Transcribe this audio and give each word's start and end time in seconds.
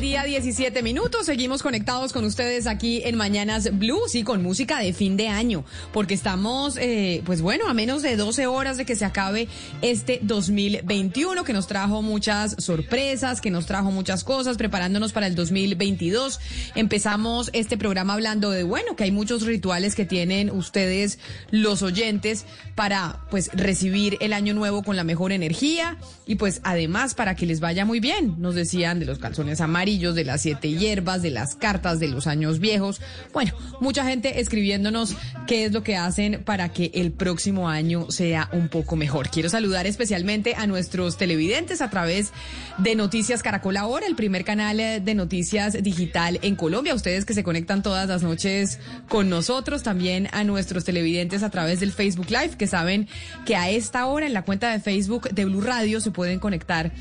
día, 0.00 0.24
17 0.24 0.82
minutos. 0.82 1.26
Seguimos 1.26 1.62
conectados 1.62 2.14
con 2.14 2.24
ustedes 2.24 2.66
aquí 2.66 3.02
en 3.04 3.16
Mañanas 3.16 3.78
Blue, 3.78 4.00
sí, 4.08 4.22
con 4.22 4.42
música 4.42 4.78
de 4.78 4.94
fin 4.94 5.18
de 5.18 5.28
año, 5.28 5.64
porque 5.92 6.14
estamos, 6.14 6.78
eh, 6.78 7.22
pues 7.26 7.42
bueno, 7.42 7.68
a 7.68 7.74
menos 7.74 8.00
de 8.00 8.16
12 8.16 8.46
horas 8.46 8.78
de 8.78 8.86
que 8.86 8.96
se 8.96 9.04
acabe 9.04 9.46
este 9.82 10.18
2021, 10.22 11.44
que 11.44 11.52
nos 11.52 11.66
trajo 11.66 12.00
muchas 12.00 12.56
sorpresas, 12.58 13.42
que 13.42 13.50
nos 13.50 13.66
trajo 13.66 13.90
muchas 13.90 14.24
cosas, 14.24 14.56
preparándonos 14.56 15.12
para 15.12 15.26
el 15.26 15.34
2022. 15.34 16.40
Empezamos 16.74 17.50
este 17.52 17.76
programa 17.76 18.14
hablando 18.14 18.50
de, 18.50 18.62
bueno, 18.62 18.96
que 18.96 19.04
hay 19.04 19.12
muchos 19.12 19.42
rituales 19.42 19.94
que 19.94 20.06
tienen 20.06 20.50
ustedes, 20.50 21.18
los 21.50 21.82
oyentes, 21.82 22.46
para, 22.74 23.26
pues, 23.30 23.50
recibir 23.52 24.16
el 24.20 24.32
año 24.32 24.54
nuevo 24.54 24.82
con 24.82 24.96
la 24.96 25.04
mejor 25.04 25.32
energía 25.32 25.98
y, 26.26 26.36
pues, 26.36 26.62
además, 26.64 27.14
para 27.14 27.34
que 27.34 27.44
les 27.44 27.60
vaya 27.60 27.84
muy 27.84 28.00
bien. 28.00 28.36
Nos 28.38 28.54
decían 28.54 28.98
de 28.98 29.04
los 29.04 29.18
calzones 29.18 29.60
amarillos, 29.60 29.89
de 29.98 30.24
las 30.24 30.42
siete 30.42 30.70
hierbas, 30.70 31.20
de 31.22 31.30
las 31.30 31.56
cartas 31.56 31.98
de 31.98 32.08
los 32.08 32.26
años 32.26 32.60
viejos. 32.60 33.00
Bueno, 33.32 33.52
mucha 33.80 34.04
gente 34.04 34.40
escribiéndonos 34.40 35.16
qué 35.46 35.64
es 35.64 35.72
lo 35.72 35.82
que 35.82 35.96
hacen 35.96 36.42
para 36.44 36.68
que 36.68 36.92
el 36.94 37.10
próximo 37.10 37.68
año 37.68 38.10
sea 38.10 38.48
un 38.52 38.68
poco 38.68 38.94
mejor. 38.96 39.30
Quiero 39.30 39.48
saludar 39.48 39.86
especialmente 39.86 40.54
a 40.56 40.66
nuestros 40.66 41.16
televidentes 41.16 41.80
a 41.80 41.90
través 41.90 42.32
de 42.78 42.94
Noticias 42.94 43.42
Caracol 43.42 43.76
Ahora, 43.76 44.06
el 44.06 44.14
primer 44.14 44.44
canal 44.44 44.78
eh, 44.78 45.00
de 45.00 45.14
noticias 45.14 45.82
digital 45.82 46.38
en 46.42 46.54
Colombia. 46.54 46.94
Ustedes 46.94 47.24
que 47.24 47.34
se 47.34 47.42
conectan 47.42 47.82
todas 47.82 48.08
las 48.08 48.22
noches 48.22 48.78
con 49.08 49.28
nosotros, 49.28 49.82
también 49.82 50.28
a 50.32 50.44
nuestros 50.44 50.84
televidentes 50.84 51.42
a 51.42 51.50
través 51.50 51.80
del 51.80 51.92
Facebook 51.92 52.30
Live, 52.30 52.56
que 52.56 52.66
saben 52.66 53.08
que 53.44 53.56
a 53.56 53.70
esta 53.70 54.06
hora 54.06 54.26
en 54.26 54.34
la 54.34 54.42
cuenta 54.42 54.70
de 54.70 54.80
Facebook 54.80 55.30
de 55.30 55.44
Blue 55.44 55.60
Radio 55.60 56.00
se 56.00 56.10
pueden 56.10 56.38
conectar 56.38 56.92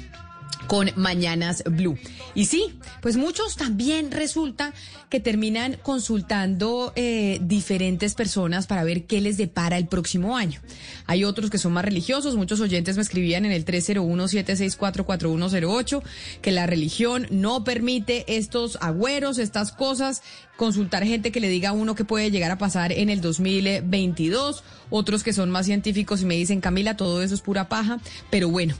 con 0.70 0.90
Mañanas 0.96 1.64
Blue. 1.66 1.98
Y 2.36 2.46
sí, 2.46 2.76
pues 3.02 3.18
muchos 3.18 3.56
también 3.56 4.12
resulta 4.12 4.72
que 5.10 5.20
terminan 5.20 5.80
consultando 5.82 6.94
eh, 6.96 7.40
diferentes 7.42 8.14
personas 8.14 8.68
para 8.68 8.84
ver 8.84 9.06
qué 9.06 9.20
les 9.20 9.38
depara 9.38 9.80
el 9.80 9.88
próximo 9.88 10.38
año. 10.38 10.62
Hay 11.08 11.24
otros 11.24 11.50
que 11.50 11.58
son 11.58 11.74
más 11.74 11.84
religiosos, 11.84 12.36
muchos 12.36 12.60
oyentes 12.60 12.98
me 12.98 13.02
escribían 13.02 13.46
en 13.46 13.52
el 13.52 13.66
301-764-4108 13.66 16.04
que 16.44 16.52
la 16.52 16.68
religión 16.68 17.26
no 17.32 17.64
permite 17.64 18.38
estos 18.38 18.78
agüeros, 18.80 19.40
estas 19.40 19.72
cosas, 19.72 20.22
consultar 20.56 21.04
gente 21.04 21.32
que 21.32 21.40
le 21.40 21.50
diga 21.50 21.70
a 21.70 21.74
uno 21.74 21.96
que 21.96 22.06
puede 22.06 22.30
llegar 22.30 22.52
a 22.52 22.60
pasar 22.60 22.92
en 22.92 23.10
el 23.10 23.22
2022, 23.22 24.64
otros 24.92 25.24
que 25.24 25.34
son 25.34 25.50
más 25.50 25.66
científicos 25.66 26.22
y 26.22 26.26
me 26.26 26.36
dicen, 26.36 26.62
Camila, 26.62 26.96
todo 26.96 27.24
eso 27.24 27.34
es 27.34 27.42
pura 27.42 27.70
paja, 27.70 28.00
pero 28.30 28.50
bueno, 28.50 28.76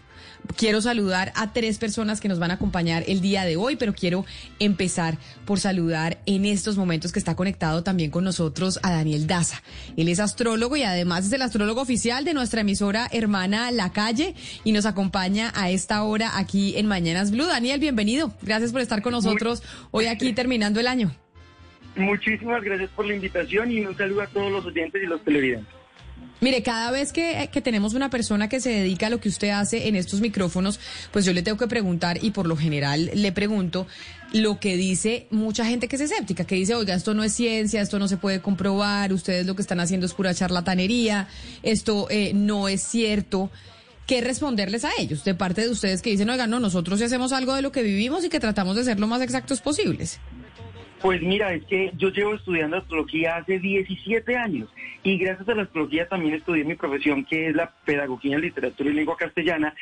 Quiero 0.56 0.82
saludar 0.82 1.32
a 1.36 1.54
tres 1.54 1.78
personas 1.78 2.20
que 2.20 2.28
nos 2.28 2.40
van 2.40 2.52
a 2.52 2.56
acompañar 2.56 3.04
el 3.08 3.22
día 3.22 3.46
de 3.46 3.56
hoy, 3.56 3.76
pero 3.76 3.94
quiero 3.94 4.26
empezar 4.60 5.18
por 5.46 5.60
saludar 5.60 6.18
en 6.26 6.46
estos 6.46 6.76
momentos 6.76 7.12
que 7.12 7.20
está 7.20 7.36
conectado 7.36 7.84
también 7.84 8.12
con 8.12 8.24
nosotros 8.24 8.80
a 8.84 8.92
Daniel 8.92 9.28
Daza. 9.28 9.62
Él 9.96 10.10
es 10.10 10.20
astrólogo 10.20 10.76
y 10.76 10.84
además 10.84 11.26
es 11.26 11.34
el 11.34 11.42
astrólogo 11.44 11.82
oficial 11.82 12.26
de 12.26 12.34
nuestra 12.34 12.62
emisora 12.62 13.08
hermana 13.12 13.72
La 13.72 13.92
Calle 13.92 14.36
y 14.64 14.72
nos 14.72 14.86
acompaña 14.86 15.54
a 15.56 15.70
esta 15.70 16.04
hora 16.04 16.38
aquí 16.38 16.78
en 16.78 16.88
Mañanas 16.88 17.32
Blue. 17.32 17.46
Daniel, 17.46 17.80
bienvenido. 17.80 18.34
Gracias 18.42 18.72
por 18.72 18.82
estar 18.82 19.02
con 19.02 19.14
nosotros 19.14 19.64
hoy 19.92 20.08
aquí 20.08 20.34
terminando 20.34 20.80
el 20.80 20.88
año. 20.88 21.12
Muchísimas 21.96 22.64
gracias 22.64 22.90
por 22.92 23.06
la 23.06 23.16
invitación 23.16 23.72
y 23.72 23.86
un 23.86 23.96
saludo 23.96 24.22
a 24.22 24.28
todos 24.28 24.52
los 24.52 24.66
oyentes 24.66 25.02
y 25.02 25.06
los 25.06 25.24
televidentes. 25.24 25.79
Mire, 26.42 26.64
cada 26.64 26.90
vez 26.92 27.12
que, 27.12 27.50
que, 27.52 27.62
tenemos 27.62 27.94
una 27.94 28.10
persona 28.10 28.48
que 28.48 28.62
se 28.62 28.70
dedica 28.70 29.08
a 29.08 29.10
lo 29.10 29.20
que 29.20 29.28
usted 29.28 29.50
hace 29.50 29.90
en 29.90 29.96
estos 29.96 30.22
micrófonos, 30.22 30.80
pues 31.12 31.26
yo 31.26 31.34
le 31.34 31.42
tengo 31.42 31.58
que 31.58 31.68
preguntar 31.68 32.24
y 32.24 32.32
por 32.32 32.48
lo 32.48 32.56
general 32.56 33.12
le 33.14 33.32
pregunto 33.34 33.88
lo 34.32 34.60
que 34.60 34.78
dice 34.78 35.28
mucha 35.32 35.66
gente 35.66 35.88
que 35.88 35.98
es 35.98 36.02
escéptica, 36.02 36.46
que 36.46 36.56
dice, 36.56 36.76
oiga, 36.76 36.94
esto 36.94 37.14
no 37.14 37.24
es 37.24 37.34
ciencia, 37.34 37.82
esto 37.82 38.00
no 38.00 38.08
se 38.08 38.18
puede 38.18 38.42
comprobar, 38.42 39.12
ustedes 39.12 39.46
lo 39.46 39.56
que 39.56 39.62
están 39.62 39.82
haciendo 39.82 40.06
es 40.06 40.14
pura 40.14 40.34
charlatanería, 40.34 41.28
esto 41.64 42.08
eh, 42.10 42.32
no 42.34 42.68
es 42.68 42.82
cierto. 42.82 43.52
¿Qué 44.08 44.22
responderles 44.22 44.86
a 44.86 44.90
ellos 44.98 45.24
de 45.24 45.36
parte 45.36 45.62
de 45.62 45.70
ustedes 45.70 46.02
que 46.02 46.10
dicen, 46.10 46.30
oiga, 46.30 46.48
no, 46.48 46.60
nosotros 46.60 47.00
hacemos 47.02 47.32
algo 47.32 47.54
de 47.54 47.62
lo 47.62 47.72
que 47.72 47.84
vivimos 47.84 48.24
y 48.24 48.30
que 48.30 48.40
tratamos 48.40 48.76
de 48.76 48.84
ser 48.84 49.00
lo 49.00 49.06
más 49.06 49.22
exactos 49.22 49.62
posibles? 49.62 50.20
Pues 51.02 51.22
mira, 51.22 51.54
es 51.54 51.64
que 51.66 51.92
yo 51.98 52.10
llevo 52.10 52.36
estudiando 52.36 52.78
astrología 52.78 53.38
hace 53.38 53.60
17 53.60 54.36
años 54.36 54.68
y 55.02 55.18
gracias 55.18 55.48
a 55.48 55.56
la 55.56 55.64
astrología 55.64 56.10
también 56.10 56.36
estudié 56.36 56.66
mi 56.66 56.76
profesión 56.76 57.24
que 57.24 57.48
es 57.48 57.56
la 57.56 57.72
pedagogía 57.86 58.36
en 58.36 58.42
literatura 58.42 58.90
y 58.90 58.94
lengua 58.94 59.16
castellana. 59.16 59.74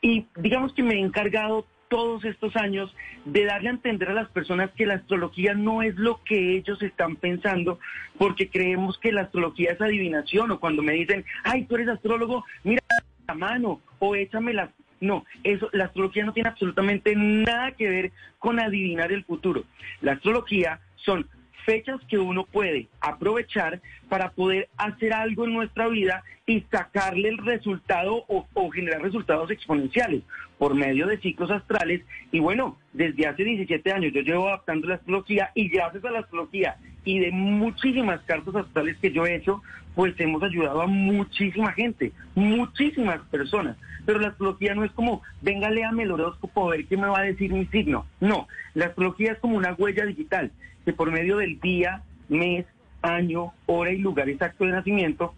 Y 0.00 0.26
digamos 0.36 0.72
que 0.72 0.82
me 0.82 0.94
he 0.94 0.98
encargado 1.00 1.66
todos 1.88 2.24
estos 2.24 2.56
años 2.56 2.94
de 3.26 3.44
darle 3.44 3.68
a 3.68 3.72
entender 3.72 4.08
a 4.08 4.14
las 4.14 4.30
personas 4.30 4.70
que 4.70 4.86
la 4.86 4.94
astrología 4.94 5.52
no 5.52 5.82
es 5.82 5.94
lo 5.96 6.24
que 6.24 6.56
ellos 6.56 6.80
están 6.80 7.16
pensando 7.16 7.78
porque 8.16 8.48
creemos 8.48 8.98
que 8.98 9.12
la 9.12 9.22
astrología 9.22 9.72
es 9.72 9.80
adivinación 9.80 10.52
o 10.52 10.58
cuando 10.58 10.82
me 10.82 10.94
dicen, 10.94 11.26
ay, 11.44 11.66
tú 11.66 11.74
eres 11.74 11.88
astrólogo, 11.88 12.46
mira 12.64 12.80
la 13.28 13.34
mano 13.34 13.82
o 13.98 14.16
échame 14.16 14.54
las 14.54 14.70
no, 15.02 15.24
eso, 15.42 15.68
la 15.72 15.86
astrología 15.86 16.24
no 16.24 16.32
tiene 16.32 16.48
absolutamente 16.48 17.14
nada 17.16 17.72
que 17.72 17.88
ver 17.88 18.12
con 18.38 18.60
adivinar 18.60 19.10
el 19.10 19.24
futuro. 19.24 19.64
La 20.00 20.12
astrología 20.12 20.78
son 20.94 21.26
fechas 21.66 22.00
que 22.08 22.18
uno 22.18 22.44
puede 22.44 22.86
aprovechar 23.00 23.80
para 24.08 24.30
poder 24.30 24.68
hacer 24.76 25.12
algo 25.12 25.44
en 25.44 25.54
nuestra 25.54 25.88
vida 25.88 26.22
y 26.46 26.60
sacarle 26.70 27.30
el 27.30 27.38
resultado 27.38 28.24
o, 28.28 28.46
o, 28.54 28.70
generar 28.70 29.02
resultados 29.02 29.50
exponenciales 29.50 30.22
por 30.56 30.74
medio 30.74 31.08
de 31.08 31.18
ciclos 31.18 31.50
astrales. 31.50 32.02
Y 32.30 32.38
bueno, 32.38 32.78
desde 32.92 33.26
hace 33.26 33.42
17 33.42 33.92
años 33.92 34.12
yo 34.12 34.20
llevo 34.20 34.48
adaptando 34.48 34.86
la 34.86 34.96
astrología 34.96 35.50
y 35.56 35.68
gracias 35.68 36.04
a 36.04 36.10
la 36.12 36.20
astrología 36.20 36.76
y 37.04 37.18
de 37.18 37.32
muchísimas 37.32 38.20
cartas 38.22 38.54
astrales 38.54 38.96
que 38.98 39.10
yo 39.10 39.26
he 39.26 39.34
hecho, 39.34 39.62
pues 39.96 40.14
hemos 40.18 40.42
ayudado 40.44 40.82
a 40.82 40.86
muchísima 40.86 41.72
gente, 41.72 42.12
muchísimas 42.36 43.20
personas. 43.30 43.76
Pero 44.04 44.18
la 44.18 44.28
astrología 44.28 44.74
no 44.74 44.84
es 44.84 44.92
como, 44.92 45.22
venga, 45.40 45.70
léame 45.70 46.02
el 46.02 46.12
horóscopo 46.12 46.66
a 46.66 46.70
ver 46.72 46.86
qué 46.86 46.96
me 46.96 47.06
va 47.06 47.20
a 47.20 47.24
decir 47.24 47.52
mi 47.52 47.66
signo. 47.66 48.06
No, 48.20 48.48
la 48.74 48.86
astrología 48.86 49.32
es 49.32 49.38
como 49.38 49.56
una 49.56 49.74
huella 49.74 50.04
digital, 50.06 50.50
que 50.84 50.92
por 50.92 51.10
medio 51.10 51.36
del 51.36 51.60
día, 51.60 52.02
mes, 52.28 52.66
año, 53.02 53.52
hora 53.66 53.92
y 53.92 53.98
lugar 53.98 54.28
exacto 54.28 54.64
de 54.64 54.72
nacimiento, 54.72 55.34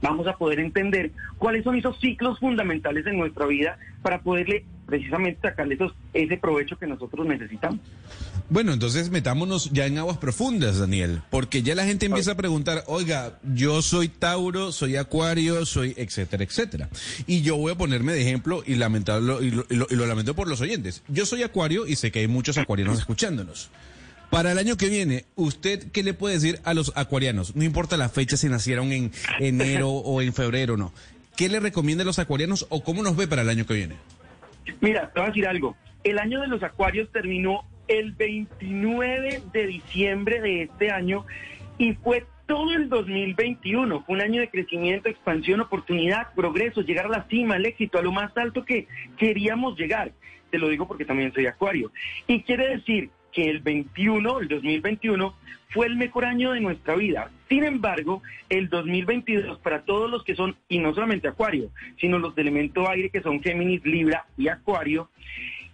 vamos 0.00 0.26
a 0.26 0.36
poder 0.36 0.60
entender 0.60 1.12
cuáles 1.38 1.64
son 1.64 1.76
esos 1.76 1.98
ciclos 2.00 2.38
fundamentales 2.38 3.06
en 3.06 3.18
nuestra 3.18 3.46
vida 3.46 3.78
para 4.02 4.20
poderle 4.20 4.64
precisamente 4.86 5.40
sacarle 5.40 5.76
esos, 5.76 5.94
ese 6.12 6.36
provecho 6.36 6.76
que 6.78 6.86
nosotros 6.86 7.26
necesitamos. 7.26 7.80
Bueno, 8.52 8.74
entonces 8.74 9.08
metámonos 9.08 9.70
ya 9.70 9.86
en 9.86 9.96
aguas 9.96 10.18
profundas, 10.18 10.78
Daniel, 10.78 11.22
porque 11.30 11.62
ya 11.62 11.74
la 11.74 11.86
gente 11.86 12.04
empieza 12.04 12.32
a 12.32 12.34
preguntar, 12.34 12.84
oiga, 12.86 13.38
yo 13.54 13.80
soy 13.80 14.08
Tauro, 14.08 14.72
soy 14.72 14.96
Acuario, 14.96 15.64
soy 15.64 15.94
etcétera, 15.96 16.44
etcétera. 16.44 16.90
Y 17.26 17.40
yo 17.40 17.56
voy 17.56 17.72
a 17.72 17.76
ponerme 17.76 18.12
de 18.12 18.20
ejemplo 18.20 18.62
y 18.66 18.74
lamentarlo, 18.74 19.42
y 19.42 19.52
lo, 19.52 19.64
y 19.70 19.76
lo, 19.76 19.86
y 19.88 19.94
lo 19.94 20.04
lamento 20.04 20.34
por 20.34 20.48
los 20.48 20.60
oyentes. 20.60 21.02
Yo 21.08 21.24
soy 21.24 21.42
Acuario 21.44 21.86
y 21.86 21.96
sé 21.96 22.12
que 22.12 22.18
hay 22.18 22.28
muchos 22.28 22.58
acuarianos 22.58 22.98
escuchándonos. 22.98 23.70
Para 24.28 24.52
el 24.52 24.58
año 24.58 24.76
que 24.76 24.90
viene, 24.90 25.24
¿usted 25.34 25.90
qué 25.90 26.02
le 26.02 26.12
puede 26.12 26.34
decir 26.34 26.60
a 26.64 26.74
los 26.74 26.92
acuarianos? 26.94 27.56
No 27.56 27.64
importa 27.64 27.96
la 27.96 28.10
fecha, 28.10 28.36
si 28.36 28.50
nacieron 28.50 28.92
en 28.92 29.12
enero 29.40 29.88
o 29.88 30.20
en 30.20 30.34
febrero, 30.34 30.76
no. 30.76 30.92
¿Qué 31.38 31.48
le 31.48 31.58
recomienda 31.58 32.02
a 32.02 32.04
los 32.04 32.18
acuarianos 32.18 32.66
o 32.68 32.84
cómo 32.84 33.02
nos 33.02 33.16
ve 33.16 33.26
para 33.26 33.40
el 33.40 33.48
año 33.48 33.64
que 33.64 33.72
viene? 33.72 33.96
Mira, 34.82 35.10
te 35.10 35.20
voy 35.20 35.24
a 35.24 35.28
decir 35.28 35.46
algo. 35.46 35.74
El 36.04 36.18
año 36.18 36.38
de 36.42 36.48
los 36.48 36.62
acuarios 36.62 37.10
terminó 37.12 37.64
el 37.98 38.12
29 38.12 39.42
de 39.52 39.66
diciembre 39.66 40.40
de 40.40 40.62
este 40.62 40.90
año 40.90 41.26
y 41.76 41.92
fue 41.94 42.24
todo 42.46 42.72
el 42.72 42.88
2021. 42.88 44.02
Fue 44.04 44.14
un 44.14 44.22
año 44.22 44.40
de 44.40 44.48
crecimiento, 44.48 45.08
expansión, 45.08 45.60
oportunidad, 45.60 46.32
progreso, 46.34 46.80
llegar 46.80 47.06
a 47.06 47.10
la 47.10 47.26
cima, 47.28 47.56
el 47.56 47.66
éxito, 47.66 47.98
a 47.98 48.02
lo 48.02 48.12
más 48.12 48.36
alto 48.36 48.64
que 48.64 48.88
queríamos 49.18 49.78
llegar. 49.78 50.12
Te 50.50 50.58
lo 50.58 50.68
digo 50.68 50.88
porque 50.88 51.04
también 51.04 51.32
soy 51.32 51.46
acuario. 51.46 51.92
Y 52.26 52.42
quiere 52.42 52.76
decir 52.76 53.10
que 53.30 53.48
el 53.48 53.60
21, 53.60 54.40
el 54.40 54.48
2021, 54.48 55.34
fue 55.68 55.86
el 55.86 55.96
mejor 55.96 56.24
año 56.24 56.52
de 56.52 56.60
nuestra 56.60 56.94
vida. 56.94 57.30
Sin 57.48 57.64
embargo, 57.64 58.22
el 58.48 58.68
2022 58.68 59.58
para 59.60 59.82
todos 59.82 60.10
los 60.10 60.22
que 60.24 60.34
son, 60.34 60.56
y 60.68 60.78
no 60.78 60.94
solamente 60.94 61.28
Acuario, 61.28 61.70
sino 61.98 62.18
los 62.18 62.34
de 62.34 62.42
elemento 62.42 62.88
aire 62.88 63.10
que 63.10 63.22
son 63.22 63.42
Géminis, 63.42 63.84
Libra 63.84 64.26
y 64.36 64.48
Acuario, 64.48 65.08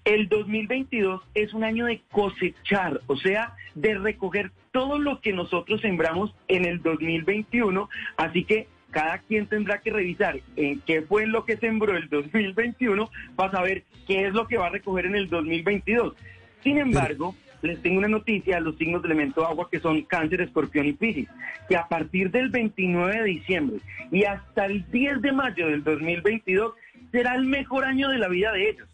el 0.09 0.29
2022 0.29 1.21
es 1.35 1.53
un 1.53 1.65
año 1.65 1.85
de 1.85 2.01
cosechar, 2.11 3.03
o 3.09 3.17
sea, 3.17 3.55
de 3.75 3.95
recoger 3.95 4.51
todo 4.73 4.99
lo 4.99 5.21
que 5.21 5.35
nosotros 5.35 5.83
sembramos 5.83 6.35
en 6.49 6.65
el 6.65 6.83
2021, 6.83 7.91
así 8.17 8.45
que 8.45 8.69
cada 8.91 9.19
quien 9.19 9.47
tendrá 9.49 9.83
que 9.83 9.93
revisar 9.93 10.41
en 10.57 10.81
qué 10.81 11.03
fue 11.03 11.27
lo 11.27 11.45
que 11.45 11.59
sembró 11.59 11.95
el 11.95 12.09
2021 12.09 13.11
para 13.37 13.51
saber 13.51 13.85
qué 14.07 14.27
es 14.27 14.33
lo 14.33 14.49
que 14.49 14.57
va 14.57 14.69
a 14.69 14.71
recoger 14.71 15.05
en 15.05 15.15
el 15.15 15.29
2022. 15.29 16.15
Sin 16.63 16.79
embargo, 16.79 17.35
les 17.61 17.83
tengo 17.83 17.99
una 17.99 18.09
noticia 18.09 18.57
a 18.57 18.61
los 18.61 18.79
signos 18.79 19.03
de 19.03 19.09
elemento 19.09 19.47
agua 19.47 19.69
que 19.71 19.79
son 19.79 20.01
cáncer, 20.03 20.41
escorpión 20.41 20.87
y 20.87 20.95
piscis, 20.95 21.29
que 21.69 21.77
a 21.77 21.87
partir 21.87 22.31
del 22.31 22.49
29 22.49 23.15
de 23.15 23.25
diciembre 23.25 23.77
y 24.11 24.25
hasta 24.25 24.65
el 24.65 24.91
10 24.91 25.21
de 25.21 25.33
mayo 25.33 25.67
del 25.67 25.85
2022 25.85 26.73
será 27.13 27.35
el 27.35 27.45
mejor 27.45 27.85
año 27.85 28.09
de 28.09 28.17
la 28.17 28.29
vida 28.29 28.53
de 28.53 28.71
ellos. 28.71 28.89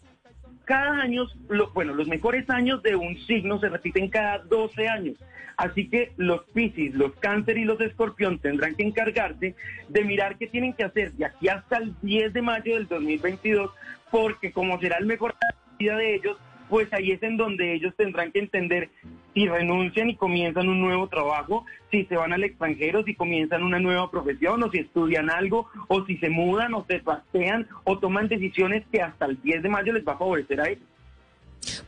Cada 0.65 1.03
año, 1.03 1.27
bueno, 1.75 1.95
los 1.95 2.09
mejores 2.09 2.49
años 2.49 2.83
de 2.83 2.97
un 2.97 3.19
signo 3.27 3.61
se 3.61 3.69
repiten 3.69 4.09
cada 4.09 4.39
12 4.39 4.89
años. 4.89 5.17
Así 5.57 5.89
que 5.89 6.13
los 6.17 6.43
Piscis, 6.53 6.95
los 6.95 7.15
Cáncer 7.17 7.59
y 7.59 7.65
los 7.65 7.81
Escorpión 7.81 8.39
tendrán 8.39 8.75
que 8.75 8.83
encargarse 8.83 9.55
de 9.89 10.05
mirar 10.05 10.37
qué 10.37 10.47
tienen 10.47 10.73
que 10.73 10.85
hacer 10.85 11.13
de 11.13 11.27
aquí 11.27 11.49
hasta 11.49 11.77
el 11.77 11.95
10 12.03 12.33
de 12.33 12.43
mayo 12.43 12.75
del 12.75 12.89
2022, 12.89 13.71
porque 14.11 14.53
como 14.53 14.81
será 14.81 14.97
el 14.97 15.07
mejor 15.07 15.35
vida 15.79 15.97
de 15.97 16.15
ellos, 16.15 16.39
pues 16.69 16.93
ahí 16.93 17.13
es 17.13 17.23
en 17.23 17.37
donde 17.37 17.75
ellos 17.75 17.95
tendrán 17.97 18.33
que 18.33 18.41
entender 18.41 18.91
si 19.35 19.47
renuncian 19.47 20.11
y 20.11 20.17
comienzan 20.17 20.69
un 20.69 20.81
nuevo 20.81 21.09
trabajo, 21.09 21.67
si 21.91 22.05
se 22.07 22.17
van 22.17 22.33
al 22.33 22.45
extranjero, 22.45 23.03
si 23.05 23.15
comienzan 23.15 23.63
una 23.63 23.79
nueva 23.79 24.11
profesión, 24.11 24.63
o 24.63 24.71
si 24.71 24.79
estudian 24.79 25.29
algo, 25.29 25.69
o 25.89 26.05
si 26.07 26.17
se 26.19 26.31
mudan, 26.31 26.75
o 26.75 26.85
se 26.89 27.01
pasean, 27.01 27.67
o 27.85 27.99
toman 27.99 28.29
decisiones 28.29 28.85
que 28.91 29.03
hasta 29.03 29.27
el 29.27 29.41
10 29.43 29.63
de 29.65 29.69
mayo 29.69 29.93
les 29.93 30.07
va 30.07 30.13
a 30.13 30.19
favorecer 30.19 30.61
a 30.61 30.69
ellos. 30.69 30.85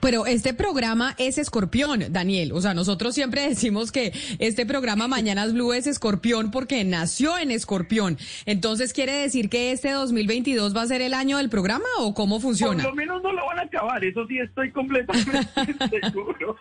Pero 0.01 0.27
este 0.27 0.55
programa 0.55 1.15
es 1.19 1.39
escorpión, 1.39 2.05
Daniel. 2.11 2.53
O 2.53 2.61
sea, 2.61 2.75
nosotros 2.75 3.15
siempre 3.15 3.49
decimos 3.49 3.93
que 3.93 4.13
este 4.39 4.67
programa 4.67 5.09
Mañanas 5.09 5.53
Blue 5.53 5.73
es 5.73 5.87
escorpión 5.87 6.51
porque 6.51 6.85
nació 6.85 7.39
en 7.39 7.51
escorpión. 7.51 8.19
Entonces, 8.47 8.93
¿quiere 8.93 9.13
decir 9.13 9.49
que 9.49 9.73
este 9.73 9.91
2022 9.91 10.77
va 10.77 10.83
a 10.83 10.87
ser 10.87 11.03
el 11.03 11.15
año 11.15 11.39
del 11.39 11.49
programa 11.49 11.87
o 11.99 12.15
cómo 12.15 12.41
funciona? 12.41 12.83
Por 12.83 12.93
lo 12.93 12.97
menos 12.97 13.23
no 13.23 13.33
lo 13.33 13.47
van 13.47 13.59
a 13.59 13.63
acabar, 13.63 14.05
eso 14.05 14.27
sí 14.27 14.39
estoy 14.39 14.71
completamente 14.71 16.01
seguro. 16.13 16.57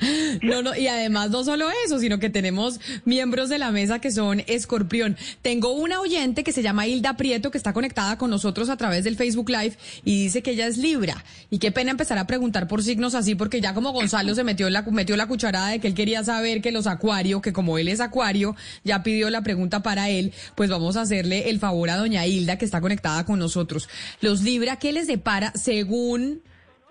No, 0.42 0.62
no, 0.62 0.74
y 0.76 0.86
además 0.86 1.30
no 1.30 1.44
solo 1.44 1.68
eso, 1.84 1.98
sino 1.98 2.18
que 2.18 2.30
tenemos 2.30 2.80
miembros 3.04 3.48
de 3.48 3.58
la 3.58 3.70
mesa 3.70 3.98
que 3.98 4.10
son 4.10 4.42
escorpión. 4.46 5.16
Tengo 5.42 5.72
una 5.72 6.00
oyente 6.00 6.44
que 6.44 6.52
se 6.52 6.62
llama 6.62 6.86
Hilda 6.86 7.16
Prieto, 7.16 7.50
que 7.50 7.58
está 7.58 7.72
conectada 7.72 8.18
con 8.18 8.30
nosotros 8.30 8.68
a 8.70 8.76
través 8.76 9.04
del 9.04 9.16
Facebook 9.16 9.50
Live 9.50 9.76
y 10.04 10.24
dice 10.24 10.42
que 10.42 10.52
ella 10.52 10.66
es 10.66 10.78
Libra. 10.78 11.24
Y 11.50 11.58
qué 11.58 11.72
pena 11.72 11.90
empezar 11.90 12.18
a 12.18 12.26
preguntar 12.26 12.68
por 12.68 12.82
signos 12.82 13.14
así, 13.14 13.34
porque 13.34 13.60
ya 13.60 13.74
como 13.74 13.92
Gonzalo 13.92 14.34
se 14.34 14.44
metió 14.44 14.70
la, 14.70 14.82
metió 14.82 15.16
la 15.16 15.26
cucharada 15.26 15.68
de 15.68 15.78
que 15.78 15.88
él 15.88 15.94
quería 15.94 16.24
saber 16.24 16.62
que 16.62 16.72
los 16.72 16.86
acuario, 16.86 17.40
que 17.40 17.52
como 17.52 17.78
él 17.78 17.88
es 17.88 18.00
acuario, 18.00 18.56
ya 18.84 19.02
pidió 19.02 19.30
la 19.30 19.42
pregunta 19.42 19.82
para 19.82 20.08
él, 20.08 20.32
pues 20.54 20.70
vamos 20.70 20.96
a 20.96 21.02
hacerle 21.02 21.50
el 21.50 21.58
favor 21.58 21.90
a 21.90 21.96
doña 21.96 22.26
Hilda, 22.26 22.58
que 22.58 22.64
está 22.64 22.80
conectada 22.80 23.24
con 23.24 23.38
nosotros. 23.38 23.88
Los 24.20 24.42
Libra, 24.42 24.76
¿qué 24.76 24.92
les 24.92 25.06
depara 25.06 25.52
según 25.54 26.42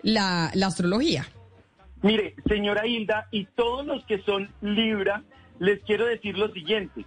la, 0.02 0.50
la 0.54 0.66
astrología? 0.66 1.28
Mire, 2.02 2.34
señora 2.46 2.86
Hilda, 2.86 3.28
y 3.30 3.44
todos 3.44 3.86
los 3.86 4.04
que 4.06 4.18
son 4.22 4.48
Libra, 4.62 5.22
les 5.58 5.80
quiero 5.80 6.06
decir 6.06 6.38
lo 6.38 6.50
siguiente. 6.52 7.04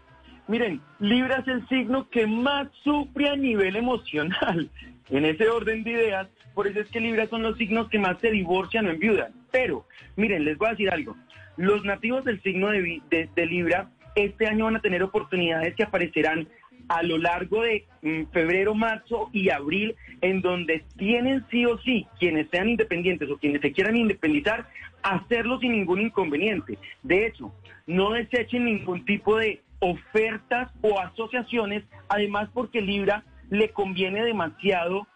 Miren, 0.47 0.81
Libra 0.99 1.37
es 1.37 1.47
el 1.47 1.67
signo 1.67 2.09
que 2.09 2.27
más 2.27 2.67
sufre 2.83 3.29
a 3.29 3.35
nivel 3.35 3.75
emocional. 3.75 4.69
En 5.09 5.25
ese 5.25 5.49
orden 5.49 5.83
de 5.83 5.91
ideas, 5.91 6.27
por 6.55 6.65
eso 6.65 6.79
es 6.79 6.87
que 6.87 7.01
Libra 7.01 7.27
son 7.27 7.43
los 7.43 7.57
signos 7.57 7.89
que 7.89 7.99
más 7.99 8.17
se 8.19 8.31
divorcian 8.31 8.87
o 8.87 8.89
enviudan. 8.89 9.33
Pero, 9.51 9.85
miren, 10.15 10.45
les 10.45 10.57
voy 10.57 10.69
a 10.69 10.71
decir 10.71 10.89
algo. 10.89 11.17
Los 11.57 11.83
nativos 11.83 12.23
del 12.23 12.41
signo 12.41 12.69
de, 12.69 13.01
de, 13.09 13.29
de 13.35 13.45
Libra 13.45 13.91
este 14.15 14.47
año 14.47 14.65
van 14.65 14.77
a 14.77 14.81
tener 14.81 15.03
oportunidades 15.03 15.75
que 15.75 15.83
aparecerán 15.83 16.47
a 16.87 17.03
lo 17.03 17.17
largo 17.17 17.61
de 17.61 17.85
mm, 18.01 18.31
febrero, 18.31 18.75
marzo 18.75 19.29
y 19.33 19.49
abril, 19.49 19.95
en 20.21 20.41
donde 20.41 20.83
tienen 20.97 21.45
sí 21.49 21.65
o 21.65 21.77
sí, 21.79 22.07
quienes 22.19 22.49
sean 22.49 22.69
independientes 22.69 23.29
o 23.29 23.37
quienes 23.37 23.61
se 23.61 23.71
quieran 23.71 23.95
independizar, 23.95 24.67
hacerlo 25.01 25.59
sin 25.59 25.73
ningún 25.73 26.01
inconveniente. 26.01 26.77
De 27.01 27.27
hecho, 27.27 27.53
no 27.87 28.11
desechen 28.11 28.65
ningún 28.65 29.05
tipo 29.05 29.37
de 29.37 29.61
ofertas 29.79 30.71
o 30.81 30.99
asociaciones, 30.99 31.83
además 32.07 32.49
porque 32.53 32.81
Libra 32.81 33.23
le 33.49 33.69
conviene 33.69 34.23
demasiado 34.23 35.07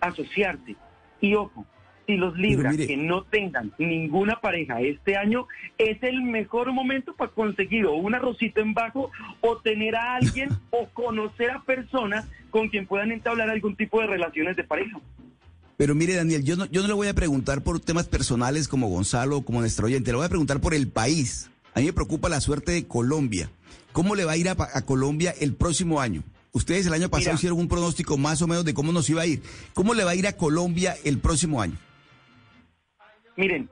asociarse. 0.00 0.76
Y 1.20 1.34
ojo, 1.34 1.64
si 2.10 2.16
los 2.16 2.36
Libra 2.36 2.76
que 2.76 2.96
no 2.96 3.22
tengan 3.22 3.72
ninguna 3.78 4.40
pareja 4.40 4.80
este 4.80 5.16
año, 5.16 5.46
es 5.78 6.02
el 6.02 6.22
mejor 6.22 6.72
momento 6.72 7.14
para 7.14 7.30
conseguir 7.30 7.86
o 7.86 7.94
un 7.94 8.14
arrocito 8.14 8.60
en 8.60 8.74
bajo 8.74 9.10
o 9.40 9.56
tener 9.58 9.94
a 9.94 10.16
alguien 10.16 10.48
o 10.70 10.88
conocer 10.88 11.50
a 11.52 11.62
personas 11.62 12.26
con 12.50 12.68
quien 12.68 12.86
puedan 12.86 13.12
entablar 13.12 13.48
algún 13.48 13.76
tipo 13.76 14.00
de 14.00 14.08
relaciones 14.08 14.56
de 14.56 14.64
pareja. 14.64 14.98
Pero 15.76 15.94
mire, 15.94 16.14
Daniel, 16.14 16.44
yo 16.44 16.56
no, 16.56 16.66
yo 16.66 16.82
no 16.82 16.88
le 16.88 16.94
voy 16.94 17.06
a 17.06 17.14
preguntar 17.14 17.62
por 17.62 17.78
temas 17.78 18.08
personales 18.08 18.66
como 18.66 18.88
Gonzalo 18.88 19.38
o 19.38 19.44
como 19.44 19.60
nuestro 19.60 19.86
oyente, 19.86 20.10
le 20.10 20.16
voy 20.16 20.26
a 20.26 20.30
preguntar 20.30 20.60
por 20.60 20.74
el 20.74 20.88
país. 20.88 21.48
A 21.74 21.78
mí 21.78 21.86
me 21.86 21.92
preocupa 21.92 22.28
la 22.28 22.40
suerte 22.40 22.72
de 22.72 22.86
Colombia. 22.88 23.50
¿Cómo 23.92 24.16
le 24.16 24.24
va 24.24 24.32
a 24.32 24.36
ir 24.36 24.48
a, 24.48 24.56
a 24.58 24.82
Colombia 24.82 25.32
el 25.40 25.54
próximo 25.54 26.00
año? 26.00 26.24
Ustedes 26.52 26.86
el 26.86 26.92
año 26.92 27.08
pasado 27.08 27.30
Mira. 27.30 27.34
hicieron 27.36 27.60
un 27.60 27.68
pronóstico 27.68 28.18
más 28.18 28.42
o 28.42 28.48
menos 28.48 28.64
de 28.64 28.74
cómo 28.74 28.90
nos 28.90 29.08
iba 29.08 29.22
a 29.22 29.26
ir. 29.26 29.42
¿Cómo 29.72 29.94
le 29.94 30.02
va 30.02 30.10
a 30.10 30.14
ir 30.16 30.26
a 30.26 30.36
Colombia 30.36 30.96
el 31.04 31.18
próximo 31.18 31.62
año? 31.62 31.78
Miren, 33.40 33.70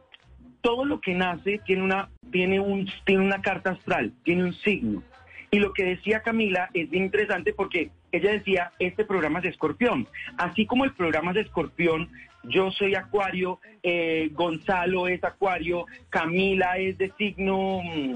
todo 0.62 0.86
lo 0.86 0.98
que 0.98 1.12
nace 1.12 1.60
tiene 1.66 1.82
una, 1.82 2.08
tiene 2.32 2.58
un, 2.58 2.90
tiene 3.04 3.22
una 3.22 3.42
carta 3.42 3.72
astral, 3.72 4.14
tiene 4.24 4.44
un 4.44 4.54
signo. 4.54 5.02
Y 5.50 5.58
lo 5.58 5.74
que 5.74 5.84
decía 5.84 6.22
Camila 6.22 6.70
es 6.72 6.88
bien 6.88 7.04
interesante 7.04 7.52
porque 7.52 7.90
ella 8.10 8.32
decía, 8.32 8.72
este 8.78 9.04
programa 9.04 9.40
es 9.40 9.42
de 9.42 9.48
escorpión. 9.50 10.08
Así 10.38 10.64
como 10.64 10.86
el 10.86 10.94
programa 10.94 11.32
es 11.32 11.34
de 11.34 11.40
escorpión, 11.42 12.08
yo 12.44 12.70
soy 12.70 12.94
acuario, 12.94 13.60
eh, 13.82 14.30
Gonzalo 14.32 15.06
es 15.06 15.22
acuario, 15.22 15.84
Camila 16.08 16.78
es 16.78 16.96
de 16.96 17.12
signo... 17.18 17.82
mm, 17.84 18.14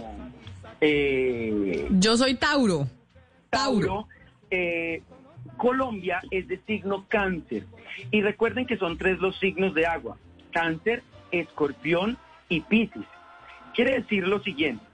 eh, 0.80 1.86
Yo 1.90 2.16
soy 2.16 2.34
Tauro. 2.36 2.88
Tauro. 3.50 3.86
Tauro, 3.86 4.08
eh, 4.50 5.02
Colombia 5.58 6.22
es 6.30 6.48
de 6.48 6.58
signo 6.66 7.04
cáncer. 7.08 7.64
Y 8.10 8.22
recuerden 8.22 8.64
que 8.64 8.78
son 8.78 8.96
tres 8.96 9.18
los 9.18 9.38
signos 9.38 9.74
de 9.74 9.84
agua, 9.84 10.16
cáncer, 10.50 11.02
escorpión 11.32 12.16
y 12.48 12.60
piscis. 12.60 13.06
Quiere 13.74 14.00
decir 14.00 14.28
lo 14.28 14.40
siguiente, 14.40 14.84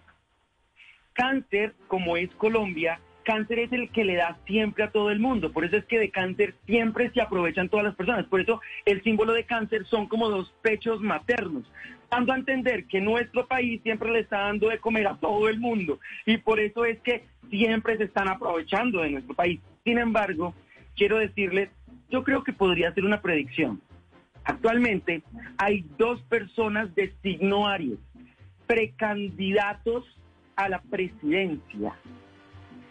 cáncer, 1.13 1.75
como 1.89 2.17
es 2.17 2.31
Colombia, 2.37 3.01
cáncer 3.29 3.59
es 3.59 3.73
el 3.73 3.91
que 3.91 4.07
le 4.07 4.17
da 4.17 4.39
siempre 4.47 4.85
a 4.85 4.91
todo 4.91 5.11
el 5.11 5.21
mundo. 5.21 5.53
Por 5.53 5.67
eso 5.67 5.77
es 5.77 5.85
que 5.85 5.99
de 5.99 6.11
cáncer 6.11 6.55
siempre 6.65 7.11
se 7.11 7.21
aprovechan 7.21 7.69
todas 7.69 7.85
las 7.85 7.95
personas. 7.95 8.25
Por 8.25 8.41
eso 8.41 8.63
el 8.87 9.03
símbolo 9.03 9.35
de 9.35 9.45
cáncer 9.45 9.85
son 9.85 10.09
como 10.09 10.31
dos 10.31 10.51
pechos 10.63 11.03
maternos, 11.03 11.71
dando 12.11 12.33
a 12.33 12.37
entender 12.37 12.87
que 12.87 13.03
nuestro 13.03 13.47
país 13.47 13.83
siempre 13.83 14.11
le 14.11 14.21
está 14.21 14.39
dando 14.39 14.71
de 14.71 14.79
comer 14.79 15.07
a 15.07 15.17
todo 15.17 15.51
el 15.51 15.61
mundo. 15.61 16.01
Y 16.25 16.39
por 16.39 16.59
eso 16.59 16.87
es 16.87 17.01
que 17.01 17.27
siempre 17.51 17.99
se 17.99 18.05
están 18.05 18.29
aprovechando 18.29 19.03
de 19.03 19.11
nuestro 19.11 19.35
país. 19.35 19.61
Sin 19.85 19.99
embargo, 19.99 20.55
quiero 20.97 21.19
decirles, 21.19 21.69
yo 22.09 22.25
creo 22.25 22.43
que 22.43 22.55
podría 22.55 22.95
ser 22.95 23.05
una 23.05 23.21
predicción. 23.21 23.83
Actualmente 24.49 25.23
hay 25.59 25.85
dos 25.99 26.23
personas 26.23 26.95
de 26.95 27.13
signo 27.23 27.67
Aries, 27.67 27.99
precandidatos 28.67 30.07
a 30.57 30.71
la 30.71 30.81
presidencia. 30.81 31.95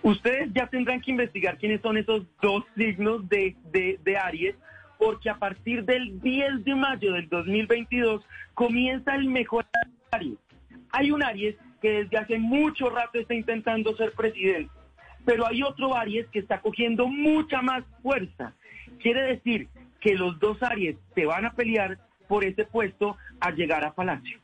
Ustedes 0.03 0.53
ya 0.53 0.67
tendrán 0.67 1.01
que 1.01 1.09
investigar 1.09 1.57
quiénes 1.57 1.81
son 1.81 1.97
esos 1.97 2.27
dos 2.43 2.63
signos 2.77 3.27
de, 3.27 3.55
de, 3.71 3.99
de 4.03 4.17
Aries, 4.17 4.55
porque 4.99 5.31
a 5.31 5.39
partir 5.39 5.83
del 5.83 6.21
10 6.21 6.63
de 6.63 6.75
mayo 6.75 7.13
del 7.13 7.27
2022 7.27 8.23
comienza 8.53 9.15
el 9.15 9.27
mejor 9.27 9.65
Aries. 10.11 10.37
Hay 10.91 11.09
un 11.09 11.23
Aries 11.23 11.55
que 11.81 12.03
desde 12.03 12.17
hace 12.17 12.37
mucho 12.37 12.91
rato 12.91 13.17
está 13.17 13.33
intentando 13.33 13.97
ser 13.97 14.11
presidente, 14.11 14.71
pero 15.25 15.47
hay 15.47 15.63
otro 15.63 15.95
Aries 15.95 16.27
que 16.27 16.37
está 16.37 16.61
cogiendo 16.61 17.07
mucha 17.07 17.63
más 17.63 17.83
fuerza. 18.03 18.53
Quiere 18.99 19.23
decir 19.23 19.67
que 20.01 20.15
los 20.15 20.39
dos 20.39 20.61
Aries 20.63 20.95
se 21.15 21.25
van 21.25 21.45
a 21.45 21.53
pelear 21.53 21.97
por 22.27 22.43
ese 22.43 22.65
puesto 22.65 23.17
a 23.39 23.51
llegar 23.51 23.83
a 23.83 23.93
Palacio. 23.93 24.39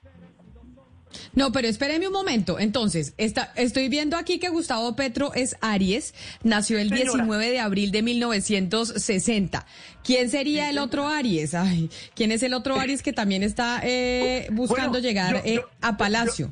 No, 1.36 1.52
pero 1.52 1.68
espéreme 1.68 2.08
un 2.08 2.14
momento. 2.14 2.58
Entonces, 2.60 3.14
está, 3.18 3.52
estoy 3.56 3.88
viendo 3.88 4.18
aquí 4.18 4.40
que 4.40 4.50
Gustavo 4.50 4.96
Petro 4.96 5.32
es 5.36 5.56
Aries, 5.62 6.16
nació 6.44 6.80
el 6.80 6.90
Señora. 6.90 7.04
19 7.12 7.50
de 7.52 7.60
abril 7.60 7.92
de 7.92 8.02
1960. 8.02 9.66
¿Quién 10.04 10.30
sería 10.30 10.70
el 10.72 10.80
otro 10.80 11.08
Aries? 11.08 11.54
Ay, 11.54 11.90
¿quién 12.16 12.32
es 12.32 12.42
el 12.42 12.54
otro 12.56 12.80
Aries 12.80 13.04
que 13.04 13.14
también 13.14 13.44
está 13.44 13.80
eh, 13.84 14.48
buscando 14.52 14.94
Bueno, 14.94 15.08
llegar 15.08 15.34
yo- 15.36 15.42
eh, 15.46 15.56
yo- 15.56 15.70
a 15.82 15.98
Palacio? 15.98 16.52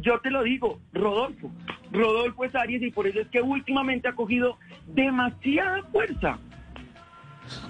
Yo 0.00 0.18
te 0.20 0.30
lo 0.30 0.42
digo, 0.42 0.80
Rodolfo. 0.92 1.52
Rodolfo 1.92 2.44
es 2.44 2.54
Aries 2.56 2.82
y 2.82 2.90
por 2.90 3.06
eso 3.06 3.20
es 3.20 3.28
que 3.28 3.40
últimamente 3.40 4.08
ha 4.08 4.12
cogido 4.14 4.58
demasiada 4.88 5.84
fuerza. 5.92 6.36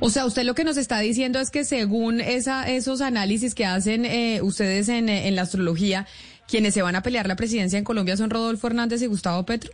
O 0.01 0.09
sea, 0.11 0.27
usted 0.27 0.45
lo 0.45 0.55
que 0.55 0.65
nos 0.65 0.77
está 0.77 1.01
diciendo 1.01 1.41
es 1.41 1.51
que 1.51 1.65
según 1.65 2.21
esa, 2.21 2.69
esos 2.69 3.01
análisis 3.01 3.55
que 3.55 3.65
hacen 3.65 4.05
eh, 4.05 4.41
ustedes 4.43 4.89
en, 4.89 5.09
eh, 5.09 5.29
en 5.29 5.37
la 5.37 5.43
astrología, 5.43 6.07
quienes 6.49 6.75
se 6.75 6.83
van 6.83 6.97
a 6.97 7.03
pelear 7.03 7.27
la 7.27 7.37
presidencia 7.37 7.79
en 7.79 7.85
Colombia 7.85 8.17
son 8.17 8.31
Rodolfo 8.31 8.67
Hernández 8.67 9.03
y 9.03 9.07
Gustavo 9.07 9.45
Petro. 9.45 9.71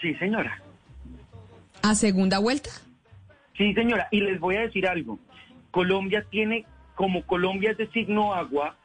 Sí, 0.00 0.14
señora. 0.14 0.60
¿A 1.82 1.94
segunda 1.94 2.38
vuelta? 2.38 2.70
Sí, 3.56 3.72
señora. 3.74 4.08
Y 4.10 4.20
les 4.20 4.38
voy 4.38 4.56
a 4.56 4.60
decir 4.62 4.86
algo. 4.86 5.18
Colombia 5.70 6.24
tiene, 6.30 6.64
como 6.94 7.22
Colombia 7.26 7.70
es 7.70 7.78
de 7.78 7.90
signo 7.90 8.34
agua, 8.34 8.76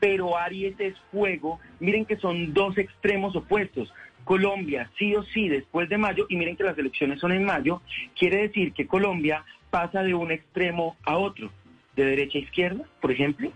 pero 0.00 0.36
Aries 0.36 0.78
es 0.78 0.94
fuego, 1.10 1.58
miren 1.80 2.04
que 2.04 2.16
son 2.16 2.52
dos 2.52 2.76
extremos 2.78 3.34
opuestos. 3.34 3.92
Colombia, 4.24 4.90
sí 4.98 5.14
o 5.14 5.22
sí, 5.22 5.48
después 5.48 5.88
de 5.88 5.98
mayo, 5.98 6.26
y 6.28 6.36
miren 6.36 6.56
que 6.56 6.64
las 6.64 6.76
elecciones 6.76 7.20
son 7.20 7.32
en 7.32 7.44
mayo, 7.44 7.80
quiere 8.18 8.42
decir 8.48 8.72
que 8.72 8.86
Colombia 8.86 9.44
pasa 9.70 10.02
de 10.02 10.14
un 10.14 10.30
extremo 10.30 10.96
a 11.04 11.16
otro, 11.16 11.50
de 11.96 12.04
derecha 12.04 12.38
a 12.38 12.42
izquierda, 12.42 12.84
por 13.00 13.12
ejemplo. 13.12 13.52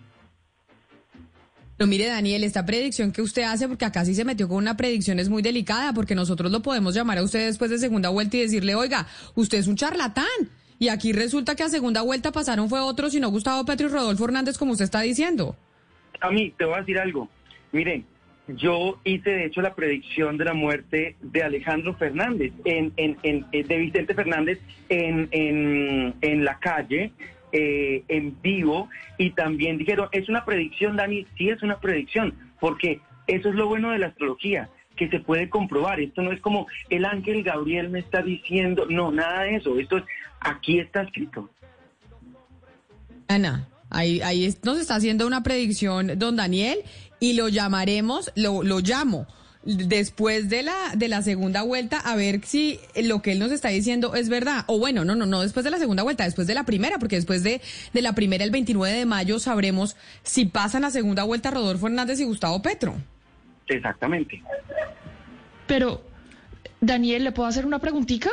No, 1.79 1.87
mire, 1.87 2.07
Daniel, 2.07 2.45
esta 2.45 2.67
predicción 2.67 3.11
que 3.11 3.23
usted 3.23 3.43
hace, 3.43 3.67
porque 3.67 3.87
acá 3.87 4.05
sí 4.05 4.15
se 4.15 4.25
metió 4.25 4.49
con 4.49 4.59
una 4.59 4.77
predicción, 4.77 5.19
es 5.19 5.31
muy 5.31 5.41
delicada, 5.41 5.95
porque 5.95 6.15
nosotros 6.15 6.53
lo 6.53 6.61
podemos 6.61 6.95
llamar 6.95 7.17
a 7.17 7.23
usted 7.23 7.47
después 7.47 7.71
de 7.71 7.79
segunda 7.79 8.11
vuelta 8.11 8.37
y 8.37 8.41
decirle, 8.41 8.75
oiga, 8.75 9.07
usted 9.35 9.59
es 9.59 9.67
un 9.67 9.77
charlatán. 9.77 10.27
Y 10.79 10.89
aquí 10.89 11.13
resulta 11.13 11.55
que 11.55 11.63
a 11.63 11.69
segunda 11.69 12.03
vuelta 12.03 12.33
pasaron 12.33 12.69
fue 12.69 12.81
otro, 12.81 13.09
sino 13.09 13.31
Gustavo 13.31 13.65
Petro 13.65 13.87
y 13.87 13.91
Rodolfo 13.91 14.25
Hernández, 14.25 14.59
como 14.59 14.73
usted 14.73 14.85
está 14.85 15.01
diciendo. 15.01 15.57
A 16.21 16.31
mí, 16.31 16.53
te 16.59 16.67
voy 16.67 16.75
a 16.75 16.81
decir 16.81 16.99
algo. 16.99 17.29
Miren, 17.73 18.05
yo 18.49 18.99
hice 19.05 19.31
de 19.31 19.45
hecho 19.47 19.61
la 19.63 19.75
predicción 19.75 20.37
de 20.37 20.45
la 20.45 20.55
muerte 20.55 21.17
de 21.21 21.43
Alejandro 21.43 21.95
Fernández, 21.95 22.53
en, 22.65 22.93
en, 22.97 23.17
en- 23.23 23.47
eh, 23.53 23.63
de 23.65 23.79
Vicente 23.79 24.15
Fernández 24.15 24.59
en, 24.89 25.29
en, 25.31 26.15
en 26.21 26.45
la 26.45 26.59
calle, 26.59 27.13
eh, 27.53 28.03
en 28.09 28.37
vivo, 28.43 28.89
y 29.19 29.31
también 29.31 29.79
dijeron, 29.79 30.09
es 30.13 30.29
una 30.29 30.45
predicción, 30.45 30.97
Dani, 30.97 31.27
sí 31.37 31.49
es 31.49 31.63
una 31.63 31.79
predicción, 31.81 32.35
porque 32.61 33.01
eso 33.27 33.49
es 33.51 33.55
lo 33.55 33.69
bueno 33.69 33.91
de 33.91 33.99
la 33.99 34.07
astrología 34.09 34.69
que 34.97 35.09
se 35.09 35.21
puede 35.21 35.49
comprobar. 35.49 36.01
Esto 36.01 36.21
no 36.23 36.33
es 36.33 36.41
como 36.41 36.67
el 36.91 37.05
ángel 37.05 37.43
Gabriel 37.43 37.89
me 37.89 38.01
está 38.01 38.23
diciendo, 38.23 38.87
no, 38.91 39.11
nada 39.13 39.45
de 39.45 39.57
eso. 39.57 39.79
Esto 39.79 39.99
es, 39.99 40.05
aquí 40.41 40.79
está 40.79 41.03
escrito. 41.03 41.49
Ana, 43.29 43.67
ahí, 43.89 44.21
ahí 44.23 44.53
nos 44.65 44.79
está 44.79 44.97
haciendo 44.97 45.27
una 45.27 45.43
predicción 45.43 46.19
don 46.19 46.37
Daniel 46.37 46.79
y 47.21 47.35
lo 47.35 47.49
llamaremos, 47.49 48.33
lo, 48.35 48.63
lo 48.63 48.81
llamo 48.81 49.27
después 49.63 50.49
de 50.49 50.63
la, 50.63 50.75
de 50.97 51.09
la 51.09 51.23
segunda 51.23 51.63
vuelta 51.63 51.99
a 51.99 52.17
ver 52.17 52.41
si 52.45 52.81
lo 53.03 53.21
que 53.21 53.33
él 53.33 53.39
nos 53.39 53.53
está 53.53 53.69
diciendo 53.69 54.15
es 54.15 54.29
verdad. 54.29 54.65
O 54.67 54.79
bueno, 54.79 55.05
no, 55.05 55.15
no, 55.15 55.27
no 55.27 55.43
después 55.43 55.65
de 55.65 55.71
la 55.71 55.79
segunda 55.79 56.03
vuelta, 56.03 56.25
después 56.25 56.47
de 56.47 56.55
la 56.55 56.65
primera, 56.65 56.99
porque 56.99 57.17
después 57.17 57.43
de, 57.43 57.61
de 57.93 58.03
la 58.03 58.15
primera, 58.15 58.45
el 58.45 58.51
29 58.51 58.97
de 58.97 59.07
mayo, 59.07 59.39
sabremos 59.39 59.97
si 60.23 60.47
pasan 60.47 60.85
a 60.85 60.91
segunda 60.91 61.25
vuelta 61.25 61.51
Rodolfo 61.51 61.87
Hernández 61.87 62.21
y 62.21 62.25
Gustavo 62.25 62.63
Petro. 62.63 62.95
Exactamente. 63.69 64.43
Pero, 65.67 66.03
Daniel, 66.81 67.25
¿le 67.25 67.33
puedo 67.33 67.49
hacer 67.49 67.67
una 67.67 67.79
preguntita? 67.79 68.31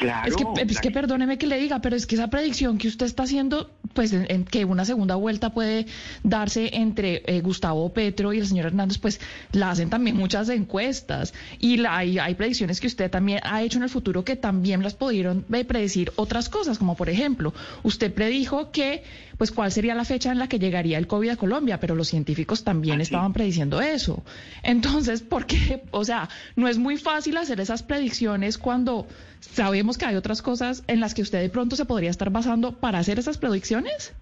Claro. 0.00 0.26
es 0.28 0.34
que, 0.36 0.44
es 0.62 0.80
que 0.80 0.88
Dani. 0.88 0.94
perdóneme 0.94 1.36
que 1.38 1.46
le 1.46 1.58
diga, 1.58 1.80
pero 1.80 1.94
es 1.94 2.06
que 2.06 2.14
esa 2.14 2.28
predicción 2.28 2.78
que 2.78 2.88
usted 2.88 3.04
está 3.06 3.24
haciendo, 3.24 3.70
pues 3.92 4.12
en, 4.14 4.26
en 4.30 4.44
que 4.44 4.64
una 4.64 4.84
segunda 4.86 5.14
vuelta 5.14 5.50
puede 5.52 5.86
darse 6.24 6.70
entre 6.74 7.22
eh, 7.26 7.40
Gustavo 7.42 7.92
Petro 7.92 8.32
y 8.32 8.38
el 8.38 8.46
señor 8.46 8.66
Hernández, 8.66 8.96
pues 8.98 9.20
la 9.52 9.70
hacen 9.70 9.90
también 9.90 10.16
muchas 10.16 10.48
encuestas 10.48 11.34
y 11.58 11.76
la- 11.76 11.98
hay, 11.98 12.18
hay 12.18 12.34
predicciones 12.34 12.80
que 12.80 12.86
usted 12.86 13.10
también 13.10 13.40
ha 13.44 13.62
hecho 13.62 13.76
en 13.78 13.84
el 13.84 13.90
futuro 13.90 14.24
que 14.24 14.36
también 14.36 14.82
las 14.82 14.94
pudieron 14.94 15.44
eh, 15.52 15.64
predecir 15.64 16.12
otras 16.16 16.48
cosas, 16.48 16.78
como 16.78 16.96
por 16.96 17.10
ejemplo, 17.10 17.52
usted 17.82 18.12
predijo 18.14 18.70
que, 18.70 19.02
pues 19.36 19.50
cuál 19.52 19.70
sería 19.70 19.94
la 19.94 20.04
fecha 20.04 20.32
en 20.32 20.38
la 20.38 20.48
que 20.48 20.58
llegaría 20.58 20.96
el 20.98 21.06
COVID 21.06 21.28
a 21.30 21.36
Colombia, 21.36 21.78
pero 21.78 21.94
los 21.94 22.08
científicos 22.08 22.64
también 22.64 23.00
Ah, 23.00 23.02
estaban 23.02 23.32
prediciendo 23.34 23.80
eso. 23.82 24.22
Entonces, 24.62 25.20
¿por 25.22 25.46
qué? 25.46 25.82
O 25.90 26.04
sea, 26.04 26.28
no 26.56 26.68
es 26.68 26.78
muy 26.78 26.96
fácil 26.96 27.36
hacer 27.36 27.60
esas 27.60 27.82
predicciones 27.82 28.56
cuando 28.58 29.06
sabemos 29.40 29.98
que 29.98 30.06
hay 30.06 30.16
otras 30.16 30.42
cosas 30.42 30.84
en 30.86 31.00
las 31.00 31.14
que 31.14 31.22
usted 31.22 31.40
de 31.40 31.50
pronto 31.50 31.76
se 31.76 31.84
podría 31.84 32.10
estar 32.10 32.30
basando 32.30 32.72
para 32.72 32.98
hacer 32.98 33.18
esas 33.18 33.38
predicciones. 33.38 34.14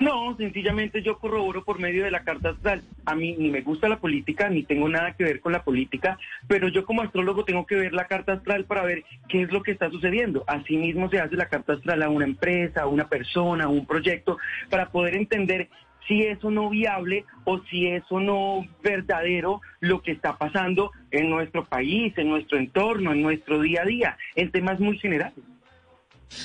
No, 0.00 0.34
sencillamente 0.38 1.02
yo 1.02 1.18
corroboro 1.18 1.62
por 1.62 1.78
medio 1.78 2.04
de 2.04 2.10
la 2.10 2.24
carta 2.24 2.50
astral. 2.50 2.82
A 3.04 3.14
mí 3.14 3.36
ni 3.38 3.50
me 3.50 3.60
gusta 3.60 3.86
la 3.86 3.98
política, 3.98 4.48
ni 4.48 4.62
tengo 4.62 4.88
nada 4.88 5.12
que 5.12 5.24
ver 5.24 5.40
con 5.40 5.52
la 5.52 5.62
política, 5.62 6.18
pero 6.48 6.68
yo 6.68 6.86
como 6.86 7.02
astrólogo 7.02 7.44
tengo 7.44 7.66
que 7.66 7.74
ver 7.74 7.92
la 7.92 8.06
carta 8.06 8.32
astral 8.32 8.64
para 8.64 8.82
ver 8.82 9.04
qué 9.28 9.42
es 9.42 9.52
lo 9.52 9.62
que 9.62 9.72
está 9.72 9.90
sucediendo. 9.90 10.42
Asimismo 10.46 11.10
se 11.10 11.20
hace 11.20 11.36
la 11.36 11.50
carta 11.50 11.74
astral 11.74 12.02
a 12.02 12.08
una 12.08 12.24
empresa, 12.24 12.80
a 12.80 12.86
una 12.86 13.08
persona, 13.08 13.64
a 13.64 13.68
un 13.68 13.84
proyecto, 13.84 14.38
para 14.70 14.88
poder 14.88 15.16
entender 15.16 15.68
si 16.08 16.22
es 16.22 16.42
o 16.44 16.50
no 16.50 16.70
viable 16.70 17.24
o 17.44 17.60
si 17.70 17.86
es 17.86 18.02
o 18.10 18.20
no 18.20 18.66
verdadero 18.82 19.60
lo 19.80 20.02
que 20.02 20.12
está 20.12 20.36
pasando 20.38 20.90
en 21.10 21.28
nuestro 21.30 21.64
país, 21.64 22.12
en 22.16 22.28
nuestro 22.28 22.58
entorno, 22.58 23.12
en 23.12 23.22
nuestro 23.22 23.60
día 23.60 23.82
a 23.82 23.86
día, 23.86 24.16
en 24.34 24.50
temas 24.50 24.80
muy 24.80 24.98
generales. 24.98 25.34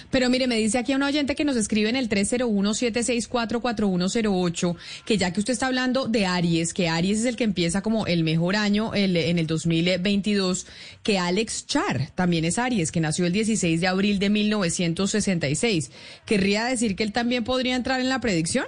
Pero 0.10 0.32
mire, 0.32 0.48
me 0.48 0.58
dice 0.58 0.80
aquí 0.80 0.96
un 0.96 1.04
oyente 1.04 1.36
que 1.36 1.46
nos 1.46 1.56
escribe 1.56 1.90
en 1.90 1.96
el 1.96 2.10
301-764-4108, 2.10 4.76
que 5.06 5.18
ya 5.18 5.32
que 5.32 5.40
usted 5.40 5.54
está 5.54 5.68
hablando 5.68 6.08
de 6.08 6.26
Aries, 6.26 6.74
que 6.74 6.90
Aries 6.90 7.20
es 7.20 7.26
el 7.26 7.36
que 7.36 7.44
empieza 7.44 7.84
como 7.84 8.08
el 8.08 8.24
mejor 8.24 8.56
año 8.56 8.96
el- 8.96 9.16
en 9.16 9.38
el 9.38 9.46
2022, 9.46 10.66
que 11.04 11.20
Alex 11.20 11.68
Char 11.68 12.10
también 12.16 12.46
es 12.46 12.58
Aries, 12.58 12.92
que 12.92 13.00
nació 13.00 13.28
el 13.28 13.34
16 13.34 13.80
de 13.80 13.86
abril 13.88 14.18
de 14.18 14.32
1966. 14.32 15.92
¿Querría 16.26 16.66
decir 16.66 16.96
que 16.96 17.04
él 17.04 17.12
también 17.12 17.44
podría 17.44 17.76
entrar 17.76 18.02
en 18.02 18.10
la 18.10 18.20
predicción? 18.20 18.66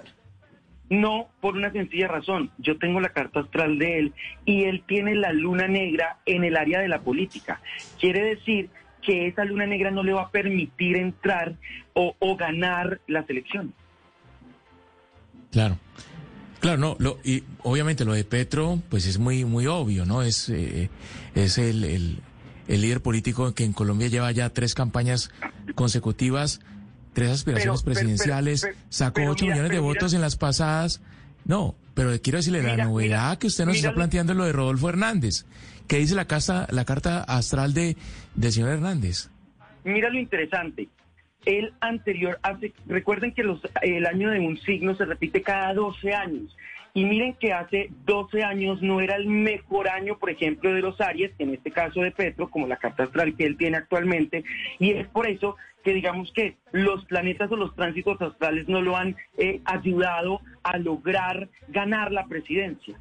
No, 0.90 1.28
por 1.42 1.56
una 1.56 1.72
sencilla 1.72 2.08
razón. 2.08 2.52
Yo 2.58 2.78
tengo 2.78 3.00
la 3.02 3.10
carta 3.10 3.42
astral 3.42 3.78
de 3.78 4.00
él 4.00 4.14
y 4.46 4.64
él 4.64 4.84
tiene 4.88 5.16
la 5.16 5.34
luna 5.34 5.68
negra 5.68 6.20
en 6.26 6.44
el 6.44 6.56
área 6.56 6.80
de 6.80 6.88
la 6.88 7.02
política. 7.02 7.62
Quiere 8.00 8.24
decir 8.24 8.70
que 9.02 9.28
esa 9.28 9.44
luna 9.44 9.66
negra 9.66 9.92
no 9.92 10.04
le 10.04 10.14
va 10.14 10.24
a 10.24 10.30
permitir 10.30 10.98
entrar 10.98 11.56
o, 11.94 12.38
ganar 12.38 13.02
las 13.08 13.30
elecciones. 13.30 13.74
Claro. 15.52 15.78
Claro, 16.60 16.78
no, 16.78 16.96
lo, 17.00 17.20
y 17.24 17.44
obviamente 17.64 18.04
lo 18.04 18.14
de 18.14 18.24
Petro, 18.24 18.82
pues 18.90 19.06
es 19.06 19.20
muy, 19.20 19.46
muy 19.46 19.68
obvio, 19.68 20.06
¿no? 20.06 20.24
Es, 20.24 20.50
eh, 20.50 20.90
es 21.36 21.58
el, 21.60 21.84
el, 21.84 22.20
el 22.68 22.82
líder 22.82 23.02
político 23.02 23.54
que 23.54 23.64
en 23.64 23.74
Colombia 23.74 24.08
lleva 24.08 24.32
ya 24.32 24.50
tres 24.50 24.74
campañas 24.74 25.32
consecutivas, 25.76 26.60
tres 27.18 27.32
aspiraciones 27.32 27.82
Pero, 27.82 27.94
presidenciales, 27.96 28.62
pero, 28.62 28.74
pero, 28.76 28.86
sacó 28.90 29.14
pero 29.16 29.32
8 29.32 29.46
mira, 29.46 29.56
millones 29.56 29.72
de 29.72 29.82
mira. 29.82 29.94
votos 29.94 30.14
en 30.14 30.22
las 30.22 30.36
pasadas. 30.36 31.02
No, 31.46 31.74
pero 31.96 32.12
quiero 32.22 32.38
decirle 32.38 32.62
la 32.62 32.78
novedad 32.78 33.40
que 33.40 33.48
usted 33.48 33.66
nos 33.66 33.78
está 33.78 33.92
planteando 33.96 34.34
es 34.34 34.38
lo 34.38 34.46
de 34.46 34.54
Rodolfo 34.54 34.90
Hernández. 34.90 35.46
¿Qué 35.88 35.98
dice 35.98 36.14
la 36.14 36.26
carta, 36.26 36.68
la 36.70 36.86
carta 36.86 37.24
astral 37.24 37.74
de, 37.74 37.98
del 38.36 38.52
señor 38.52 38.70
Hernández? 38.70 39.32
Mira 39.84 40.10
lo 40.12 40.20
interesante. 40.20 40.90
El 41.46 41.74
anterior, 41.80 42.38
hace, 42.44 42.72
recuerden 42.86 43.34
que 43.34 43.42
los, 43.42 43.62
el 43.82 44.06
año 44.06 44.30
de 44.30 44.40
un 44.40 44.60
signo 44.60 44.96
se 44.96 45.06
repite 45.06 45.42
cada 45.42 45.74
12 45.74 46.14
años. 46.14 46.56
Y 46.94 47.06
miren 47.06 47.34
que 47.34 47.54
hace 47.54 47.90
12 48.06 48.44
años 48.44 48.82
no 48.82 49.02
era 49.02 49.16
el 49.16 49.28
mejor 49.28 49.88
año, 49.90 50.18
por 50.18 50.30
ejemplo, 50.30 50.74
de 50.74 50.82
los 50.82 51.00
Aries, 51.00 51.32
en 51.38 51.54
este 51.54 51.72
caso 51.72 52.02
de 52.02 52.12
Petro, 52.12 52.50
como 52.50 52.68
la 52.68 52.78
carta 52.78 53.04
astral 53.04 53.36
que 53.36 53.46
él 53.46 53.58
tiene 53.58 53.78
actualmente. 53.78 54.44
Y 54.80 54.92
es 54.92 55.08
por 55.08 55.28
eso 55.28 55.56
que 55.84 55.94
digamos 55.94 56.32
que 56.34 56.58
los 56.72 57.06
planetas 57.06 57.52
o 57.52 57.56
los 57.56 57.74
tránsitos 57.76 58.22
astrales 58.22 58.68
no 58.68 58.82
lo 58.82 58.98
han 58.98 59.16
eh, 59.38 59.62
ayudado 59.66 60.42
a 60.64 60.78
lograr 60.78 61.50
ganar 61.70 62.12
la 62.12 62.26
presidencia. 62.26 62.98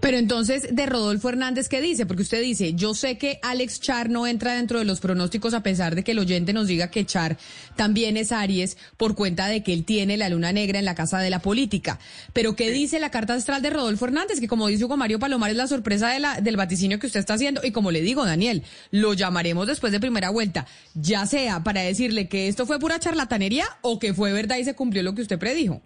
Pero 0.00 0.16
entonces, 0.16 0.68
de 0.74 0.86
Rodolfo 0.86 1.28
Hernández, 1.28 1.68
¿qué 1.68 1.80
dice? 1.80 2.06
Porque 2.06 2.22
usted 2.22 2.42
dice, 2.42 2.74
yo 2.74 2.94
sé 2.94 3.18
que 3.18 3.38
Alex 3.42 3.80
Char 3.80 4.10
no 4.10 4.26
entra 4.26 4.54
dentro 4.54 4.78
de 4.78 4.84
los 4.84 5.00
pronósticos 5.00 5.54
a 5.54 5.62
pesar 5.62 5.94
de 5.94 6.04
que 6.04 6.12
el 6.12 6.18
oyente 6.18 6.52
nos 6.52 6.66
diga 6.66 6.90
que 6.90 7.04
Char 7.04 7.36
también 7.76 8.16
es 8.16 8.32
Aries 8.32 8.76
por 8.96 9.14
cuenta 9.14 9.46
de 9.48 9.62
que 9.62 9.72
él 9.72 9.84
tiene 9.84 10.16
la 10.16 10.28
luna 10.28 10.52
negra 10.52 10.78
en 10.78 10.84
la 10.84 10.94
casa 10.94 11.18
de 11.18 11.30
la 11.30 11.40
política. 11.40 11.98
Pero 12.32 12.56
¿qué 12.56 12.70
dice 12.70 13.00
la 13.00 13.10
carta 13.10 13.34
astral 13.34 13.62
de 13.62 13.70
Rodolfo 13.70 14.04
Hernández? 14.04 14.40
Que 14.40 14.48
como 14.48 14.68
dice 14.68 14.84
Hugo 14.84 14.96
Mario 14.96 15.18
Palomar 15.18 15.50
es 15.50 15.56
la 15.56 15.66
sorpresa 15.66 16.08
de 16.08 16.20
la, 16.20 16.40
del 16.40 16.56
vaticinio 16.56 16.98
que 16.98 17.06
usted 17.06 17.20
está 17.20 17.34
haciendo. 17.34 17.60
Y 17.64 17.72
como 17.72 17.90
le 17.90 18.02
digo, 18.02 18.24
Daniel, 18.24 18.62
lo 18.90 19.14
llamaremos 19.14 19.66
después 19.66 19.92
de 19.92 20.00
primera 20.00 20.30
vuelta, 20.30 20.66
ya 20.94 21.26
sea 21.26 21.62
para 21.62 21.82
decirle 21.82 22.28
que 22.28 22.48
esto 22.48 22.66
fue 22.66 22.78
pura 22.78 22.98
charlatanería 22.98 23.66
o 23.80 23.98
que 23.98 24.14
fue 24.14 24.32
verdad 24.32 24.56
y 24.56 24.64
se 24.64 24.74
cumplió 24.74 25.02
lo 25.02 25.14
que 25.14 25.22
usted 25.22 25.38
predijo. 25.38 25.82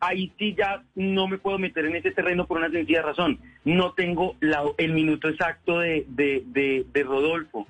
Ahí 0.00 0.32
sí 0.38 0.54
ya 0.56 0.82
no 0.94 1.26
me 1.28 1.38
puedo 1.38 1.58
meter 1.58 1.84
en 1.86 1.96
ese 1.96 2.10
terreno 2.10 2.46
por 2.46 2.58
una 2.58 2.70
sencilla 2.70 3.02
razón. 3.02 3.38
No 3.64 3.92
tengo 3.92 4.36
la- 4.40 4.64
el 4.78 4.92
minuto 4.92 5.28
exacto 5.28 5.80
de, 5.80 6.04
de, 6.08 6.44
de- 6.46 7.02
Rodolfo. 7.02 7.66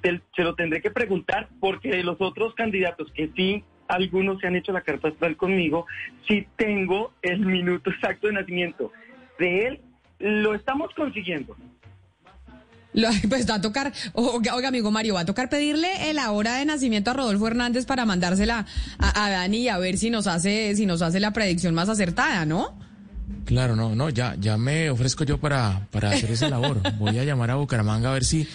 Te- 0.00 0.20
se 0.34 0.42
lo 0.42 0.54
tendré 0.54 0.80
que 0.80 0.90
preguntar 0.90 1.48
porque 1.60 1.90
de 1.90 2.02
los 2.04 2.20
otros 2.20 2.54
candidatos 2.54 3.10
que 3.12 3.28
sí, 3.36 3.64
algunos 3.88 4.40
se 4.40 4.46
han 4.46 4.56
hecho 4.56 4.72
la 4.72 4.80
carta 4.82 5.08
astral 5.08 5.36
conmigo, 5.36 5.86
sí 6.26 6.46
tengo 6.56 7.12
el 7.22 7.40
minuto 7.40 7.90
exacto 7.90 8.26
de 8.28 8.34
nacimiento. 8.34 8.92
De 9.38 9.66
él 9.66 9.80
lo 10.18 10.54
estamos 10.54 10.92
consiguiendo. 10.94 11.56
Lo- 12.94 13.08
pues 13.28 13.48
va 13.48 13.54
a 13.56 13.60
tocar, 13.60 13.92
oiga, 14.14 14.54
oiga, 14.54 14.68
amigo 14.68 14.90
Mario, 14.90 15.14
va 15.14 15.20
a 15.20 15.24
tocar 15.24 15.48
pedirle 15.48 15.88
la 16.14 16.30
hora 16.32 16.56
de 16.56 16.64
nacimiento 16.64 17.10
a 17.10 17.14
Rodolfo 17.14 17.46
Hernández 17.46 17.86
para 17.86 18.04
mandársela 18.04 18.66
a, 18.98 19.24
a 19.26 19.30
Dani 19.30 19.58
y 19.62 19.68
a 19.68 19.78
ver 19.78 19.96
si 19.98 20.10
nos 20.10 20.26
hace, 20.26 20.74
si 20.76 20.86
nos 20.86 21.02
hace 21.02 21.20
la 21.20 21.32
predicción 21.32 21.74
más 21.74 21.88
acertada, 21.88 22.44
¿no? 22.44 22.76
Claro, 23.44 23.74
no, 23.76 23.94
no, 23.94 24.08
ya, 24.10 24.36
ya 24.38 24.56
me 24.56 24.88
ofrezco 24.90 25.24
yo 25.24 25.38
para, 25.38 25.86
para 25.90 26.10
hacer 26.10 26.30
esa 26.30 26.48
labor. 26.48 26.80
Voy 26.98 27.18
a 27.18 27.24
llamar 27.24 27.50
a 27.50 27.56
Bucaramanga 27.56 28.10
a 28.10 28.12
ver 28.12 28.24
si 28.24 28.46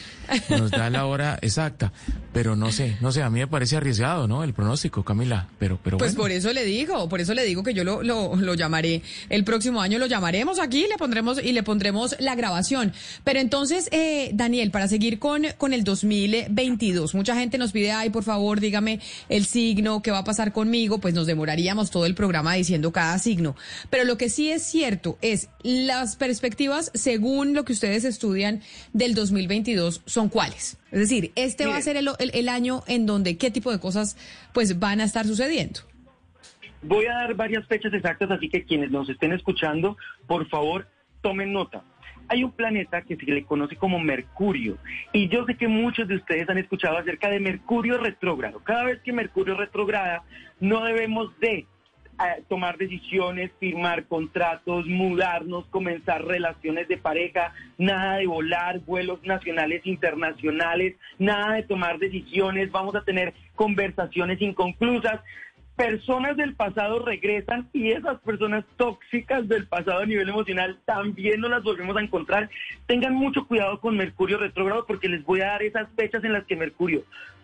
nos 0.50 0.72
da 0.72 0.90
la 0.90 1.06
hora 1.06 1.38
exacta. 1.42 1.92
Pero 2.34 2.56
no 2.56 2.72
sé, 2.72 2.98
no 3.02 3.12
sé, 3.12 3.24
a 3.24 3.30
mí 3.30 3.40
me 3.40 3.48
parece 3.48 3.78
arriesgado, 3.78 4.28
¿no? 4.28 4.44
El 4.44 4.54
pronóstico, 4.54 5.04
Camila. 5.04 5.48
Pero, 5.58 5.80
pero 5.84 5.98
Pues 5.98 6.12
bueno. 6.12 6.24
por 6.24 6.32
eso 6.32 6.54
le 6.54 6.64
digo, 6.66 7.10
por 7.10 7.20
eso 7.20 7.34
le 7.34 7.44
digo 7.44 7.64
que 7.64 7.74
yo 7.74 7.84
lo, 7.84 8.04
lo, 8.04 8.36
lo 8.36 8.54
llamaré 8.54 9.02
el 9.30 9.44
próximo 9.44 9.82
año, 9.82 9.98
lo 9.98 10.06
llamaremos 10.06 10.60
aquí 10.60 10.86
le 10.90 10.98
pondremos 10.98 11.44
y 11.44 11.52
le 11.52 11.64
pondremos 11.64 12.16
la 12.20 12.36
grabación. 12.36 12.94
Pero 13.24 13.40
entonces, 13.40 13.90
eh, 13.92 14.30
Daniel, 14.34 14.72
para 14.72 14.88
seguir 14.88 15.20
con, 15.20 15.46
con 15.58 15.74
el 15.74 15.84
2022, 15.84 17.16
mucha 17.16 17.36
gente 17.36 17.58
nos 17.58 17.72
pide, 17.72 17.92
ay, 17.92 18.10
por 18.10 18.24
favor, 18.24 18.60
dígame 18.60 19.00
el 19.30 19.46
signo, 19.46 20.02
qué 20.02 20.12
va 20.12 20.20
a 20.20 20.24
pasar 20.24 20.52
conmigo, 20.54 21.00
pues 21.00 21.14
nos 21.14 21.28
demoraríamos 21.28 21.92
todo 21.92 22.06
el 22.06 22.16
programa 22.16 22.54
diciendo 22.54 22.92
cada 22.92 23.18
signo. 23.20 23.56
Pero 23.90 24.04
lo 24.04 24.18
que 24.18 24.30
sí 24.30 24.52
es 24.52 24.64
cierto 24.64 25.18
es 25.22 25.50
las 25.64 26.16
perspectivas, 26.16 26.92
según 26.94 27.54
lo 27.54 27.66
que 27.66 27.74
ustedes 27.74 28.06
estudian 28.06 28.62
del 28.94 29.14
2022, 29.16 30.02
son 30.18 30.30
cuáles. 30.30 30.78
Es 30.92 31.00
decir, 31.00 31.32
este 31.36 31.66
va 31.68 31.78
a 31.78 31.82
ser 31.82 31.96
el, 31.98 32.08
el- 32.20 32.32
el 32.34 32.50
año 32.50 32.84
en 32.88 33.06
donde 33.06 33.38
qué 33.38 33.52
tipo 33.52 33.72
de 33.72 33.80
cosas 33.80 34.18
pues 34.54 34.80
van 34.80 35.00
a 35.00 35.04
estar 35.04 35.26
sucediendo. 35.26 35.82
Voy 36.82 37.06
a 37.06 37.14
dar 37.14 37.34
varias 37.36 37.66
fechas 37.68 37.94
exactas, 37.94 38.30
así 38.32 38.50
que 38.50 38.64
quienes 38.64 38.92
nos 38.92 39.10
estén 39.10 39.32
escuchando, 39.34 39.98
por 40.28 40.48
favor, 40.50 40.88
tomen 41.22 41.52
nota. 41.54 41.84
Hay 42.30 42.44
un 42.44 42.52
planeta 42.52 43.02
que 43.04 43.16
se 43.16 43.26
le 43.26 43.46
conoce 43.46 43.76
como 43.78 44.00
Mercurio 44.00 44.78
y 45.14 45.30
yo 45.30 45.46
sé 45.46 45.56
que 45.56 45.68
muchos 45.68 46.08
de 46.08 46.16
ustedes 46.16 46.48
han 46.50 46.58
escuchado 46.58 46.98
acerca 46.98 47.30
de 47.30 47.40
Mercurio 47.40 47.98
retrógrado. 47.98 48.60
Cada 48.64 48.84
vez 48.84 49.00
que 49.04 49.14
Mercurio 49.14 49.56
retrograda, 49.56 50.24
no 50.60 50.84
debemos 50.84 51.32
de 51.40 51.66
tomar 52.48 52.78
decisiones, 52.78 53.52
firmar 53.60 54.06
contratos, 54.06 54.86
mudarnos, 54.88 55.66
comenzar 55.68 56.26
relaciones 56.26 56.88
de 56.88 56.98
pareja, 56.98 57.54
nada 57.78 58.18
de 58.18 58.28
volar, 58.28 58.80
vuelos 58.80 59.24
nacionales, 59.24 59.86
internacionales, 59.86 60.96
nada 61.20 61.56
de 61.56 61.64
tomar 61.64 62.00
decisiones, 62.00 62.72
vamos 62.72 62.96
a 62.96 63.04
tener 63.04 63.34
conversaciones 63.56 64.42
inconclusas. 64.42 65.22
Personas 65.78 66.36
del 66.36 66.56
pasado 66.56 67.06
regresan 67.06 67.70
y 67.72 67.92
esas 67.92 68.20
personas 68.22 68.66
tóxicas 68.78 69.48
del 69.48 69.68
pasado 69.68 70.00
a 70.00 70.06
nivel 70.08 70.28
emocional 70.28 70.80
también 70.86 71.40
no 71.40 71.50
las 71.50 71.62
volvemos 71.62 71.96
a 71.96 72.02
encontrar. 72.02 72.50
Tengan 72.88 73.14
mucho 73.14 73.46
cuidado 73.46 73.80
con 73.80 73.96
Mercurio 73.96 74.40
retrógrado 74.40 74.88
porque 74.88 75.08
les 75.08 75.24
voy 75.24 75.42
a 75.42 75.50
dar 75.50 75.62
esas 75.62 75.88
fechas 75.96 76.24
en 76.24 76.34
las 76.34 76.46
que 76.46 76.56
Mercurio 76.56 77.04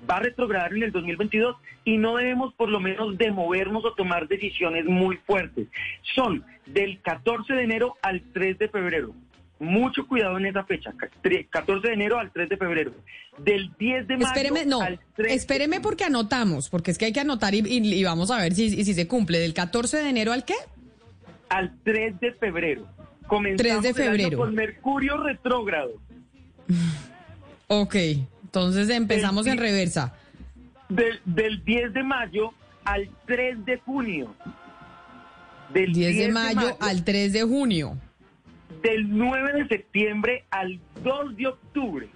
va 0.09 0.17
a 0.17 0.21
retrogradar 0.21 0.73
en 0.73 0.81
el 0.81 0.91
2022 0.91 1.57
y 1.85 1.97
no 1.97 2.17
debemos 2.17 2.55
por 2.55 2.69
lo 2.69 2.79
menos 2.79 3.19
de 3.19 3.29
movernos 3.29 3.85
o 3.85 3.93
tomar 3.93 4.27
decisiones 4.27 4.85
muy 4.85 5.17
fuertes. 5.17 5.67
Son 6.15 6.43
del 6.65 6.99
14 7.01 7.53
de 7.53 7.63
enero 7.63 7.97
al 8.01 8.23
3 8.33 8.57
de 8.57 8.67
febrero. 8.67 9.13
Mucho 9.63 10.05
cuidado 10.07 10.37
en 10.37 10.45
esa 10.47 10.63
fecha, 10.63 10.91
ca- 10.97 11.09
tre- 11.23 11.47
14 11.49 11.87
de 11.87 11.93
enero 11.93 12.19
al 12.19 12.31
3 12.31 12.49
de 12.49 12.57
febrero. 12.57 12.91
Del 13.37 13.71
10 13.79 14.07
de 14.07 14.15
mayo 14.17 14.27
Espéreme, 14.27 14.65
no, 14.65 14.81
al 14.81 14.99
3 15.15 15.27
de 15.29 15.33
espéreme 15.35 15.79
porque 15.81 16.03
anotamos, 16.03 16.69
porque 16.69 16.91
es 16.91 16.97
que 16.97 17.05
hay 17.05 17.13
que 17.13 17.19
anotar 17.21 17.55
y, 17.55 17.59
y- 17.59 17.93
y 17.93 18.03
vamos 18.03 18.29
a 18.29 18.37
ver 18.41 18.53
si, 18.53 18.65
y 18.65 18.83
si 18.85 18.93
se 18.93 19.07
cumple. 19.07 19.39
¿Del 19.39 19.53
14 19.53 19.97
de 19.97 20.09
enero 20.09 20.31
al 20.33 20.43
qué? 20.45 20.55
al 21.49 21.75
3 21.83 22.19
de 22.19 22.31
febrero. 22.33 22.87
3 22.87 23.27
Comenzamos 23.27 23.83
de 23.83 23.89
el 23.89 23.95
año 23.97 24.05
febrero. 24.11 24.37
con 24.37 24.53
Mercurio 24.55 25.17
retrógrado. 25.17 25.91
Ok, 27.67 27.95
entonces 28.43 28.89
empezamos 28.89 29.47
en 29.47 29.57
reversa. 29.57 30.13
Del, 30.89 31.19
del 31.25 31.63
10 31.63 31.93
de 31.93 32.03
mayo 32.03 32.53
al 32.83 33.09
3 33.25 33.65
de 33.65 33.77
junio. 33.79 34.35
Del 35.73 35.91
10 35.93 36.17
de 36.17 36.27
mayo 36.31 36.77
al 36.79 37.03
3 37.03 37.33
de 37.33 37.41
junio. 37.43 37.97
Del 38.83 39.17
9 39.17 39.53
de 39.53 39.67
septiembre 39.67 40.43
al 40.51 40.79
2 41.03 41.37
de 41.37 41.47
octubre. 41.47 42.09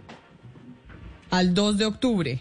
Al 1.32 1.54
2 1.54 1.78
de 1.78 1.86
octubre. 1.86 2.40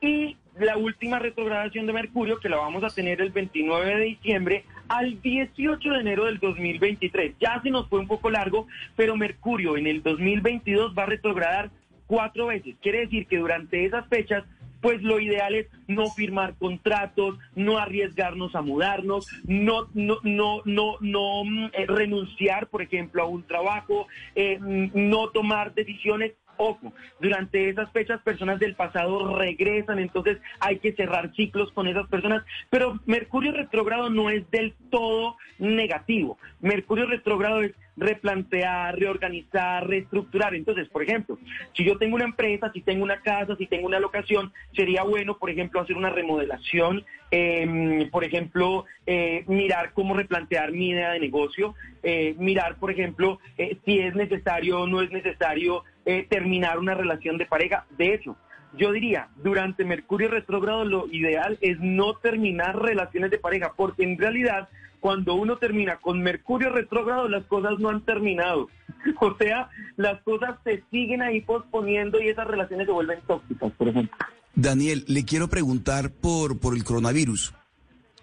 Y 0.00 0.36
la 0.58 0.76
última 0.76 1.18
retrogradación 1.18 1.86
de 1.86 1.92
Mercurio, 1.92 2.38
que 2.38 2.48
la 2.48 2.58
vamos 2.58 2.84
a 2.84 2.88
tener 2.88 3.20
el 3.20 3.30
29 3.30 3.96
de 3.96 4.04
diciembre 4.04 4.64
al 4.88 5.20
18 5.20 5.90
de 5.90 6.00
enero 6.00 6.26
del 6.26 6.38
2023. 6.38 7.34
Ya 7.40 7.60
se 7.62 7.70
nos 7.70 7.88
fue 7.88 7.98
un 7.98 8.06
poco 8.06 8.30
largo, 8.30 8.66
pero 8.94 9.16
Mercurio 9.16 9.76
en 9.76 9.86
el 9.86 10.02
2022 10.02 10.94
va 10.96 11.04
a 11.04 11.06
retrogradar 11.06 11.70
cuatro 12.06 12.46
veces. 12.46 12.76
Quiere 12.80 13.00
decir 13.00 13.26
que 13.26 13.38
durante 13.38 13.84
esas 13.84 14.06
fechas, 14.08 14.44
pues 14.80 15.02
lo 15.02 15.20
ideal 15.20 15.54
es 15.54 15.66
no 15.86 16.10
firmar 16.10 16.54
contratos, 16.56 17.38
no 17.54 17.78
arriesgarnos 17.78 18.54
a 18.54 18.62
mudarnos, 18.62 19.26
no, 19.46 19.88
no, 19.94 20.18
no, 20.22 20.62
no, 20.64 20.96
no 21.00 21.44
mm, 21.44 21.64
eh, 21.72 21.86
renunciar, 21.86 22.68
por 22.68 22.82
ejemplo, 22.82 23.22
a 23.22 23.26
un 23.26 23.42
trabajo, 23.44 24.06
eh, 24.34 24.58
mm, 24.60 24.90
no 24.94 25.28
tomar 25.30 25.74
decisiones 25.74 26.32
Ojo, 26.58 26.92
durante 27.20 27.68
esas 27.68 27.90
fechas 27.92 28.20
personas 28.22 28.58
del 28.58 28.74
pasado 28.74 29.36
regresan, 29.36 29.98
entonces 29.98 30.38
hay 30.60 30.78
que 30.78 30.92
cerrar 30.92 31.34
ciclos 31.34 31.70
con 31.72 31.86
esas 31.86 32.08
personas, 32.08 32.44
pero 32.70 32.98
Mercurio 33.06 33.52
retrógrado 33.52 34.10
no 34.10 34.30
es 34.30 34.50
del 34.50 34.74
todo 34.90 35.36
negativo. 35.58 36.38
Mercurio 36.60 37.06
retrógrado 37.06 37.62
es 37.62 37.72
replantear, 37.96 38.98
reorganizar, 38.98 39.86
reestructurar. 39.88 40.54
Entonces, 40.54 40.88
por 40.88 41.02
ejemplo, 41.02 41.38
si 41.74 41.84
yo 41.84 41.96
tengo 41.96 42.16
una 42.16 42.24
empresa, 42.24 42.70
si 42.72 42.82
tengo 42.82 43.02
una 43.02 43.20
casa, 43.20 43.56
si 43.56 43.66
tengo 43.66 43.86
una 43.86 44.00
locación, 44.00 44.52
sería 44.74 45.02
bueno, 45.02 45.38
por 45.38 45.50
ejemplo, 45.50 45.80
hacer 45.80 45.96
una 45.96 46.10
remodelación, 46.10 47.04
eh, 47.30 48.08
por 48.12 48.24
ejemplo, 48.24 48.84
eh, 49.06 49.44
mirar 49.48 49.92
cómo 49.94 50.14
replantear 50.14 50.72
mi 50.72 50.90
idea 50.90 51.12
de 51.12 51.20
negocio, 51.20 51.74
eh, 52.02 52.34
mirar, 52.38 52.76
por 52.76 52.90
ejemplo, 52.90 53.40
eh, 53.58 53.78
si 53.84 53.98
es 53.98 54.14
necesario 54.14 54.82
o 54.82 54.86
no 54.86 55.00
es 55.00 55.10
necesario 55.10 55.82
eh, 56.06 56.24
terminar 56.30 56.78
una 56.78 56.94
relación 56.94 57.36
de 57.36 57.46
pareja. 57.46 57.84
De 57.98 58.14
hecho, 58.14 58.36
yo 58.78 58.92
diría, 58.92 59.28
durante 59.42 59.84
Mercurio 59.84 60.28
retrógrado 60.28 60.84
lo 60.84 61.08
ideal 61.08 61.58
es 61.60 61.78
no 61.80 62.14
terminar 62.14 62.80
relaciones 62.80 63.32
de 63.32 63.38
pareja, 63.38 63.72
porque 63.76 64.04
en 64.04 64.16
realidad 64.16 64.68
cuando 65.00 65.34
uno 65.34 65.56
termina 65.56 65.96
con 65.96 66.22
Mercurio 66.22 66.70
retrógrado 66.70 67.28
las 67.28 67.44
cosas 67.46 67.78
no 67.78 67.90
han 67.90 68.04
terminado. 68.04 68.68
O 69.20 69.36
sea, 69.36 69.70
las 69.96 70.20
cosas 70.22 70.56
se 70.64 70.82
siguen 70.90 71.22
ahí 71.22 71.40
posponiendo 71.40 72.20
y 72.20 72.28
esas 72.28 72.46
relaciones 72.46 72.86
se 72.86 72.92
vuelven 72.92 73.20
tóxicas, 73.24 73.72
por 73.72 73.88
ejemplo. 73.88 74.16
Daniel, 74.56 75.04
le 75.06 75.24
quiero 75.24 75.48
preguntar 75.48 76.10
por, 76.10 76.58
por 76.58 76.74
el 76.74 76.82
coronavirus. 76.82 77.54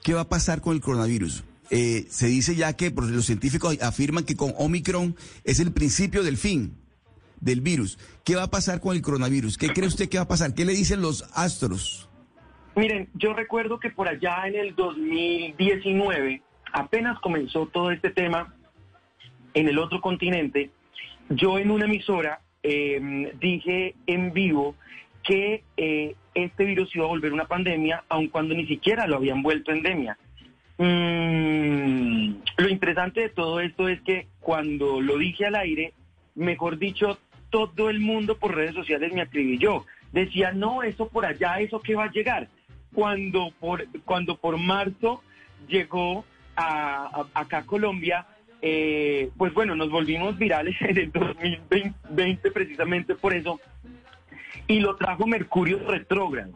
¿Qué 0.04 0.14
va 0.14 0.22
a 0.22 0.30
pasar 0.30 0.60
con 0.60 0.76
el 0.76 0.82
coronavirus? 0.82 1.46
Eh, 1.70 2.06
se 2.10 2.28
dice 2.28 2.56
ya 2.56 2.74
que 2.74 2.92
los 2.92 3.26
científicos 3.26 3.78
afirman 3.82 4.26
que 4.26 4.36
con 4.36 4.54
Omicron 4.58 5.16
es 5.46 5.62
el 5.62 5.72
principio 5.72 6.22
del 6.22 6.36
fin 6.36 6.83
del 7.44 7.62
virus. 7.62 7.98
¿Qué 8.24 8.36
va 8.36 8.44
a 8.44 8.52
pasar 8.52 8.80
con 8.80 8.96
el 8.96 9.02
coronavirus? 9.02 9.58
¿Qué 9.58 9.70
cree 9.70 9.88
usted 9.88 10.10
que 10.10 10.18
va 10.18 10.24
a 10.24 10.28
pasar? 10.28 10.54
¿Qué 10.54 10.66
le 10.66 10.74
dicen 10.74 11.02
los 11.02 11.24
astros? 11.34 12.10
Miren, 12.76 13.10
yo 13.14 13.34
recuerdo 13.34 13.80
que 13.80 13.92
por 13.92 14.08
allá 14.08 14.48
en 14.48 14.56
el 14.56 14.76
2019, 14.76 16.42
apenas 16.72 17.20
comenzó 17.20 17.68
todo 17.68 17.92
este 17.92 18.10
tema 18.10 18.54
en 19.54 19.68
el 19.68 19.78
otro 19.78 20.02
continente, 20.02 20.72
yo 21.30 21.60
en 21.60 21.70
una 21.70 21.86
emisora 21.86 22.42
eh, 22.64 23.32
dije 23.40 23.96
en 24.08 24.34
vivo 24.34 24.76
que 25.24 25.64
eh, 25.78 26.16
este 26.34 26.66
virus 26.66 26.96
iba 26.96 27.06
a 27.06 27.10
volver 27.10 27.34
una 27.34 27.46
pandemia, 27.46 28.04
aun 28.10 28.28
cuando 28.28 28.56
ni 28.56 28.66
siquiera 28.66 29.08
lo 29.08 29.18
habían 29.18 29.44
vuelto 29.44 29.72
endemia. 29.72 30.18
Mm, 30.78 32.36
lo 32.58 32.70
interesante 32.70 33.22
de 33.22 33.30
todo 33.30 33.60
esto 33.60 33.88
es 33.88 34.02
que 34.02 34.28
cuando 34.40 35.00
lo 35.00 35.18
dije 35.18 35.46
al 35.46 35.56
aire, 35.56 35.94
mejor 36.36 36.80
dicho, 36.80 37.20
todo 37.76 37.90
el 37.90 38.00
mundo 38.00 38.38
por 38.38 38.56
redes 38.56 38.74
sociales 38.76 39.14
me 39.14 39.22
acribilló. 39.22 39.86
Decía, 40.12 40.52
no, 40.52 40.84
eso 40.84 41.08
por 41.08 41.26
allá, 41.26 41.60
eso 41.60 41.80
que 41.82 41.96
va 41.96 42.06
a 42.06 42.12
llegar. 42.12 42.48
Cuando 42.94 43.52
por, 43.60 43.86
cuando 44.06 44.38
por 44.38 44.58
marzo 44.58 45.22
llegó 45.68 46.26
a, 46.56 47.26
a- 47.34 47.40
acá 47.42 47.60
a 47.60 47.66
Colombia, 47.66 48.26
eh, 48.62 49.30
pues 49.38 49.54
bueno, 49.54 49.76
nos 49.76 49.90
volvimos 49.90 50.38
virales 50.38 50.76
en 50.82 50.98
el 50.98 51.12
2020 51.12 52.52
precisamente 52.52 53.16
por 53.16 53.34
eso. 53.34 53.60
Y 54.68 54.80
lo 54.80 54.96
trajo 54.96 55.26
Mercurio 55.28 55.80
retrógrado. 55.88 56.54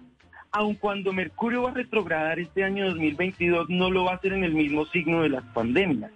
aun 0.52 0.76
cuando 0.76 1.12
Mercurio 1.14 1.64
va 1.64 1.72
a 1.72 1.74
retrogradar 1.74 2.40
este 2.40 2.64
año 2.64 2.86
2022, 2.90 3.70
no 3.70 3.90
lo 3.92 4.06
va 4.06 4.14
a 4.14 4.16
hacer 4.16 4.34
en 4.34 4.44
el 4.44 4.54
mismo 4.54 4.86
signo 4.86 5.22
de 5.24 5.30
las 5.30 5.44
pandemias. 5.54 6.12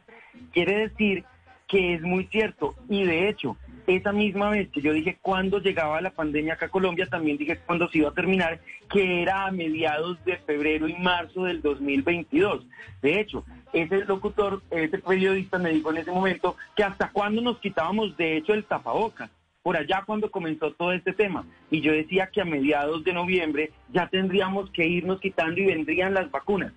Quiere 0.54 0.88
decir 0.90 1.24
que 1.68 1.94
es 1.96 2.02
muy 2.02 2.26
cierto. 2.28 2.76
Y 2.90 3.04
de 3.04 3.28
hecho, 3.30 3.58
esa 3.96 4.12
misma 4.12 4.50
vez 4.50 4.70
que 4.70 4.82
yo 4.82 4.94
dije 4.94 5.18
cuándo 5.22 5.60
llegaba 5.60 6.02
la 6.02 6.12
pandemia 6.12 6.54
acá 6.54 6.68
a 6.68 6.70
Colombia, 6.70 7.08
también 7.08 7.38
dije 7.38 7.60
cuándo 7.66 7.90
se 7.90 8.00
iba 8.00 8.10
a 8.10 8.14
terminar, 8.14 8.60
que 8.92 9.22
era 9.22 9.46
a 9.46 9.52
mediados 9.52 10.24
de 10.26 10.38
febrero 10.38 10.88
y 10.88 10.96
marzo 10.96 11.46
del 11.46 11.62
2022. 11.62 12.66
De 13.02 13.20
hecho, 13.20 13.46
ese 13.74 14.06
locutor, 14.06 14.62
ese 14.72 15.00
periodista 15.00 15.58
me 15.58 15.72
dijo 15.72 15.92
en 15.92 15.98
ese 15.98 16.12
momento 16.12 16.56
que 16.76 16.84
hasta 16.84 17.12
cuándo 17.12 17.42
nos 17.42 17.60
quitábamos 17.60 18.16
de 18.18 18.38
hecho 18.38 18.54
el 18.54 18.66
tapabocas 18.66 19.30
por 19.64 19.78
allá 19.78 20.04
cuando 20.06 20.32
comenzó 20.32 20.72
todo 20.74 20.92
este 20.92 21.14
tema. 21.14 21.46
Y 21.70 21.82
yo 21.82 21.92
decía 21.92 22.28
que 22.28 22.42
a 22.42 22.46
mediados 22.46 23.04
de 23.04 23.14
noviembre 23.14 23.72
ya 23.94 24.08
tendríamos 24.08 24.70
que 24.72 24.88
irnos 24.88 25.20
quitando 25.20 25.60
y 25.62 25.66
vendrían 25.66 26.14
las 26.14 26.32
vacunas. 26.32 26.74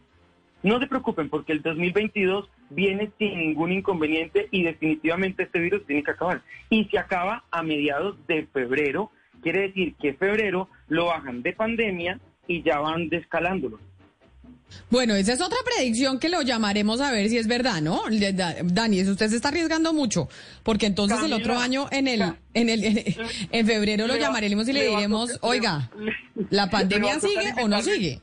No 0.64 0.80
se 0.80 0.86
preocupen 0.86 1.28
porque 1.28 1.52
el 1.52 1.60
2022 1.60 2.48
viene 2.70 3.12
sin 3.18 3.38
ningún 3.38 3.70
inconveniente 3.70 4.48
y 4.50 4.62
definitivamente 4.62 5.42
este 5.42 5.58
virus 5.60 5.86
tiene 5.86 6.02
que 6.02 6.12
acabar. 6.12 6.40
Y 6.70 6.86
se 6.86 6.98
acaba 6.98 7.44
a 7.50 7.62
mediados 7.62 8.16
de 8.26 8.46
febrero, 8.46 9.10
quiere 9.42 9.68
decir 9.68 9.94
que 10.00 10.14
febrero 10.14 10.70
lo 10.88 11.06
bajan 11.06 11.42
de 11.42 11.52
pandemia 11.52 12.18
y 12.48 12.62
ya 12.62 12.78
van 12.80 13.10
descalándolo. 13.10 13.78
Bueno, 14.88 15.14
esa 15.14 15.34
es 15.34 15.42
otra 15.42 15.58
predicción 15.64 16.18
que 16.18 16.30
lo 16.30 16.40
llamaremos 16.40 17.02
a 17.02 17.12
ver 17.12 17.28
si 17.28 17.36
es 17.36 17.46
verdad, 17.46 17.82
¿no? 17.82 18.02
Dani, 18.64 19.00
eso 19.00 19.12
usted 19.12 19.28
se 19.28 19.36
está 19.36 19.48
arriesgando 19.48 19.92
mucho, 19.92 20.30
porque 20.62 20.86
entonces 20.86 21.22
el 21.22 21.34
otro 21.34 21.58
año 21.58 21.88
en 21.90 22.08
el 22.08 22.22
en 22.54 22.70
el 22.70 23.14
en, 23.50 23.66
febrero 23.66 24.06
lo 24.06 24.16
llamaremos 24.16 24.66
y 24.68 24.72
le, 24.72 24.88
diremos, 24.88 25.38
"Oiga, 25.42 25.90
¿la 26.48 26.70
pandemia 26.70 27.20
sigue 27.20 27.52
o 27.62 27.68
no 27.68 27.82
sigue?" 27.82 28.22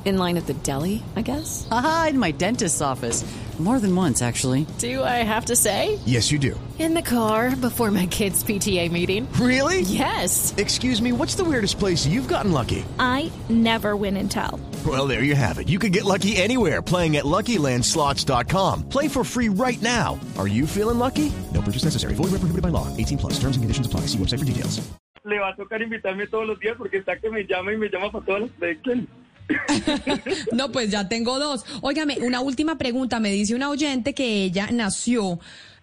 In 0.03 0.17
line 0.17 0.37
at 0.37 0.47
the 0.47 0.53
deli, 0.53 1.03
I 1.15 1.21
guess. 1.21 1.67
Aha, 1.69 2.07
in 2.09 2.19
my 2.19 2.31
dentist's 2.31 2.81
office. 2.81 3.23
More 3.59 3.79
than 3.79 3.95
once, 3.95 4.23
actually. 4.23 4.65
Do 4.79 5.03
I 5.03 5.21
have 5.21 5.45
to 5.45 5.55
say? 5.55 5.99
Yes, 6.05 6.31
you 6.31 6.39
do. 6.39 6.59
In 6.79 6.95
the 6.95 7.03
car 7.03 7.55
before 7.55 7.91
my 7.91 8.07
kids' 8.07 8.43
PTA 8.43 8.91
meeting. 8.91 9.31
Really? 9.33 9.81
Yes. 9.81 10.55
Excuse 10.57 10.99
me, 10.99 11.11
what's 11.11 11.35
the 11.35 11.43
weirdest 11.43 11.77
place 11.77 12.07
you've 12.07 12.27
gotten 12.27 12.51
lucky? 12.51 12.83
I 12.97 13.31
never 13.49 13.95
win 13.95 14.17
and 14.17 14.31
tell. 14.31 14.59
Well, 14.83 15.05
there 15.05 15.21
you 15.21 15.35
have 15.35 15.59
it. 15.59 15.69
You 15.69 15.77
can 15.77 15.91
get 15.91 16.05
lucky 16.05 16.37
anywhere 16.37 16.81
playing 16.81 17.17
at 17.17 17.25
LuckyLandSlots.com. 17.25 18.89
Play 18.89 19.07
for 19.07 19.23
free 19.23 19.49
right 19.49 19.79
now. 19.83 20.19
Are 20.39 20.47
you 20.47 20.65
feeling 20.65 20.97
lucky? 20.97 21.31
No 21.53 21.61
purchase 21.61 21.83
necessary. 21.83 22.15
Void 22.15 22.31
where 22.31 22.41
prohibited 22.41 22.63
by 22.63 22.69
law. 22.69 22.87
18 22.97 23.19
plus. 23.19 23.33
Terms 23.33 23.57
and 23.57 23.61
conditions 23.61 23.85
apply. 23.85 24.07
See 24.07 24.17
website 24.17 24.39
for 24.39 24.45
details. 24.45 24.81
Le 25.23 25.37
va 25.37 25.49
a 25.49 25.55
tocar 25.55 25.83
invitarme 25.83 26.25
todos 26.25 26.47
los 26.47 26.59
días 26.59 26.75
porque 26.79 26.97
está 26.97 27.15
que 27.21 27.29
me 27.29 27.43
llama 27.45 27.73
y 27.73 27.77
me 27.77 27.89
llama 27.89 28.11
para 28.11 28.25
todas 28.25 28.41
las 28.41 28.49
predicciones. 28.57 29.05
no, 30.51 30.71
pues 30.71 30.89
ya 30.89 31.07
tengo 31.07 31.39
dos. 31.39 31.65
Óigame, 31.81 32.17
una 32.21 32.41
última 32.41 32.77
pregunta. 32.77 33.19
Me 33.19 33.31
dice 33.31 33.55
una 33.55 33.69
oyente 33.69 34.13
que 34.13 34.43
ella 34.43 34.69
nació 34.71 35.39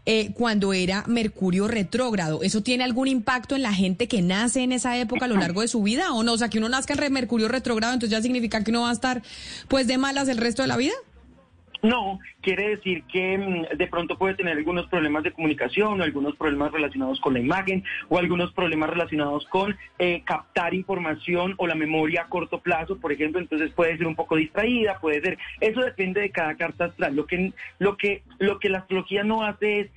eh, 0.06 0.32
cuando 0.32 0.72
era 0.72 1.04
Mercurio 1.06 1.68
retrógrado. 1.68 2.42
¿Eso 2.42 2.62
tiene 2.62 2.84
algún 2.84 3.08
impacto 3.08 3.56
en 3.56 3.62
la 3.62 3.74
gente 3.74 4.08
que 4.08 4.22
nace 4.22 4.62
en 4.62 4.72
esa 4.72 4.96
época 4.96 5.26
a 5.26 5.28
lo 5.28 5.36
largo 5.36 5.60
de 5.60 5.68
su 5.68 5.82
vida 5.82 6.12
o 6.14 6.22
no? 6.22 6.32
O 6.32 6.38
sea, 6.38 6.48
que 6.48 6.58
uno 6.58 6.68
nazca 6.68 6.94
en 6.94 7.12
Mercurio 7.12 7.46
retrógrado, 7.48 7.92
entonces 7.92 8.16
ya 8.16 8.22
significa 8.22 8.64
que 8.64 8.70
uno 8.70 8.82
va 8.82 8.90
a 8.90 8.94
estar 8.94 9.22
pues 9.68 9.86
de 9.86 9.98
malas 9.98 10.28
el 10.28 10.38
resto 10.38 10.62
de 10.62 10.68
la 10.68 10.78
vida. 10.78 10.94
No, 11.82 12.18
quiere 12.40 12.70
decir 12.70 13.04
que 13.04 13.38
mm, 13.38 13.76
de 13.76 13.86
pronto 13.86 14.18
puede 14.18 14.34
tener 14.34 14.56
algunos 14.56 14.86
problemas 14.88 15.22
de 15.22 15.32
comunicación 15.32 16.00
o 16.00 16.04
algunos 16.04 16.34
problemas 16.36 16.72
relacionados 16.72 17.20
con 17.20 17.34
la 17.34 17.40
imagen 17.40 17.84
o 18.08 18.18
algunos 18.18 18.52
problemas 18.52 18.90
relacionados 18.90 19.46
con 19.46 19.76
eh, 19.98 20.22
captar 20.24 20.74
información 20.74 21.54
o 21.56 21.66
la 21.66 21.74
memoria 21.74 22.22
a 22.22 22.28
corto 22.28 22.60
plazo, 22.60 22.98
por 22.98 23.12
ejemplo, 23.12 23.40
entonces 23.40 23.70
puede 23.72 23.96
ser 23.96 24.06
un 24.06 24.16
poco 24.16 24.36
distraída, 24.36 24.98
puede 25.00 25.20
ser, 25.20 25.38
eso 25.60 25.80
depende 25.80 26.20
de 26.20 26.30
cada 26.30 26.56
carta 26.56 26.86
astral. 26.86 27.14
Lo 27.14 27.26
que, 27.26 27.52
lo 27.78 27.96
que, 27.96 28.22
lo 28.38 28.58
que 28.58 28.68
la 28.68 28.78
astrología 28.78 29.22
no 29.22 29.44
hace 29.44 29.80
es 29.80 29.90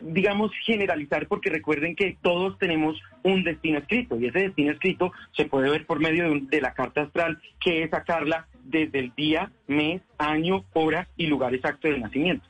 digamos, 0.00 0.52
generalizar, 0.64 1.26
porque 1.28 1.50
recuerden 1.50 1.94
que 1.94 2.16
todos 2.20 2.58
tenemos 2.58 3.00
un 3.22 3.44
destino 3.44 3.78
escrito 3.78 4.18
y 4.18 4.26
ese 4.26 4.40
destino 4.40 4.72
escrito 4.72 5.12
se 5.32 5.44
puede 5.44 5.70
ver 5.70 5.86
por 5.86 6.00
medio 6.00 6.30
de, 6.30 6.40
de, 6.42 6.60
la 6.60 6.74
carta 6.74 7.02
astral, 7.02 7.40
que 7.60 7.82
es 7.82 7.90
sacarla 7.90 8.46
desde 8.64 8.98
el 8.98 9.12
día, 9.14 9.50
mes, 9.66 10.02
año, 10.18 10.64
hora 10.72 11.08
y 11.16 11.26
lugar 11.26 11.54
exacto 11.54 11.88
de 11.88 11.98
nacimiento. 11.98 12.46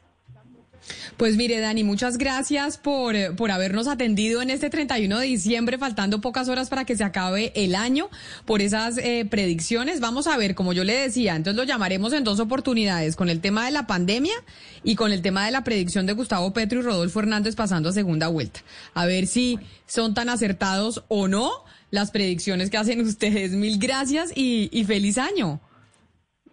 Pues 1.17 1.37
mire, 1.37 1.61
Dani, 1.61 1.85
muchas 1.85 2.19
gracias 2.19 2.79
por, 2.79 3.17
eh, 3.17 3.33
por 3.33 3.51
habernos 3.51 3.89
atendido 3.89 4.43
en 4.43 4.51
este 4.51 4.71
31 4.71 5.19
de 5.19 5.27
diciembre, 5.27 5.79
faltando 5.79 6.21
pocas 6.21 6.49
horas 6.49 6.69
para 6.69 6.85
que 6.85 6.97
se 6.97 7.05
acabe 7.05 7.53
el 7.55 7.75
año, 7.75 8.09
por 8.45 8.63
esas 8.63 8.99
eh, 8.99 9.27
predicciones. 9.29 10.01
Vamos 10.01 10.27
a 10.27 10.37
ver, 10.37 10.55
como 10.55 10.73
yo 10.73 10.85
le 10.85 10.95
decía, 10.95 11.37
entonces 11.37 11.57
lo 11.57 11.65
llamaremos 11.65 12.13
en 12.13 12.25
dos 12.25 12.41
oportunidades, 12.41 13.17
con 13.17 13.29
el 13.29 13.41
tema 13.41 13.65
de 13.65 13.73
la 13.73 13.87
pandemia 13.87 14.35
y 14.83 14.95
con 14.95 15.13
el 15.13 15.23
tema 15.23 15.45
de 15.45 15.53
la 15.53 15.65
predicción 15.65 16.07
de 16.07 16.13
Gustavo 16.13 16.53
Petro 16.53 16.81
y 16.81 16.83
Rodolfo 16.83 17.21
Hernández 17.21 17.57
pasando 17.57 17.89
a 17.89 17.93
segunda 17.93 18.29
vuelta. 18.29 18.61
A 18.95 19.07
ver 19.07 19.27
si 19.27 19.59
son 19.87 20.15
tan 20.15 20.29
acertados 20.29 21.05
o 21.09 21.29
no 21.29 21.51
las 21.91 22.11
predicciones 22.11 22.71
que 22.71 22.77
hacen 22.77 23.01
ustedes. 23.07 23.53
Mil 23.53 23.79
gracias 23.79 24.33
y, 24.35 24.69
y 24.73 24.85
feliz 24.85 25.19
año. 25.19 25.61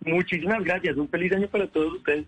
Muchísimas 0.06 0.64
gracias, 0.64 0.98
un 0.98 1.10
feliz 1.10 1.32
año 1.34 1.48
para 1.48 1.68
todos 1.68 1.94
ustedes. 1.96 2.26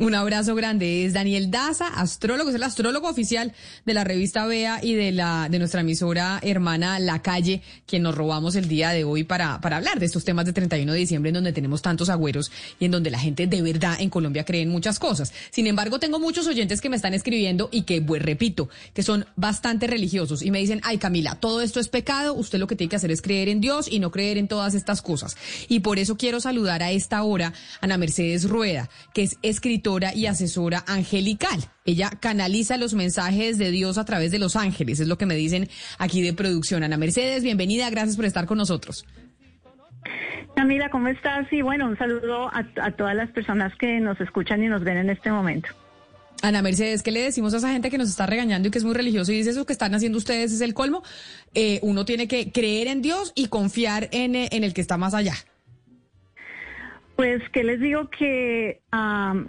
Un 0.00 0.14
abrazo 0.14 0.54
grande. 0.54 1.04
Es 1.04 1.12
Daniel 1.12 1.50
Daza, 1.50 1.88
astrólogo, 1.88 2.50
es 2.50 2.54
el 2.54 2.62
astrólogo 2.62 3.08
oficial 3.08 3.52
de 3.84 3.94
la 3.94 4.04
revista 4.04 4.46
Bea 4.46 4.78
y 4.80 4.94
de 4.94 5.10
la 5.10 5.48
de 5.50 5.58
nuestra 5.58 5.80
emisora 5.80 6.38
hermana 6.40 7.00
La 7.00 7.20
Calle, 7.20 7.62
quien 7.84 8.04
nos 8.04 8.14
robamos 8.14 8.54
el 8.54 8.68
día 8.68 8.90
de 8.90 9.02
hoy 9.02 9.24
para, 9.24 9.60
para 9.60 9.78
hablar 9.78 9.98
de 9.98 10.06
estos 10.06 10.24
temas 10.24 10.46
de 10.46 10.52
31 10.52 10.92
de 10.92 10.98
diciembre 11.00 11.30
en 11.30 11.34
donde 11.34 11.52
tenemos 11.52 11.82
tantos 11.82 12.10
agüeros 12.10 12.52
y 12.78 12.84
en 12.84 12.92
donde 12.92 13.10
la 13.10 13.18
gente 13.18 13.48
de 13.48 13.60
verdad 13.60 13.96
en 13.98 14.08
Colombia 14.08 14.44
cree 14.44 14.62
en 14.62 14.68
muchas 14.68 15.00
cosas. 15.00 15.32
Sin 15.50 15.66
embargo, 15.66 15.98
tengo 15.98 16.20
muchos 16.20 16.46
oyentes 16.46 16.80
que 16.80 16.90
me 16.90 16.94
están 16.94 17.12
escribiendo 17.12 17.68
y 17.72 17.82
que, 17.82 18.00
pues, 18.00 18.22
repito, 18.22 18.68
que 18.94 19.02
son 19.02 19.26
bastante 19.34 19.88
religiosos 19.88 20.42
y 20.42 20.52
me 20.52 20.60
dicen, 20.60 20.80
ay 20.84 20.98
Camila, 20.98 21.34
todo 21.34 21.60
esto 21.60 21.80
es 21.80 21.88
pecado, 21.88 22.34
usted 22.34 22.60
lo 22.60 22.68
que 22.68 22.76
tiene 22.76 22.88
que 22.88 22.96
hacer 22.96 23.10
es 23.10 23.20
creer 23.20 23.48
en 23.48 23.60
Dios 23.60 23.88
y 23.90 23.98
no 23.98 24.12
creer 24.12 24.38
en 24.38 24.46
todas 24.46 24.74
estas 24.74 25.02
cosas. 25.02 25.36
Y 25.66 25.80
por 25.80 25.98
eso 25.98 26.16
quiero 26.16 26.38
saludar 26.38 26.84
a 26.84 26.92
esta 26.92 27.20
hora 27.24 27.48
a 27.48 27.52
Ana 27.84 27.98
Mercedes 27.98 28.48
Rueda, 28.48 28.88
que 29.12 29.24
es 29.24 29.38
escritora 29.42 29.87
y 30.14 30.26
asesora 30.26 30.84
angelical. 30.86 31.58
Ella 31.86 32.10
canaliza 32.20 32.76
los 32.76 32.92
mensajes 32.92 33.56
de 33.56 33.70
Dios 33.70 33.96
a 33.96 34.04
través 34.04 34.30
de 34.30 34.38
los 34.38 34.54
ángeles, 34.54 35.00
es 35.00 35.08
lo 35.08 35.16
que 35.16 35.24
me 35.24 35.34
dicen 35.34 35.68
aquí 35.98 36.20
de 36.20 36.34
producción. 36.34 36.82
Ana 36.82 36.98
Mercedes, 36.98 37.42
bienvenida, 37.42 37.88
gracias 37.88 38.16
por 38.16 38.26
estar 38.26 38.44
con 38.44 38.58
nosotros. 38.58 39.06
Camila, 40.54 40.90
¿cómo 40.90 41.08
estás? 41.08 41.50
Y 41.52 41.62
bueno, 41.62 41.86
un 41.86 41.96
saludo 41.96 42.50
a, 42.52 42.90
todas 42.90 43.14
las 43.14 43.30
personas 43.30 43.74
que 43.76 43.98
nos 44.00 44.20
escuchan 44.20 44.62
y 44.62 44.68
nos 44.68 44.84
ven 44.84 44.98
en 44.98 45.08
este 45.08 45.30
momento. 45.30 45.70
Ana 46.42 46.60
Mercedes, 46.60 47.02
¿qué 47.02 47.10
le 47.10 47.22
decimos 47.22 47.54
a 47.54 47.56
esa 47.56 47.72
gente 47.72 47.90
que 47.90 47.96
nos 47.96 48.10
está 48.10 48.26
regañando 48.26 48.68
y 48.68 48.70
que 48.70 48.78
es 48.78 48.84
muy 48.84 48.94
religioso 48.94 49.32
y 49.32 49.36
dice 49.36 49.50
eso 49.50 49.64
que 49.64 49.72
están 49.72 49.94
haciendo 49.94 50.18
ustedes 50.18 50.52
es 50.52 50.60
el 50.60 50.74
colmo? 50.74 51.02
Eh, 51.54 51.78
uno 51.82 52.04
tiene 52.04 52.28
que 52.28 52.52
creer 52.52 52.88
en 52.88 53.00
Dios 53.00 53.32
y 53.34 53.46
confiar 53.46 54.08
en, 54.12 54.34
en 54.36 54.64
el 54.64 54.74
que 54.74 54.82
está 54.82 54.98
más 54.98 55.14
allá. 55.14 55.34
Pues 57.18 57.42
que 57.50 57.64
les 57.64 57.80
digo 57.80 58.10
que 58.10 58.80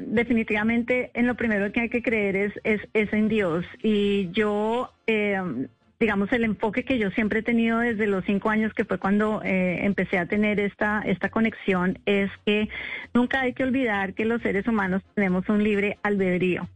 definitivamente 0.08 1.12
en 1.14 1.28
lo 1.28 1.36
primero 1.36 1.72
que 1.72 1.82
hay 1.82 1.90
que 1.90 2.02
creer 2.02 2.36
es, 2.36 2.54
es, 2.64 3.14
en 3.14 3.30
Dios. 3.30 3.64
Y 3.84 4.32
yo, 4.32 4.92
em, 5.06 5.68
digamos, 6.00 6.32
el 6.32 6.46
enfoque 6.46 6.84
que 6.84 6.98
yo 6.98 7.12
siempre 7.12 7.42
he 7.42 7.44
tenido 7.44 7.78
desde 7.78 8.08
los 8.08 8.26
cinco 8.26 8.50
años, 8.50 8.74
que 8.74 8.86
fue 8.86 8.98
cuando 8.98 9.44
eh, 9.44 9.86
empecé 9.86 10.18
a 10.18 10.26
tener 10.26 10.60
esta, 10.60 11.04
esta 11.06 11.30
conexión, 11.30 12.00
es 12.08 12.32
que 12.44 12.70
nunca 13.14 13.42
hay 13.42 13.54
que 13.54 13.66
olvidar 13.66 14.16
que 14.16 14.26
los 14.26 14.42
seres 14.42 14.68
humanos 14.68 15.04
tenemos 15.14 15.48
un 15.48 15.64
libre 15.64 16.00
albedrío 16.02 16.68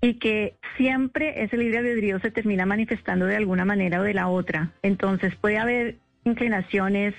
y 0.00 0.14
que 0.14 0.56
siempre 0.76 1.44
ese 1.44 1.56
libre 1.56 1.78
albedrío 1.78 2.18
se 2.18 2.32
termina 2.32 2.66
manifestando 2.66 3.26
de 3.26 3.36
alguna 3.36 3.64
manera 3.64 4.00
o 4.00 4.02
de 4.02 4.14
la 4.14 4.26
otra. 4.26 4.72
Entonces 4.82 5.36
puede 5.36 5.58
haber 5.58 5.98
inclinaciones. 6.24 7.14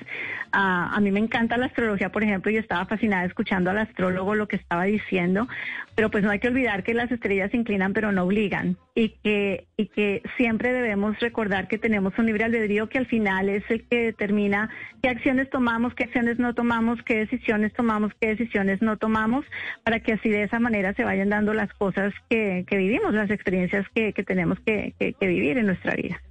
a 0.52 1.00
mí 1.02 1.12
me 1.12 1.20
encanta 1.20 1.58
la 1.58 1.66
astrología, 1.66 2.12
por 2.12 2.24
ejemplo, 2.24 2.52
y 2.52 2.58
estaba 2.58 2.86
fascinada 2.86 3.26
escuchando 3.26 3.72
al 3.72 3.80
astrólogo 3.80 4.36
lo 4.36 4.48
que 4.48 4.56
estaba 4.56 4.84
diciendo, 4.84 5.48
pero 5.96 6.10
pues 6.10 6.24
no 6.24 6.32
hay 6.32 6.40
que 6.40 6.48
olvidar 6.48 6.84
que 6.84 6.94
las 6.94 7.12
estrellas 7.12 7.52
se 7.52 7.58
inclinan 7.58 7.94
pero 7.94 8.12
no 8.12 8.24
obligan 8.24 8.78
y 8.96 9.10
que, 9.24 9.66
y 9.78 9.88
que 9.88 10.22
siempre 10.38 10.72
debemos 10.74 11.20
recordar 11.20 11.68
que 11.68 11.78
tenemos 11.78 12.14
un 12.18 12.28
libre 12.28 12.44
albedrío 12.44 12.88
que 12.88 13.00
al 13.00 13.08
final 13.08 13.50
es 13.50 13.64
el 13.70 13.84
que 13.88 14.06
determina 14.06 14.70
qué 15.02 15.10
acciones 15.10 15.50
tomamos, 15.50 15.94
qué 15.96 16.06
acciones 16.06 16.40
no 16.40 16.54
tomamos, 16.54 17.02
qué 17.04 17.18
decisiones 17.18 17.74
tomamos, 17.74 18.12
qué 18.20 18.28
decisiones 18.28 18.82
no 18.82 18.98
tomamos, 18.98 19.46
para 19.84 20.00
que 20.00 20.14
así 20.14 20.30
de 20.30 20.44
esa 20.44 20.60
manera 20.60 20.94
se 20.94 21.04
vayan 21.04 21.30
dando 21.30 21.54
las 21.54 21.74
cosas 21.74 22.14
que, 22.30 22.66
vivimos, 22.70 23.14
las 23.14 23.30
experiencias 23.30 23.86
que, 23.94 24.14
tenemos 24.24 24.60
que 24.62 24.94
vivir 25.20 25.58
en 25.58 25.66
nuestra 25.66 25.96
vida. 25.96 26.22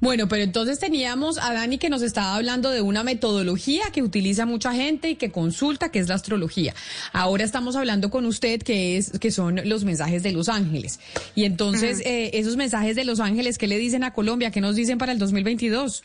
Bueno, 0.00 0.28
pero 0.28 0.42
entonces 0.42 0.78
teníamos 0.78 1.38
a 1.38 1.52
Dani 1.52 1.78
que 1.78 1.88
nos 1.88 2.02
estaba 2.02 2.36
hablando 2.36 2.70
de 2.70 2.80
una 2.80 3.02
metodología 3.04 3.84
que 3.92 4.02
utiliza 4.02 4.46
mucha 4.46 4.72
gente 4.72 5.10
y 5.10 5.16
que 5.16 5.30
consulta, 5.30 5.90
que 5.90 5.98
es 5.98 6.08
la 6.08 6.14
astrología. 6.14 6.74
Ahora 7.12 7.44
estamos 7.44 7.76
hablando 7.76 8.10
con 8.10 8.26
usted 8.26 8.62
que 8.62 8.96
es 8.96 9.18
que 9.18 9.30
son 9.30 9.60
los 9.64 9.84
mensajes 9.84 10.22
de 10.22 10.32
los 10.32 10.48
ángeles. 10.48 11.00
Y 11.34 11.44
entonces 11.44 12.00
eh, 12.04 12.30
esos 12.34 12.56
mensajes 12.56 12.96
de 12.96 13.04
los 13.04 13.20
ángeles, 13.20 13.58
¿qué 13.58 13.66
le 13.66 13.78
dicen 13.78 14.04
a 14.04 14.12
Colombia? 14.12 14.50
¿Qué 14.50 14.60
nos 14.60 14.76
dicen 14.76 14.98
para 14.98 15.12
el 15.12 15.18
2022? 15.18 16.02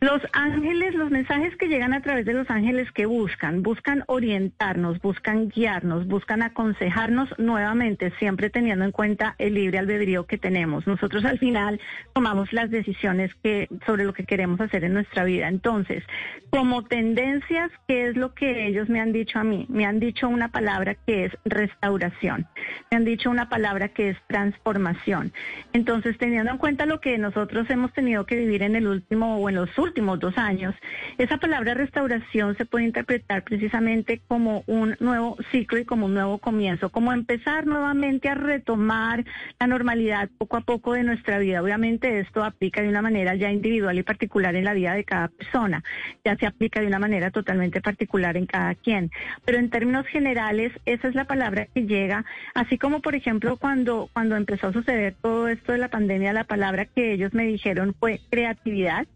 Los 0.00 0.20
ángeles, 0.32 0.94
los 0.94 1.10
mensajes 1.10 1.56
que 1.56 1.68
llegan 1.68 1.94
a 1.94 2.02
través 2.02 2.26
de 2.26 2.34
los 2.34 2.50
ángeles 2.50 2.90
que 2.92 3.06
buscan, 3.06 3.62
buscan 3.62 4.04
orientarnos, 4.06 5.00
buscan 5.00 5.48
guiarnos, 5.48 6.06
buscan 6.06 6.42
aconsejarnos 6.42 7.28
nuevamente, 7.38 8.12
siempre 8.18 8.50
teniendo 8.50 8.84
en 8.84 8.92
cuenta 8.92 9.34
el 9.38 9.54
libre 9.54 9.78
albedrío 9.78 10.26
que 10.26 10.38
tenemos. 10.38 10.86
Nosotros 10.86 11.24
al 11.24 11.38
final 11.38 11.80
tomamos 12.12 12.52
las 12.52 12.70
decisiones 12.70 13.34
que 13.42 13.68
sobre 13.86 14.04
lo 14.04 14.12
que 14.12 14.24
queremos 14.24 14.60
hacer 14.60 14.84
en 14.84 14.94
nuestra 14.94 15.24
vida. 15.24 15.48
Entonces, 15.48 16.02
como 16.50 16.84
tendencias, 16.84 17.70
¿qué 17.88 18.08
es 18.08 18.16
lo 18.16 18.34
que 18.34 18.66
ellos 18.66 18.88
me 18.88 19.00
han 19.00 19.12
dicho 19.12 19.38
a 19.38 19.44
mí? 19.44 19.66
Me 19.68 19.86
han 19.86 20.00
dicho 20.00 20.28
una 20.28 20.48
palabra 20.48 20.94
que 20.94 21.26
es 21.26 21.32
restauración. 21.44 22.46
Me 22.90 22.96
han 22.96 23.04
dicho 23.04 23.30
una 23.30 23.48
palabra 23.48 23.88
que 23.88 24.10
es 24.10 24.18
transformación. 24.26 25.32
Entonces, 25.72 26.18
teniendo 26.18 26.50
en 26.52 26.58
cuenta 26.58 26.86
lo 26.86 27.00
que 27.00 27.18
nosotros 27.18 27.68
hemos 27.70 27.92
tenido 27.92 28.26
que 28.26 28.36
vivir 28.36 28.62
en 28.62 28.76
el 28.76 28.86
último 28.86 29.38
o 29.38 29.48
en 29.48 29.54
los 29.56 29.76
últimos 29.78 29.93
últimos 29.94 30.18
dos 30.18 30.36
años, 30.36 30.74
esa 31.18 31.36
palabra 31.36 31.72
restauración 31.74 32.56
se 32.56 32.64
puede 32.64 32.84
interpretar 32.84 33.44
precisamente 33.44 34.20
como 34.26 34.64
un 34.66 34.96
nuevo 34.98 35.36
ciclo 35.52 35.78
y 35.78 35.84
como 35.84 36.06
un 36.06 36.14
nuevo 36.14 36.38
comienzo, 36.38 36.90
como 36.90 37.12
empezar 37.12 37.64
nuevamente 37.64 38.28
a 38.28 38.34
retomar 38.34 39.24
la 39.60 39.68
normalidad 39.68 40.28
poco 40.36 40.56
a 40.56 40.62
poco 40.62 40.94
de 40.94 41.04
nuestra 41.04 41.38
vida. 41.38 41.62
Obviamente 41.62 42.18
esto 42.18 42.42
aplica 42.42 42.82
de 42.82 42.88
una 42.88 43.02
manera 43.02 43.36
ya 43.36 43.52
individual 43.52 43.96
y 43.96 44.02
particular 44.02 44.56
en 44.56 44.64
la 44.64 44.74
vida 44.74 44.94
de 44.94 45.04
cada 45.04 45.28
persona, 45.28 45.84
ya 46.24 46.34
se 46.34 46.46
aplica 46.46 46.80
de 46.80 46.88
una 46.88 46.98
manera 46.98 47.30
totalmente 47.30 47.80
particular 47.80 48.36
en 48.36 48.46
cada 48.46 48.74
quien, 48.74 49.12
pero 49.44 49.58
en 49.58 49.70
términos 49.70 50.08
generales 50.08 50.72
esa 50.86 51.06
es 51.06 51.14
la 51.14 51.26
palabra 51.26 51.68
que 51.72 51.86
llega, 51.86 52.24
así 52.54 52.78
como 52.78 53.00
por 53.00 53.14
ejemplo 53.14 53.58
cuando 53.58 54.08
cuando 54.12 54.34
empezó 54.34 54.66
a 54.66 54.72
suceder 54.72 55.14
todo 55.22 55.46
esto 55.46 55.70
de 55.70 55.78
la 55.78 55.88
pandemia, 55.88 56.32
la 56.32 56.42
palabra 56.42 56.84
que 56.84 57.12
ellos 57.12 57.32
me 57.32 57.44
dijeron 57.46 57.94
fue 58.00 58.20
creatividad 58.28 59.06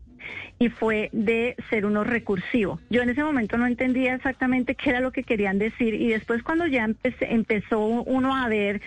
y 0.58 0.68
fue 0.68 1.10
de 1.12 1.56
ser 1.70 1.86
uno 1.86 2.04
recursivo. 2.04 2.80
Yo 2.90 3.02
en 3.02 3.10
ese 3.10 3.22
momento 3.22 3.56
no 3.56 3.66
entendía 3.66 4.14
exactamente 4.14 4.74
qué 4.74 4.90
era 4.90 5.00
lo 5.00 5.12
que 5.12 5.22
querían 5.22 5.58
decir 5.58 5.94
y 5.94 6.08
después 6.08 6.42
cuando 6.42 6.66
ya 6.66 6.88
empezó 7.20 7.80
uno 7.80 8.36
a 8.36 8.48
ver 8.48 8.80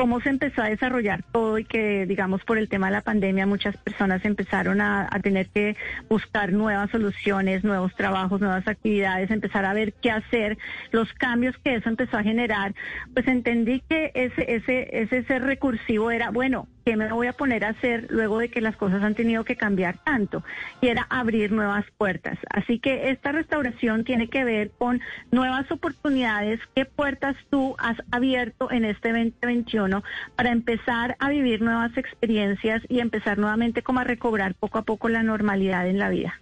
cómo 0.00 0.18
se 0.22 0.30
empezó 0.30 0.62
a 0.62 0.70
desarrollar 0.70 1.22
todo 1.30 1.58
y 1.58 1.64
que, 1.66 2.06
digamos, 2.06 2.42
por 2.44 2.56
el 2.56 2.70
tema 2.70 2.86
de 2.86 2.92
la 2.92 3.02
pandemia 3.02 3.44
muchas 3.44 3.76
personas 3.76 4.24
empezaron 4.24 4.80
a, 4.80 5.10
tener 5.22 5.50
que 5.50 5.76
buscar 6.08 6.54
nuevas 6.54 6.90
soluciones, 6.90 7.64
nuevos 7.64 7.94
trabajos, 7.94 8.40
nuevas 8.40 8.66
actividades, 8.66 9.30
empezar 9.30 9.66
a 9.66 9.74
ver 9.74 9.92
qué 9.92 10.10
hacer, 10.10 10.56
los 10.90 11.12
cambios 11.12 11.54
que 11.58 11.74
eso 11.74 11.90
empezó 11.90 12.16
a 12.16 12.22
generar, 12.22 12.74
pues 13.12 13.28
entendí 13.28 13.82
que 13.86 14.10
ese, 14.14 14.54
ese, 14.54 15.02
ese 15.02 15.22
ser 15.24 15.42
recursivo 15.42 16.10
era, 16.10 16.30
bueno, 16.30 16.66
¿qué 16.86 16.96
me 16.96 17.12
voy 17.12 17.26
a 17.26 17.34
poner 17.34 17.66
a 17.66 17.68
hacer 17.68 18.06
luego 18.08 18.38
de 18.38 18.48
que 18.48 18.62
las 18.62 18.76
cosas 18.76 19.02
han 19.02 19.14
tenido 19.14 19.44
que 19.44 19.56
cambiar 19.56 19.98
tanto? 19.98 20.42
Y 20.80 20.88
era 20.88 21.06
abrir 21.10 21.52
nuevas 21.52 21.84
puertas. 21.98 22.38
Así 22.48 22.78
que 22.78 23.10
esta 23.10 23.32
restauración 23.32 24.04
tiene 24.04 24.28
que 24.28 24.44
ver 24.44 24.70
con 24.78 25.00
nuevas 25.30 25.70
oportunidades, 25.70 26.58
qué 26.74 26.86
puertas 26.86 27.36
tú 27.50 27.76
has 27.78 27.98
abierto 28.10 28.70
en 28.70 28.86
este 28.86 29.10
2021 29.10 29.89
para 30.36 30.52
empezar 30.52 31.16
a 31.18 31.28
vivir 31.28 31.60
nuevas 31.62 31.96
experiencias 31.96 32.82
y 32.88 33.00
empezar 33.00 33.38
nuevamente 33.38 33.82
como 33.82 34.00
a 34.00 34.04
recobrar 34.04 34.54
poco 34.54 34.78
a 34.78 34.82
poco 34.82 35.08
la 35.08 35.22
normalidad 35.22 35.88
en 35.88 35.98
la 35.98 36.08
vida. 36.08 36.40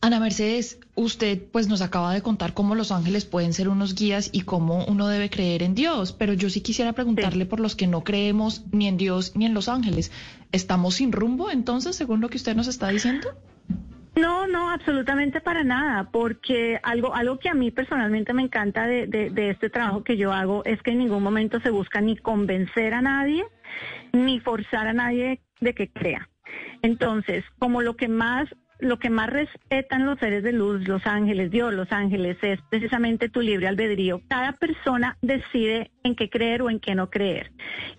Ana 0.00 0.20
Mercedes, 0.20 0.78
usted 0.94 1.42
pues 1.50 1.68
nos 1.68 1.80
acaba 1.80 2.12
de 2.12 2.22
contar 2.22 2.54
cómo 2.54 2.74
los 2.74 2.92
ángeles 2.92 3.24
pueden 3.24 3.52
ser 3.52 3.68
unos 3.68 3.94
guías 3.94 4.28
y 4.30 4.42
cómo 4.42 4.84
uno 4.84 5.08
debe 5.08 5.30
creer 5.30 5.62
en 5.62 5.74
Dios, 5.74 6.12
pero 6.12 6.32
yo 6.32 6.50
sí 6.50 6.60
quisiera 6.60 6.92
preguntarle 6.92 7.46
por 7.46 7.60
los 7.60 7.74
que 7.74 7.86
no 7.86 8.04
creemos 8.04 8.64
ni 8.70 8.86
en 8.86 8.98
Dios 8.98 9.32
ni 9.34 9.46
en 9.46 9.54
los 9.54 9.68
ángeles. 9.68 10.12
¿Estamos 10.52 10.96
sin 10.96 11.12
rumbo 11.12 11.50
entonces, 11.50 11.96
según 11.96 12.20
lo 12.20 12.28
que 12.28 12.36
usted 12.36 12.54
nos 12.54 12.68
está 12.68 12.88
diciendo? 12.88 13.30
No, 14.16 14.46
no, 14.46 14.70
absolutamente 14.70 15.42
para 15.42 15.62
nada, 15.62 16.10
porque 16.10 16.80
algo, 16.82 17.14
algo 17.14 17.38
que 17.38 17.50
a 17.50 17.54
mí 17.54 17.70
personalmente 17.70 18.32
me 18.32 18.42
encanta 18.42 18.86
de, 18.86 19.06
de, 19.06 19.50
este 19.50 19.68
trabajo 19.68 20.04
que 20.04 20.16
yo 20.16 20.32
hago 20.32 20.64
es 20.64 20.80
que 20.82 20.92
en 20.92 20.98
ningún 20.98 21.22
momento 21.22 21.60
se 21.60 21.68
busca 21.68 22.00
ni 22.00 22.16
convencer 22.16 22.94
a 22.94 23.02
nadie, 23.02 23.44
ni 24.12 24.40
forzar 24.40 24.86
a 24.86 24.94
nadie 24.94 25.42
de 25.60 25.74
que 25.74 25.92
crea. 25.92 26.30
Entonces, 26.80 27.44
como 27.58 27.82
lo 27.82 27.96
que 27.96 28.08
más 28.08 28.48
lo 28.78 28.98
que 28.98 29.10
más 29.10 29.30
respetan 29.30 30.06
los 30.06 30.18
seres 30.18 30.42
de 30.42 30.52
luz, 30.52 30.86
los 30.86 31.06
ángeles, 31.06 31.50
Dios, 31.50 31.72
los 31.74 31.90
ángeles, 31.92 32.36
es 32.42 32.60
precisamente 32.70 33.28
tu 33.28 33.40
libre 33.40 33.68
albedrío. 33.68 34.20
Cada 34.28 34.52
persona 34.52 35.16
decide 35.22 35.90
en 36.02 36.14
qué 36.14 36.30
creer 36.30 36.62
o 36.62 36.70
en 36.70 36.80
qué 36.80 36.94
no 36.94 37.10
creer. 37.10 37.50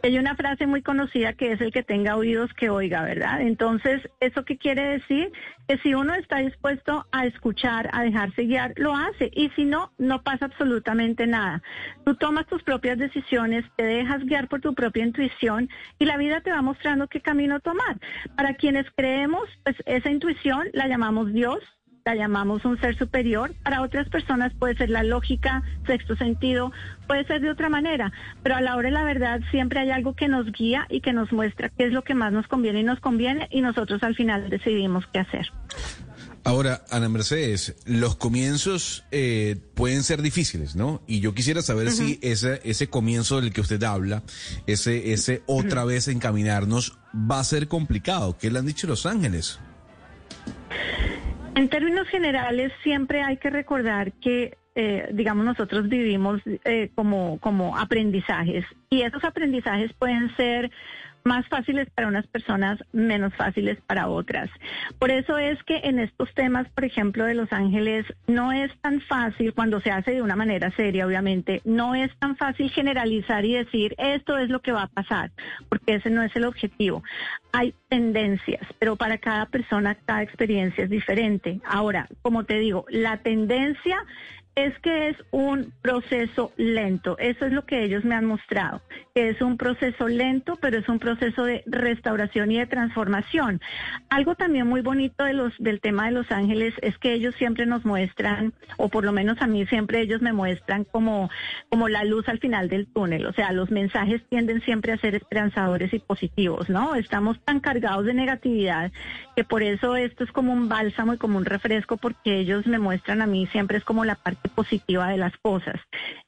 Hay 0.03 0.17
una 0.17 0.35
frase 0.35 0.67
muy 0.67 0.81
conocida 0.81 1.33
que 1.33 1.51
es 1.51 1.61
el 1.61 1.71
que 1.71 1.83
tenga 1.83 2.15
oídos 2.15 2.53
que 2.53 2.69
oiga, 2.69 3.03
¿verdad? 3.03 3.41
Entonces, 3.41 4.01
¿eso 4.19 4.45
qué 4.45 4.57
quiere 4.57 4.83
decir? 4.83 5.31
Que 5.67 5.77
si 5.79 5.93
uno 5.93 6.13
está 6.13 6.37
dispuesto 6.37 7.05
a 7.11 7.25
escuchar, 7.25 7.89
a 7.91 8.03
dejarse 8.03 8.43
guiar, 8.43 8.73
lo 8.77 8.95
hace. 8.95 9.29
Y 9.33 9.49
si 9.49 9.65
no, 9.65 9.91
no 9.97 10.23
pasa 10.23 10.45
absolutamente 10.45 11.27
nada. 11.27 11.61
Tú 12.05 12.15
tomas 12.15 12.47
tus 12.47 12.63
propias 12.63 12.97
decisiones, 12.97 13.65
te 13.75 13.83
dejas 13.83 14.23
guiar 14.25 14.47
por 14.47 14.61
tu 14.61 14.73
propia 14.73 15.03
intuición 15.03 15.69
y 15.99 16.05
la 16.05 16.17
vida 16.17 16.41
te 16.41 16.51
va 16.51 16.61
mostrando 16.61 17.07
qué 17.07 17.21
camino 17.21 17.59
tomar. 17.59 17.97
Para 18.35 18.53
quienes 18.53 18.85
creemos, 18.95 19.49
pues 19.63 19.75
esa 19.85 20.09
intuición 20.09 20.66
la 20.73 20.87
llamamos 20.87 21.33
Dios, 21.33 21.59
la 22.05 22.15
llamamos 22.15 22.63
un 22.63 22.79
ser 22.79 22.97
superior. 22.97 23.53
Para 23.63 23.81
otras 23.81 24.07
personas 24.09 24.53
puede 24.53 24.75
ser 24.75 24.89
la 24.89 25.03
lógica, 25.03 25.63
sexto 25.85 26.15
sentido, 26.15 26.71
puede 27.05 27.25
ser 27.25 27.41
de 27.41 27.49
otra 27.49 27.69
manera, 27.69 28.13
pero 28.43 28.55
a 28.55 28.61
la 28.61 28.75
hora 28.75 28.87
de 28.87 28.93
la 28.93 29.03
verdad 29.03 29.41
siempre 29.51 29.81
hay 29.81 29.91
algo 29.91 30.15
que 30.15 30.27
nos 30.27 30.51
guía 30.51 30.87
y 30.89 31.01
que 31.01 31.11
nos 31.11 31.31
muestra 31.33 31.69
qué 31.69 31.85
es 31.85 31.91
lo 31.91 32.03
que 32.03 32.15
más 32.15 32.31
nos 32.31 32.47
conviene 32.47 32.79
y 32.79 32.83
nos 32.83 32.99
conviene 32.99 33.47
y 33.51 33.61
nosotros 33.61 34.01
al 34.03 34.15
final 34.15 34.49
decidimos 34.49 35.05
qué 35.11 35.19
hacer. 35.19 35.51
Ahora, 36.47 36.85
Ana 36.91 37.09
Mercedes, 37.09 37.75
los 37.83 38.15
comienzos 38.15 39.03
eh, 39.11 39.57
pueden 39.73 40.01
ser 40.03 40.21
difíciles, 40.21 40.77
¿no? 40.77 41.01
Y 41.05 41.19
yo 41.19 41.33
quisiera 41.33 41.61
saber 41.61 41.91
si 41.91 42.19
ese, 42.21 42.61
ese 42.63 42.87
comienzo 42.87 43.41
del 43.41 43.51
que 43.51 43.59
usted 43.59 43.83
habla, 43.83 44.23
ese, 44.65 45.11
ese 45.11 45.43
otra 45.45 45.83
vez 45.83 46.07
encaminarnos, 46.07 46.97
va 47.13 47.41
a 47.41 47.43
ser 47.43 47.67
complicado. 47.67 48.37
¿Qué 48.37 48.49
le 48.49 48.59
han 48.59 48.65
dicho 48.65 48.87
los 48.87 49.05
ángeles? 49.05 49.59
En 51.55 51.69
términos 51.69 52.07
generales, 52.09 52.71
siempre 52.83 53.23
hay 53.23 53.37
que 53.37 53.49
recordar 53.49 54.13
que, 54.13 54.57
eh, 54.75 55.09
digamos, 55.11 55.43
nosotros 55.43 55.89
vivimos 55.89 56.39
eh, 56.65 56.91
como, 56.93 57.39
como 57.39 57.77
aprendizajes 57.77 58.63
y 58.91 59.01
esos 59.01 59.23
aprendizajes 59.23 59.91
pueden 59.93 60.35
ser 60.35 60.69
más 61.27 61.47
fáciles 61.47 61.89
para 61.91 62.07
unas 62.07 62.25
personas, 62.27 62.79
menos 62.93 63.35
fáciles 63.35 63.77
para 63.85 64.07
otras. 64.07 64.49
Por 64.97 65.11
eso 65.11 65.37
es 65.37 65.61
que 65.63 65.81
en 65.83 65.99
estos 65.99 66.33
temas, 66.33 66.67
por 66.69 66.85
ejemplo, 66.85 67.25
de 67.25 67.35
Los 67.35 67.51
Ángeles, 67.51 68.05
no 68.27 68.51
es 68.51 68.71
tan 68.81 69.01
fácil, 69.01 69.53
cuando 69.53 69.81
se 69.81 69.91
hace 69.91 70.11
de 70.11 70.21
una 70.21 70.35
manera 70.35 70.71
seria, 70.71 71.05
obviamente, 71.05 71.61
no 71.65 71.93
es 71.93 72.09
tan 72.17 72.37
fácil 72.37 72.69
generalizar 72.71 73.45
y 73.45 73.53
decir 73.53 73.93
esto 73.97 74.37
es 74.37 74.49
lo 74.49 74.61
que 74.61 74.71
va 74.71 74.83
a 74.83 74.87
pasar, 74.87 75.31
porque 75.69 75.95
ese 75.95 76.09
no 76.09 76.23
es 76.23 76.35
el 76.35 76.45
objetivo. 76.45 77.03
Hay 77.51 77.73
tendencias, 77.89 78.65
pero 78.79 78.95
para 78.95 79.17
cada 79.17 79.45
persona, 79.47 79.95
cada 80.05 80.23
experiencia 80.23 80.85
es 80.85 80.89
diferente. 80.89 81.59
Ahora, 81.65 82.07
como 82.21 82.45
te 82.45 82.59
digo, 82.59 82.85
la 82.89 83.17
tendencia 83.17 83.97
es 84.57 84.77
que 84.79 85.09
es 85.09 85.17
un 85.29 85.71
proceso 85.83 86.51
lento. 86.57 87.15
Eso 87.19 87.45
es 87.45 87.53
lo 87.53 87.65
que 87.67 87.83
ellos 87.83 88.03
me 88.03 88.15
han 88.15 88.25
mostrado, 88.25 88.81
es 89.13 89.39
un 89.39 89.55
proceso 89.55 90.07
lento, 90.07 90.57
pero 90.59 90.79
es 90.79 90.89
un 90.89 90.97
proceso 90.97 91.43
de 91.45 91.63
restauración 91.67 92.51
y 92.51 92.57
de 92.57 92.65
transformación. 92.65 93.61
Algo 94.09 94.33
también 94.33 94.65
muy 94.65 94.81
bonito 94.81 95.25
del 95.25 95.79
tema 95.79 96.07
de 96.07 96.11
Los 96.11 96.31
Ángeles 96.31 96.73
es 96.81 96.97
que 96.97 97.13
ellos 97.13 97.35
siempre 97.35 97.67
nos 97.67 97.85
muestran, 97.85 98.51
o 98.77 98.89
por 98.89 99.05
lo 99.05 99.11
menos 99.11 99.39
a 99.41 99.47
mí 99.47 99.67
siempre 99.67 100.01
ellos 100.01 100.23
me 100.23 100.33
muestran 100.33 100.85
como, 100.85 101.29
como 101.69 101.87
la 101.87 102.03
luz 102.03 102.27
al 102.27 102.39
final 102.39 102.67
del 102.67 102.87
túnel. 102.87 103.27
O 103.27 103.33
sea, 103.33 103.51
los 103.51 103.69
mensajes 103.69 104.23
tienden 104.27 104.61
siempre 104.61 104.91
a 104.91 104.97
ser 104.97 105.13
esperanzadores 105.13 105.93
y 105.93 105.99
positivos, 105.99 106.67
¿no? 106.67 106.95
Estamos 106.95 107.39
tan 107.45 107.59
cargados 107.59 108.05
de 108.05 108.15
negatividad 108.15 108.91
que 109.35 109.43
por 109.43 109.61
eso 109.61 109.95
esto 109.95 110.23
es 110.23 110.31
como 110.31 110.51
un 110.51 110.67
bálsamo 110.67 111.13
y 111.13 111.17
como 111.17 111.37
un 111.37 111.45
refresco 111.45 111.97
porque 111.97 112.39
ellos 112.39 112.65
me 112.65 112.79
muestran 112.79 113.21
a 113.21 113.27
mí 113.27 113.45
siempre 113.51 113.77
es 113.77 113.83
como 113.83 114.03
la 114.03 114.15
parte 114.15 114.46
positiva 114.49 115.09
de 115.09 115.17
las 115.17 115.35
cosas. 115.37 115.79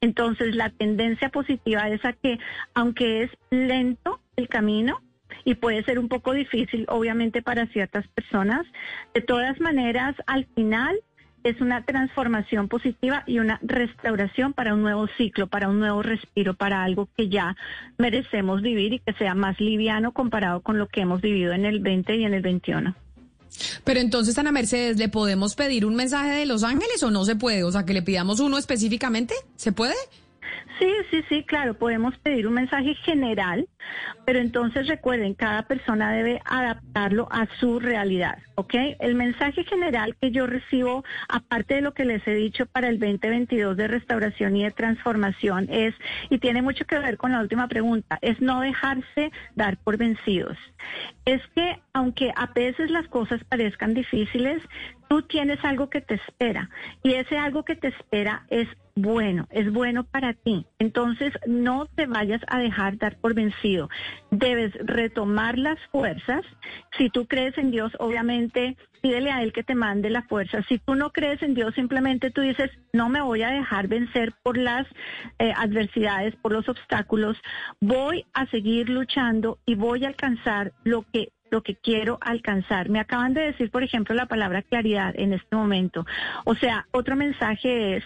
Entonces, 0.01 0.55
la 0.55 0.69
tendencia 0.69 1.29
positiva 1.29 1.89
es 1.89 2.03
a 2.05 2.13
que, 2.13 2.39
aunque 2.73 3.23
es 3.23 3.31
lento 3.49 4.19
el 4.35 4.47
camino, 4.47 5.01
y 5.45 5.55
puede 5.55 5.83
ser 5.83 5.99
un 5.99 6.09
poco 6.09 6.33
difícil, 6.33 6.85
obviamente, 6.89 7.41
para 7.41 7.67
ciertas 7.67 8.07
personas, 8.09 8.65
de 9.13 9.21
todas 9.21 9.59
maneras, 9.59 10.15
al 10.27 10.45
final 10.55 10.99
es 11.43 11.61
una 11.61 11.83
transformación 11.85 12.67
positiva 12.67 13.23
y 13.25 13.39
una 13.39 13.59
restauración 13.61 14.53
para 14.53 14.73
un 14.73 14.81
nuevo 14.81 15.07
ciclo, 15.17 15.47
para 15.47 15.69
un 15.69 15.79
nuevo 15.79 16.03
respiro, 16.03 16.53
para 16.53 16.83
algo 16.83 17.07
que 17.15 17.29
ya 17.29 17.55
merecemos 17.97 18.61
vivir 18.61 18.93
y 18.93 18.99
que 18.99 19.13
sea 19.13 19.35
más 19.35 19.59
liviano 19.59 20.11
comparado 20.11 20.61
con 20.61 20.77
lo 20.77 20.87
que 20.87 21.01
hemos 21.01 21.21
vivido 21.21 21.53
en 21.53 21.65
el 21.65 21.79
20 21.79 22.15
y 22.17 22.25
en 22.25 22.33
el 22.33 22.41
21. 22.41 22.95
Pero 23.83 23.99
entonces, 23.99 24.37
Ana 24.37 24.51
Mercedes, 24.51 24.97
¿le 24.97 25.09
podemos 25.09 25.55
pedir 25.55 25.85
un 25.85 25.95
mensaje 25.95 26.31
de 26.31 26.45
Los 26.45 26.63
Ángeles 26.63 27.01
o 27.03 27.11
no 27.11 27.25
se 27.25 27.35
puede? 27.35 27.63
O 27.63 27.71
sea, 27.71 27.85
que 27.85 27.93
le 27.93 28.01
pidamos 28.01 28.39
uno 28.39 28.57
específicamente, 28.57 29.33
¿se 29.55 29.71
puede? 29.71 29.95
Sí, 30.79 30.89
sí, 31.11 31.23
sí, 31.27 31.43
claro, 31.43 31.73
podemos 31.73 32.17
pedir 32.19 32.47
un 32.47 32.53
mensaje 32.53 32.95
general, 32.95 33.67
pero 34.25 34.39
entonces 34.39 34.87
recuerden, 34.87 35.33
cada 35.33 35.63
persona 35.63 36.13
debe 36.13 36.41
adaptarlo 36.45 37.27
a 37.31 37.47
su 37.59 37.81
realidad, 37.81 38.37
¿ok? 38.55 38.75
El 38.99 39.15
mensaje 39.15 39.65
general 39.65 40.15
que 40.21 40.31
yo 40.31 40.47
recibo, 40.47 41.03
aparte 41.27 41.75
de 41.75 41.81
lo 41.81 41.93
que 41.93 42.05
les 42.05 42.25
he 42.25 42.33
dicho 42.33 42.65
para 42.65 42.87
el 42.87 42.97
2022 42.97 43.75
de 43.75 43.89
restauración 43.89 44.55
y 44.55 44.63
de 44.63 44.71
transformación, 44.71 45.67
es, 45.69 45.93
y 46.29 46.37
tiene 46.37 46.61
mucho 46.61 46.85
que 46.85 46.97
ver 46.97 47.17
con 47.17 47.33
la 47.33 47.41
última 47.41 47.67
pregunta, 47.67 48.17
es 48.21 48.39
no 48.39 48.61
dejarse 48.61 49.33
dar 49.55 49.75
por 49.77 49.97
vencidos. 49.97 50.57
Es 51.29 51.45
que 51.53 51.79
aunque 51.93 52.33
a 52.35 52.47
veces 52.47 52.89
las 52.89 53.07
cosas 53.07 53.43
parezcan 53.43 53.93
difíciles, 53.93 54.63
tú 55.09 55.21
tienes 55.21 55.63
algo 55.63 55.87
que 55.87 56.01
te 56.01 56.15
espera 56.15 56.71
y 57.03 57.13
ese 57.13 57.37
algo 57.37 57.63
que 57.63 57.75
te 57.75 57.89
espera 57.89 58.47
es 58.49 58.67
bueno, 58.95 59.47
es 59.51 59.71
bueno 59.71 60.05
para 60.05 60.33
ti. 60.33 60.65
Entonces, 60.79 61.31
no 61.45 61.85
te 61.85 62.07
vayas 62.07 62.41
a 62.47 62.57
dejar 62.57 62.97
dar 62.97 63.15
por 63.17 63.35
vencido. 63.35 63.89
Debes 64.31 64.73
retomar 64.83 65.59
las 65.59 65.77
fuerzas. 65.91 66.41
Si 66.97 67.11
tú 67.11 67.27
crees 67.27 67.55
en 67.59 67.69
Dios, 67.69 67.91
obviamente, 67.99 68.75
pídele 69.01 69.31
a 69.31 69.41
Él 69.41 69.53
que 69.53 69.63
te 69.63 69.75
mande 69.75 70.09
la 70.09 70.23
fuerza. 70.23 70.63
Si 70.63 70.77
tú 70.79 70.95
no 70.95 71.11
crees 71.11 71.41
en 71.41 71.53
Dios, 71.53 71.73
simplemente 71.75 72.31
tú 72.31 72.41
dices, 72.41 72.71
no 72.93 73.09
me 73.09 73.21
voy 73.21 73.43
a 73.43 73.49
dejar 73.49 73.87
vencer 73.87 74.33
por 74.43 74.57
las 74.57 74.87
eh, 75.39 75.53
adversidades, 75.55 76.35
por 76.35 76.51
los 76.51 76.67
obstáculos. 76.69 77.37
Voy 77.79 78.25
a 78.33 78.45
seguir 78.47 78.89
luchando 78.89 79.59
y 79.65 79.75
voy 79.75 80.05
a 80.05 80.09
alcanzar 80.09 80.73
lo 80.83 81.03
que 81.11 81.29
lo 81.51 81.63
que 81.63 81.75
quiero 81.75 82.19
alcanzar. 82.21 82.89
Me 82.89 82.99
acaban 82.99 83.33
de 83.33 83.41
decir, 83.41 83.71
por 83.71 83.81
ejemplo, 83.81 84.13
la 84.13 84.27
palabra 84.27 84.61
claridad 84.61 85.13
en 85.17 85.33
este 85.33 85.55
momento. 85.55 86.05
O 86.45 86.53
sea, 86.53 86.85
otro 86.91 87.15
mensaje 87.15 87.97
es, 87.97 88.03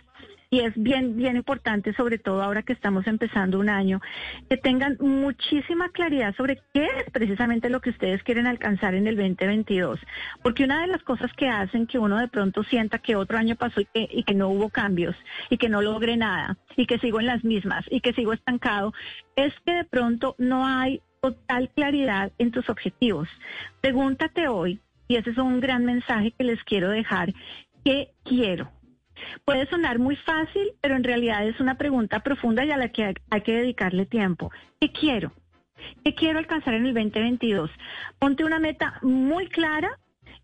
y 0.54 0.60
es 0.60 0.74
bien, 0.76 1.18
bien 1.18 1.36
importante, 1.36 1.94
sobre 1.94 2.20
todo 2.20 2.44
ahora 2.44 2.62
que 2.62 2.74
estamos 2.74 3.08
empezando 3.08 3.58
un 3.58 3.70
año, 3.70 4.02
que 4.48 4.56
tengan 4.56 4.98
muchísima 5.00 5.90
claridad 5.90 6.36
sobre 6.36 6.62
qué 6.76 6.86
es 6.86 7.12
precisamente 7.12 7.72
lo 7.72 7.82
que 7.82 7.90
ustedes 7.90 8.22
quieren 8.22 8.46
alcanzar 8.46 8.94
en 8.94 9.08
el 9.08 9.16
2022. 9.16 10.00
Porque 10.44 10.64
una 10.64 10.82
de 10.82 10.90
las 10.90 11.02
cosas 11.02 11.34
que 11.34 11.50
hacen 11.50 11.88
que 11.88 11.98
uno 11.98 12.20
de 12.20 12.28
pronto 12.28 12.64
sienta 12.66 13.00
que 13.00 13.16
otro 13.16 13.40
año 13.40 13.56
pasó 13.56 13.82
y 13.96 14.24
que, 14.24 14.36
no 14.36 14.50
hubo 14.50 14.70
cambios, 14.70 15.16
y 15.50 15.58
que 15.58 15.70
no 15.70 15.82
logré 15.82 16.18
nada, 16.18 16.56
y 16.78 16.86
que 16.86 17.00
sigo 17.00 17.20
en 17.20 17.26
las 17.26 17.44
mismas, 17.44 17.84
y 17.90 18.02
que 18.02 18.14
sigo 18.14 18.32
estancado, 18.32 18.94
es 19.36 19.56
que 19.66 19.74
de 19.74 19.86
pronto 19.86 20.36
no 20.38 20.68
hay 20.68 21.02
total 21.20 21.72
claridad 21.72 22.32
en 22.38 22.52
tus 22.52 22.70
objetivos. 22.70 23.28
Pregúntate 23.82 24.48
hoy, 24.48 24.80
y 25.08 25.16
ese 25.16 25.32
es 25.32 25.38
un 25.40 25.60
gran 25.62 25.84
mensaje 25.84 26.32
que 26.38 26.44
les 26.44 26.64
quiero 26.64 26.92
dejar, 26.92 27.34
¿qué 27.84 28.12
quiero? 28.24 28.70
Puede 29.46 29.68
sonar 29.68 30.00
muy 30.00 30.16
fácil, 30.16 30.74
pero 30.82 30.96
en 30.96 31.04
realidad 31.04 31.48
es 31.48 31.60
una 31.60 31.78
pregunta 31.78 32.22
profunda 32.22 32.66
y 32.66 32.72
a 32.72 32.78
la 32.78 32.90
que 32.90 33.14
hay 33.30 33.42
que 33.42 33.54
dedicarle 33.54 34.06
tiempo. 34.06 34.52
¿Qué 34.80 34.92
quiero? 34.92 35.32
¿Qué 36.04 36.16
quiero 36.16 36.40
alcanzar 36.40 36.74
en 36.74 36.86
el 36.86 36.94
2022? 36.94 37.70
Ponte 38.20 38.44
una 38.44 38.60
meta 38.60 39.00
muy 39.02 39.48
clara 39.48 40.00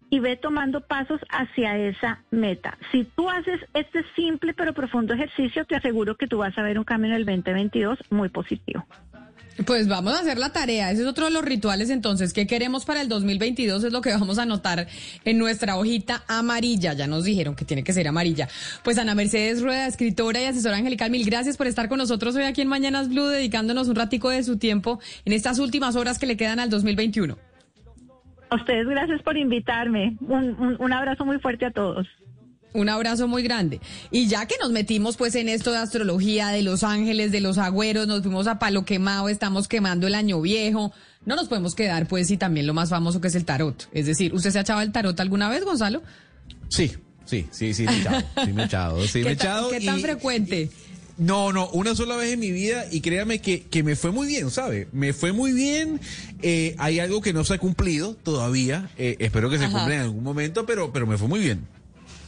y 0.10 0.20
ve 0.20 0.36
tomando 0.36 0.82
pasos 0.82 1.22
hacia 1.30 1.78
esa 1.78 2.24
meta. 2.32 2.78
Si 2.92 3.04
tú 3.04 3.30
haces 3.30 3.60
este 3.74 4.04
simple 4.16 4.54
pero 4.54 4.74
profundo 4.74 5.14
ejercicio, 5.14 5.66
te 5.66 5.76
aseguro 5.76 6.16
que 6.16 6.28
tú 6.28 6.40
vas 6.40 6.58
a 6.58 6.64
ver 6.64 6.80
un 6.80 6.84
cambio 6.84 7.12
en 7.12 7.18
el 7.18 7.26
2022 7.26 8.00
muy 8.10 8.30
positivo. 8.30 8.86
Pues 9.66 9.88
vamos 9.88 10.14
a 10.14 10.20
hacer 10.20 10.38
la 10.38 10.52
tarea. 10.52 10.92
Ese 10.92 11.02
es 11.02 11.08
otro 11.08 11.26
de 11.26 11.32
los 11.32 11.44
rituales 11.44 11.90
entonces. 11.90 12.34
¿Qué 12.34 12.48
queremos 12.48 12.86
para 12.86 13.02
el 13.02 13.10
2022? 13.10 13.84
Es 13.84 13.92
lo 13.92 14.02
que 14.02 14.12
vamos 14.12 14.40
a 14.40 14.44
anotar 14.44 14.88
en 15.26 15.38
nuestra 15.38 15.78
hojita 15.78 16.24
amarilla. 16.28 16.94
Ya 16.94 17.08
nos 17.08 17.26
dijeron 17.26 17.56
que 17.56 17.66
tiene 17.66 17.84
que 17.84 17.92
ser 17.94 18.08
amarilla. 18.08 18.48
Pues 18.84 18.98
Ana 18.98 19.16
Mercedes 19.16 19.62
Rueda, 19.62 19.88
escritora 19.88 20.42
y 20.42 20.46
asesora 20.46 20.78
angelical, 20.78 21.12
mil 21.12 21.26
gracias 21.26 21.58
por 21.58 21.68
estar 21.68 21.90
con 21.90 21.98
nosotros 21.98 22.36
hoy 22.36 22.44
aquí 22.44 22.62
en 22.62 22.68
Mañanas 22.68 23.10
Blue, 23.10 23.26
dedicándonos 23.26 23.90
un 23.90 23.96
ratico 23.96 24.30
de 24.30 24.44
su 24.44 24.58
tiempo 24.58 25.00
en 25.26 25.34
estas 25.34 25.60
últimas 25.60 25.96
horas 25.96 26.20
que 26.20 26.26
le 26.26 26.38
quedan 26.38 26.60
al 26.60 26.70
2021. 26.70 27.38
A 28.50 28.56
ustedes 28.56 28.88
gracias 28.88 29.22
por 29.22 29.38
invitarme. 29.38 30.16
Un, 30.22 30.56
un, 30.60 30.78
un 30.80 30.94
abrazo 30.94 31.26
muy 31.26 31.40
fuerte 31.40 31.66
a 31.66 31.72
todos. 31.72 32.08
Un 32.74 32.90
abrazo 32.90 33.28
muy 33.28 33.42
grande. 33.42 33.80
Y 34.12 34.28
ya 34.28 34.46
que 34.46 34.56
nos 34.62 34.72
metimos 34.72 35.18
pues 35.18 35.36
en 35.36 35.50
esto 35.50 35.72
de 35.72 35.78
astrología, 35.80 36.50
de 36.50 36.62
los 36.62 36.84
ángeles, 36.84 37.32
de 37.32 37.42
los 37.42 37.58
agüeros, 37.58 38.08
nos 38.08 38.22
fuimos 38.22 38.48
a 38.48 38.60
palo 38.60 38.86
quemado, 38.86 39.30
estamos 39.30 39.68
quemando 39.68 40.06
el 40.08 40.16
año 40.16 40.40
viejo, 40.40 40.94
no 41.26 41.36
nos 41.36 41.48
podemos 41.48 41.74
quedar 41.74 42.08
pues 42.08 42.30
y 42.30 42.38
también 42.38 42.68
lo 42.68 42.74
más 42.74 42.90
famoso 42.90 43.22
que 43.22 43.30
es 43.30 43.36
el 43.36 43.46
tarot. 43.46 43.90
Es 43.92 44.06
decir, 44.06 44.34
¿usted 44.34 44.52
se 44.52 44.60
ha 44.60 44.62
echado 44.62 44.82
el 44.82 44.92
tarot 44.92 45.20
alguna 45.20 45.50
vez, 45.50 45.64
Gonzalo? 45.64 46.04
Sí, 46.68 46.92
sí, 47.26 47.48
sí, 47.52 47.74
sí, 47.74 47.84
me 47.86 47.94
he 47.94 48.00
echado, 48.00 48.24
sí 48.46 48.54
me 48.54 48.62
he 48.62 48.66
echado, 48.66 49.08
sí 49.08 49.24
me 49.24 49.30
he 49.30 49.34
echado. 49.34 49.70
¿Qué 49.72 49.82
tan 49.82 50.00
frecuente? 50.00 50.70
No, 51.18 51.52
no, 51.52 51.68
una 51.72 51.96
sola 51.96 52.16
vez 52.16 52.32
en 52.32 52.40
mi 52.40 52.52
vida 52.52 52.86
y 52.92 53.02
créame 53.02 53.40
que, 53.40 53.64
que 53.64 53.84
me 53.84 53.98
fue 53.98 54.12
muy 54.12 54.26
bien, 54.28 54.50
¿sabe? 54.52 54.88
Me 54.94 55.12
fue 55.12 55.34
muy 55.34 55.52
bien. 55.52 56.00
Eh, 56.42 56.76
hay 56.78 57.00
algo 57.02 57.22
que 57.22 57.34
no 57.34 57.44
se 57.44 57.56
ha 57.56 57.58
cumplido 57.58 58.16
todavía. 58.16 58.90
Eh, 58.98 59.18
espero 59.20 59.50
que 59.50 59.58
se 59.58 59.66
cumpla 59.66 59.96
en 59.96 60.02
algún 60.02 60.24
momento, 60.24 60.66
pero, 60.66 60.94
pero 60.94 61.06
me 61.06 61.18
fue 61.18 61.28
muy 61.28 61.42
bien. 61.42 61.68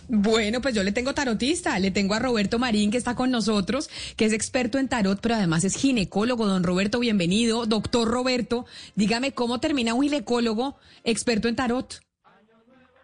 Bueno, 0.08 0.62
pues 0.62 0.76
yo 0.76 0.84
le 0.84 0.92
tengo 0.92 1.14
tarotista, 1.14 1.78
le 1.80 1.92
tengo 1.92 2.14
a 2.14 2.20
Roberto 2.20 2.60
Marín 2.60 2.92
que 2.92 2.98
está 2.98 3.16
con 3.16 3.32
nosotros, 3.32 3.90
que 4.18 4.26
es 4.26 4.34
experto 4.34 4.78
en 4.78 4.88
tarot, 4.88 5.20
pero 5.22 5.36
además 5.36 5.64
es 5.64 5.76
ginecólogo. 5.76 6.46
Don 6.48 6.64
Roberto, 6.64 7.00
bienvenido. 7.00 7.66
Doctor 7.66 8.08
Roberto, 8.08 8.66
dígame 8.96 9.34
cómo 9.34 9.60
termina 9.60 9.94
un 9.94 10.04
ginecólogo 10.04 10.78
experto 11.04 11.48
en 11.48 11.56
tarot. 11.56 12.02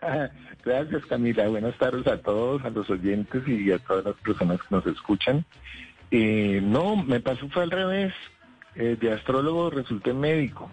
Gracias 0.66 1.06
Camila, 1.06 1.48
buenas 1.48 1.78
tardes 1.78 2.06
a 2.08 2.18
todos, 2.22 2.64
a 2.66 2.70
los 2.70 2.90
oyentes 2.90 3.42
y 3.48 3.72
a 3.72 3.80
todas 3.80 4.04
las 4.04 4.16
personas 4.16 4.60
que 4.60 4.76
nos 4.76 4.86
escuchan. 4.86 5.46
Eh, 6.12 6.60
no, 6.62 6.96
me 6.96 7.20
pasó 7.20 7.48
fue 7.50 7.64
al 7.64 7.72
revés. 7.72 8.14
Eh, 8.76 8.96
de 9.00 9.12
astrólogo 9.12 9.70
resulté 9.70 10.14
médico. 10.14 10.72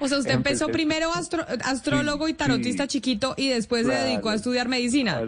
O 0.00 0.08
sea, 0.08 0.18
usted 0.18 0.34
empezó 0.34 0.68
primero 0.68 1.12
astro, 1.12 1.44
astrólogo 1.64 2.28
y 2.28 2.34
tarotista 2.34 2.86
chiquito 2.86 3.34
y 3.36 3.48
después 3.48 3.86
se 3.86 3.92
dedicó 3.92 4.30
a 4.30 4.34
estudiar 4.34 4.68
medicina. 4.68 5.22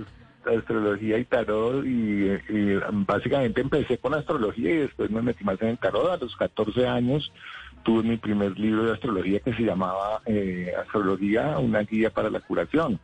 Astrología 0.45 1.19
y 1.19 1.25
tarot 1.25 1.85
y, 1.85 2.33
y, 2.49 2.81
básicamente 3.07 3.61
empecé 3.61 3.99
con 3.99 4.15
astrología 4.15 4.71
y 4.71 4.77
después 4.79 5.11
me 5.11 5.23
metí 5.23 5.45
más 5.45 5.61
en 5.63 5.69
el 5.69 5.79
tarot. 5.79 6.11
A 6.11 6.17
los 6.17 6.35
14 6.37 6.87
años 6.87 7.31
tuve 7.85 8.03
mi 8.03 8.17
primer 8.17 8.59
libro 8.59 8.85
de 8.85 8.93
astrología 8.93 9.41
que 9.41 9.55
se 9.55 9.63
llamaba 9.63 10.21
eh, 10.27 10.73
Astrología, 10.81 11.59
una 11.59 11.81
guía 11.81 12.11
para 12.11 12.31
la 12.31 12.41
curación. 12.41 12.99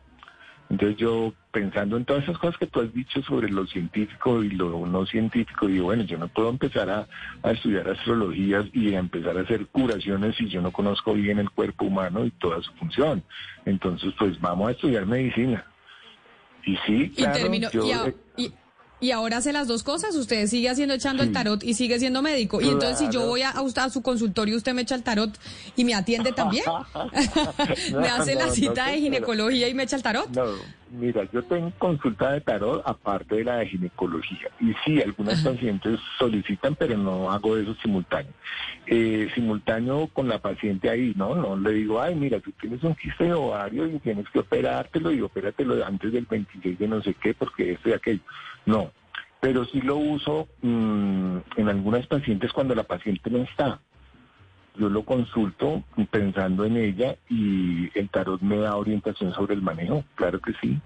Entonces 0.69 0.97
yo 0.97 1.33
pensando 1.51 1.97
en 1.97 2.05
todas 2.05 2.23
esas 2.23 2.37
cosas 2.37 2.57
que 2.57 2.67
tú 2.67 2.79
has 2.81 2.93
dicho 2.93 3.23
sobre 3.23 3.49
lo 3.49 3.65
científico 3.65 4.43
y 4.43 4.51
lo 4.51 4.85
no 4.85 5.05
científico, 5.05 5.65
digo, 5.65 5.85
bueno, 5.85 6.03
yo 6.03 6.19
no 6.19 6.27
puedo 6.27 6.49
empezar 6.49 6.89
a, 6.89 7.07
a, 7.41 7.51
estudiar 7.51 7.89
astrologías 7.89 8.65
y 8.73 8.93
a 8.93 8.99
empezar 8.99 9.35
a 9.37 9.41
hacer 9.41 9.65
curaciones 9.67 10.35
si 10.35 10.47
yo 10.47 10.61
no 10.61 10.71
conozco 10.71 11.13
bien 11.13 11.39
el 11.39 11.49
cuerpo 11.49 11.85
humano 11.85 12.23
y 12.23 12.31
toda 12.31 12.61
su 12.61 12.71
función. 12.73 13.23
Entonces, 13.65 14.13
pues 14.19 14.39
vamos 14.39 14.69
a 14.69 14.71
estudiar 14.71 15.07
medicina. 15.07 15.65
Y 16.65 16.77
sí, 16.85 17.09
claro, 17.15 17.37
y 17.37 17.41
terminó, 17.41 17.71
yo, 17.71 17.85
y, 17.85 17.91
a, 17.91 18.13
y, 18.37 18.53
y, 18.99 19.11
ahora 19.11 19.37
hace 19.37 19.53
las 19.53 19.67
dos 19.67 19.83
cosas, 19.83 20.15
usted 20.15 20.47
sigue 20.47 20.69
haciendo 20.69 20.93
echando 20.93 21.23
el 21.23 21.31
tarot 21.31 21.63
y 21.63 21.73
sigue 21.73 21.99
siendo 21.99 22.21
médico. 22.21 22.57
Claro. 22.57 22.71
Y 22.71 22.73
entonces 22.73 22.97
si 22.99 23.09
yo 23.09 23.25
voy 23.25 23.41
a, 23.41 23.49
a, 23.51 23.89
su 23.89 24.01
consultorio, 24.01 24.57
usted 24.57 24.73
me 24.73 24.81
echa 24.81 24.95
el 24.95 25.03
tarot 25.03 25.31
y 25.75 25.85
me 25.85 25.93
atiende 25.93 26.31
también. 26.31 26.63
me 27.99 28.07
hace 28.07 28.35
no, 28.35 28.41
la 28.41 28.49
cita 28.51 28.85
no, 28.85 28.91
de 28.91 28.99
ginecología 28.99 29.67
y 29.67 29.73
me 29.73 29.83
echa 29.83 29.95
el 29.95 30.03
tarot. 30.03 30.29
No, 30.29 30.45
mira, 30.91 31.27
yo 31.31 31.43
tengo 31.43 31.71
consulta 31.77 32.31
de 32.31 32.41
tarot 32.41 32.81
aparte 32.85 33.35
de 33.35 33.43
la 33.43 33.57
de 33.57 33.67
ginecología. 33.67 34.49
Y 34.59 34.73
sí, 34.85 35.01
algunas 35.01 35.39
Ajá. 35.39 35.51
pacientes 35.51 35.99
solicitan, 36.17 36.75
pero 36.75 36.97
no 36.97 37.31
hago 37.31 37.57
eso 37.57 37.75
simultáneo. 37.81 38.33
Eh, 38.87 39.29
simultáneo 39.35 40.07
con 40.07 40.27
la 40.27 40.39
paciente 40.39 40.89
ahí, 40.89 41.13
¿no? 41.15 41.35
No 41.35 41.55
le 41.55 41.73
digo, 41.73 42.01
ay, 42.01 42.15
mira, 42.15 42.39
tú 42.39 42.51
tienes 42.59 42.83
un 42.83 42.95
quiste 42.95 43.25
de 43.25 43.33
ovario 43.33 43.87
y 43.87 43.99
tienes 43.99 44.27
que 44.29 44.39
operártelo 44.39 45.11
y 45.11 45.21
opératelo 45.21 45.85
antes 45.85 46.11
del 46.11 46.25
26 46.25 46.79
de 46.79 46.87
no 46.87 47.01
sé 47.01 47.13
qué, 47.13 47.33
porque 47.33 47.73
esto 47.73 47.89
y 47.89 47.93
aquello. 47.93 48.21
No, 48.69 48.91
pero 49.41 49.65
sí 49.65 49.81
lo 49.81 49.97
uso 49.97 50.47
mmm, 50.61 51.37
en 51.57 51.69
algunas 51.69 52.05
pacientes 52.05 52.53
cuando 52.53 52.75
la 52.75 52.83
paciente 52.83 53.27
no 53.31 53.39
está. 53.39 53.79
Yo 54.77 54.89
lo 54.89 55.03
consulto 55.03 55.83
pensando 56.11 56.65
en 56.65 56.77
ella 56.77 57.15
y 57.29 57.89
el 57.97 58.09
tarot 58.09 58.39
me 58.41 58.57
da 58.57 58.75
orientación 58.75 59.33
sobre 59.33 59.55
el 59.55 59.63
manejo, 59.63 60.03
claro 60.13 60.39
que 60.39 60.53
sí. 60.61 60.79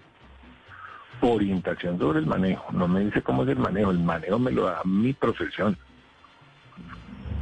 Orientación 1.20 2.00
sobre 2.00 2.20
el 2.20 2.26
manejo, 2.26 2.72
no 2.72 2.88
me 2.88 3.02
dice 3.02 3.22
cómo 3.22 3.44
es 3.44 3.50
el 3.50 3.58
manejo, 3.60 3.92
el 3.92 4.00
manejo 4.00 4.40
me 4.40 4.52
lo 4.52 4.64
da 4.64 4.82
mi 4.86 5.12
profesión. 5.12 5.78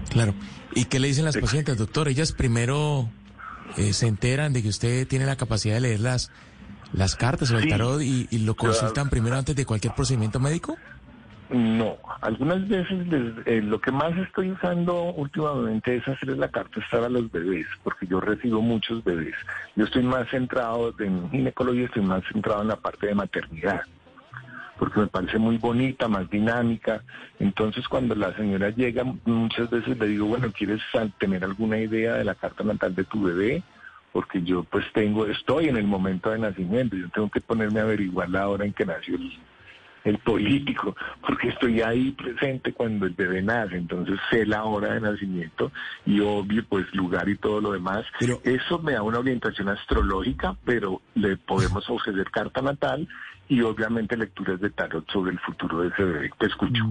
Claro. 0.10 0.34
¿Y 0.74 0.86
qué 0.86 1.00
le 1.00 1.10
dicen 1.10 1.26
las 1.26 1.38
pacientes, 1.38 1.78
doctor? 1.78 2.08
Ellas 2.08 2.32
primero 2.32 3.08
eh, 3.78 3.94
se 3.94 4.08
enteran 4.08 4.54
de 4.54 4.64
que 4.64 4.70
usted 4.70 5.08
tiene 5.08 5.28
la 5.28 5.36
capacidad 5.36 5.76
de 5.76 5.82
leerlas 5.82 6.32
las 6.32 6.32
cartas 7.18 7.52
o 7.52 7.58
el 7.58 7.64
Sí. 7.64 7.70
tarot 7.70 8.02
y, 8.02 8.28
y 8.32 8.40
lo 8.40 8.56
consultan 8.56 9.10
primero 9.10 9.36
antes 9.38 9.56
de 9.56 9.66
cualquier 9.66 9.94
procedimiento 9.94 10.40
médico? 10.40 10.78
No, 11.50 11.98
algunas 12.22 12.66
veces 12.68 13.08
les- 13.08 13.46
eh, 13.46 13.62
lo 13.62 13.82
que 13.82 13.92
más 13.92 14.18
estoy 14.18 14.52
usando 14.52 15.04
últimamente 15.14 15.98
es 15.98 16.08
hacer 16.08 16.30
la 16.38 16.48
carta 16.48 16.80
estar 16.80 17.04
a 17.04 17.10
los 17.10 17.30
bebés, 17.30 17.68
porque 17.84 18.08
yo 18.08 18.22
recibo 18.22 18.62
muchos 18.62 19.04
bebés. 19.04 19.36
Yo 19.76 19.84
estoy 19.84 20.04
más 20.04 20.30
centrado 20.30 20.94
en 21.00 21.30
ginecología, 21.30 21.86
estoy 21.86 22.04
más 22.04 22.24
centrado 22.32 22.62
en 22.62 22.70
la 22.70 22.78
parte 22.78 23.08
de 23.08 23.16
maternidad, 23.16 23.82
porque 24.80 25.02
me 25.02 25.08
parece 25.08 25.38
muy 25.40 25.58
bonita, 25.58 26.08
más 26.08 26.30
dinámica. 26.30 27.04
Entonces 27.40 27.86
cuando 27.90 28.16
la 28.16 28.34
señora 28.38 28.70
llega, 28.70 29.04
muchas 29.26 29.70
veces 29.70 29.98
le 30.00 30.08
digo, 30.08 30.28
bueno, 30.28 30.54
¿quieres 30.58 30.80
tener 31.20 31.44
alguna 31.44 31.80
idea 31.80 32.14
de 32.14 32.24
la 32.24 32.36
carta 32.36 32.64
natal 32.64 32.96
de 32.96 33.04
tu 33.04 33.24
bebé? 33.24 33.62
Porque 34.12 34.42
yo 34.44 34.64
pues 34.64 34.86
tengo, 34.94 35.26
estoy 35.26 35.70
en 35.70 35.78
el 35.78 35.86
momento 35.86 36.32
de 36.32 36.40
nacimiento, 36.40 36.96
yo 36.98 37.10
tengo 37.10 37.30
que 37.30 37.42
ponerme 37.42 37.80
a 37.80 37.84
averiguar 37.84 38.30
la 38.30 38.48
hora 38.50 38.66
en 38.66 38.74
que 38.74 38.86
nació 38.86 39.16
el, 39.16 39.32
el 40.04 40.18
político, 40.20 40.96
porque 41.26 41.50
estoy 41.50 41.82
ahí 41.82 42.12
presente 42.12 42.74
cuando 42.74 43.06
el 43.06 43.14
bebé 43.14 43.42
nace, 43.42 43.78
entonces 43.78 44.20
sé 44.30 44.46
la 44.46 44.64
hora 44.64 44.94
de 44.94 45.02
nacimiento 45.02 45.72
y 46.06 46.20
obvio, 46.20 46.66
pues 46.68 46.86
lugar 46.94 47.30
y 47.30 47.38
todo 47.38 47.62
lo 47.62 47.72
demás. 47.72 48.06
Eso 48.44 48.80
me 48.80 48.94
da 48.94 49.04
una 49.04 49.20
orientación 49.20 49.70
astrológica, 49.70 50.56
pero 50.66 51.02
le 51.16 51.38
podemos 51.38 51.88
ofrecer 51.90 52.30
carta 52.32 52.62
natal 52.62 53.08
y 53.48 53.62
obviamente 53.62 54.18
lecturas 54.18 54.60
de 54.60 54.70
tarot 54.70 55.10
sobre 55.12 55.32
el 55.32 55.40
futuro 55.40 55.82
de 55.82 55.90
ese 55.90 56.04
bebé. 56.04 56.32
Te 56.40 56.48
escucho. 56.48 56.84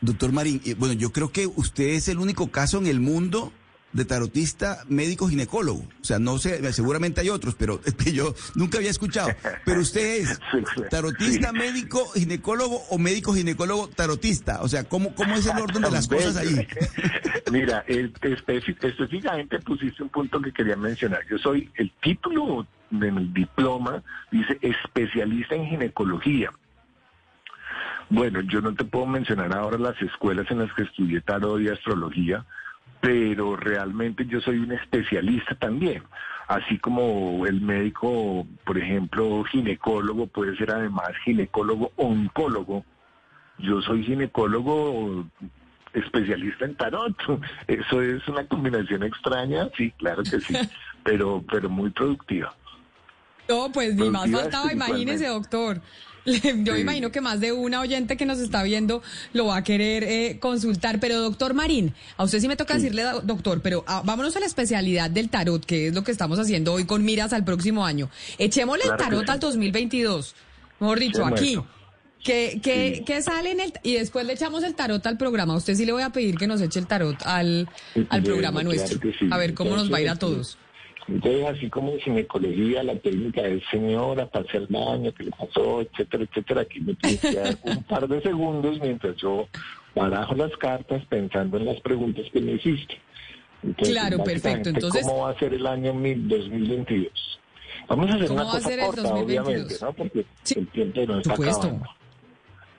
Doctor 0.00 0.32
Marín, 0.32 0.62
eh, 0.64 0.74
bueno, 0.78 0.94
yo 0.94 1.12
creo 1.12 1.30
que 1.30 1.46
usted 1.46 1.90
es 1.90 2.08
el 2.08 2.18
único 2.18 2.50
caso 2.50 2.78
en 2.78 2.86
el 2.86 3.00
mundo 3.00 3.52
de 3.92 4.04
tarotista 4.04 4.84
médico 4.88 5.28
ginecólogo. 5.28 5.80
O 6.00 6.04
sea, 6.04 6.18
no 6.18 6.38
sé, 6.38 6.72
seguramente 6.72 7.20
hay 7.20 7.28
otros, 7.28 7.54
pero 7.54 7.80
que 7.98 8.12
yo 8.12 8.34
nunca 8.54 8.78
había 8.78 8.90
escuchado. 8.90 9.30
Pero 9.64 9.80
usted 9.80 10.22
es 10.22 10.40
tarotista 10.90 11.52
médico 11.52 12.06
ginecólogo 12.14 12.82
o 12.90 12.98
médico 12.98 13.34
ginecólogo 13.34 13.88
tarotista. 13.88 14.62
O 14.62 14.68
sea, 14.68 14.84
¿cómo, 14.84 15.14
cómo 15.14 15.34
es 15.34 15.46
el 15.46 15.58
orden 15.58 15.82
de 15.82 15.90
las 15.90 16.08
cosas 16.08 16.36
ahí? 16.36 16.66
Mira, 17.50 17.84
específicamente 17.86 19.58
pusiste 19.60 20.02
un 20.02 20.08
punto 20.08 20.40
que 20.40 20.52
quería 20.52 20.76
mencionar. 20.76 21.20
Yo 21.28 21.38
soy 21.38 21.70
el 21.74 21.90
título 22.02 22.66
de 22.90 23.10
mi 23.10 23.26
diploma, 23.26 24.02
dice 24.30 24.58
especialista 24.60 25.54
en 25.54 25.66
ginecología. 25.66 26.50
Bueno, 28.08 28.40
yo 28.40 28.60
no 28.60 28.74
te 28.74 28.84
puedo 28.84 29.06
mencionar 29.06 29.56
ahora 29.56 29.78
las 29.78 30.00
escuelas 30.02 30.50
en 30.50 30.58
las 30.58 30.72
que 30.74 30.82
estudié 30.82 31.20
tarot 31.20 31.60
y 31.60 31.68
astrología, 31.68 32.44
pero 33.00 33.56
realmente 33.56 34.26
yo 34.26 34.40
soy 34.40 34.58
un 34.58 34.72
especialista 34.72 35.54
también. 35.54 36.02
Así 36.48 36.78
como 36.78 37.46
el 37.46 37.60
médico, 37.60 38.46
por 38.64 38.76
ejemplo, 38.76 39.44
ginecólogo, 39.44 40.26
puede 40.26 40.56
ser 40.56 40.72
además 40.72 41.10
ginecólogo 41.24 41.92
oncólogo. 41.96 42.84
Yo 43.58 43.80
soy 43.82 44.04
ginecólogo 44.04 45.26
especialista 45.92 46.64
en 46.64 46.74
tarot. 46.76 47.16
Eso 47.66 48.02
es 48.02 48.26
una 48.28 48.46
combinación 48.46 49.02
extraña, 49.04 49.68
sí, 49.76 49.92
claro 49.92 50.22
que 50.22 50.40
sí, 50.40 50.54
pero, 51.04 51.42
pero 51.50 51.70
muy 51.70 51.90
productiva. 51.90 52.54
No, 53.48 53.70
pues 53.72 53.94
ni 53.96 54.10
más 54.10 54.30
faltaba, 54.30 54.72
imagínese, 54.72 55.26
doctor. 55.26 55.80
Yo 56.64 56.74
Sí. 56.74 56.80
imagino 56.80 57.10
que 57.12 57.20
más 57.20 57.40
de 57.40 57.52
una 57.52 57.80
oyente 57.80 58.16
que 58.16 58.26
nos 58.26 58.38
está 58.38 58.62
viendo 58.62 59.02
lo 59.32 59.46
va 59.46 59.56
a 59.58 59.64
querer 59.64 60.04
eh, 60.04 60.38
consultar. 60.40 61.00
Pero, 61.00 61.20
doctor 61.20 61.54
Marín, 61.54 61.94
a 62.16 62.24
usted 62.24 62.40
sí 62.40 62.48
me 62.48 62.56
toca 62.56 62.74
decirle, 62.74 63.02
do- 63.02 63.20
doctor, 63.22 63.62
pero 63.62 63.84
ah, 63.86 64.02
vámonos 64.04 64.36
a 64.36 64.40
la 64.40 64.46
especialidad 64.46 65.10
del 65.10 65.28
tarot, 65.30 65.64
que 65.64 65.88
es 65.88 65.94
lo 65.94 66.04
que 66.04 66.12
estamos 66.12 66.38
haciendo 66.38 66.72
hoy 66.74 66.84
con 66.84 67.04
miras 67.04 67.32
al 67.32 67.44
próximo 67.44 67.84
año. 67.84 68.10
Echémosle 68.38 68.82
Claro 68.84 68.96
el 68.98 69.04
tarot 69.06 69.24
sí. 69.26 69.30
al 69.32 69.40
2022. 69.40 70.34
Mejor 70.80 70.98
dicho, 70.98 71.24
aquí. 71.26 71.58
¿Qué, 72.22 72.60
qué, 72.62 73.02
qué 73.06 73.22
sale 73.22 73.52
en 73.52 73.60
el.? 73.60 73.72
Y 73.82 73.94
después 73.94 74.26
le 74.26 74.34
echamos 74.34 74.62
el 74.62 74.74
tarot 74.74 75.04
al 75.06 75.16
programa. 75.16 75.54
A 75.54 75.56
usted 75.56 75.74
sí 75.74 75.86
le 75.86 75.92
voy 75.92 76.02
a 76.02 76.10
pedir 76.10 76.36
que 76.36 76.46
nos 76.46 76.60
eche 76.60 76.78
el 76.78 76.86
tarot 76.86 77.16
al, 77.24 77.66
al 78.10 78.22
programa 78.22 78.62
nuestro. 78.62 79.00
A 79.30 79.38
ver 79.38 79.54
cómo 79.54 79.74
nos 79.74 79.90
va 79.90 79.96
a 79.96 80.00
ir 80.02 80.10
a 80.10 80.16
todos. 80.16 80.58
Entonces, 81.10 81.44
así 81.46 81.68
como 81.68 81.92
en 81.92 82.00
ginecología, 82.00 82.82
la 82.84 82.94
técnica 82.96 83.42
es 83.42 83.62
señora, 83.70 84.26
pasa 84.26 84.58
el 84.58 84.68
daño, 84.68 85.12
que 85.12 85.24
le 85.24 85.30
pasó, 85.32 85.80
etcétera, 85.80 86.24
etcétera, 86.24 86.60
aquí 86.62 86.80
me 86.80 86.94
tienes 86.94 87.20
que 87.20 87.34
dar 87.34 87.58
un 87.64 87.82
par 87.82 88.06
de 88.06 88.22
segundos 88.22 88.78
mientras 88.80 89.16
yo 89.16 89.48
barajo 89.94 90.34
las 90.36 90.56
cartas 90.56 91.04
pensando 91.06 91.56
en 91.56 91.64
las 91.66 91.80
preguntas 91.80 92.24
que 92.32 92.40
me 92.40 92.52
hiciste. 92.52 92.96
Entonces, 93.62 93.94
Claro, 93.94 94.22
perfecto. 94.24 94.68
Entonces- 94.70 95.02
¿Cómo 95.04 95.22
va 95.24 95.30
a 95.30 95.38
ser 95.38 95.52
el 95.52 95.66
año 95.66 95.92
mil- 95.94 96.28
2022? 96.28 97.10
Vamos 97.88 98.08
a 98.10 98.14
hacer 98.14 98.28
¿Cómo 98.28 98.40
una 98.42 98.50
cosa 98.52 98.68
corta, 98.78 99.02
2022? 99.02 99.46
obviamente, 99.48 99.74
¿no? 99.82 99.92
Porque 99.92 100.24
el 100.56 100.66
tiempo 100.68 101.00
no 101.12 101.18
está 101.20 101.34
acabando. 101.34 101.86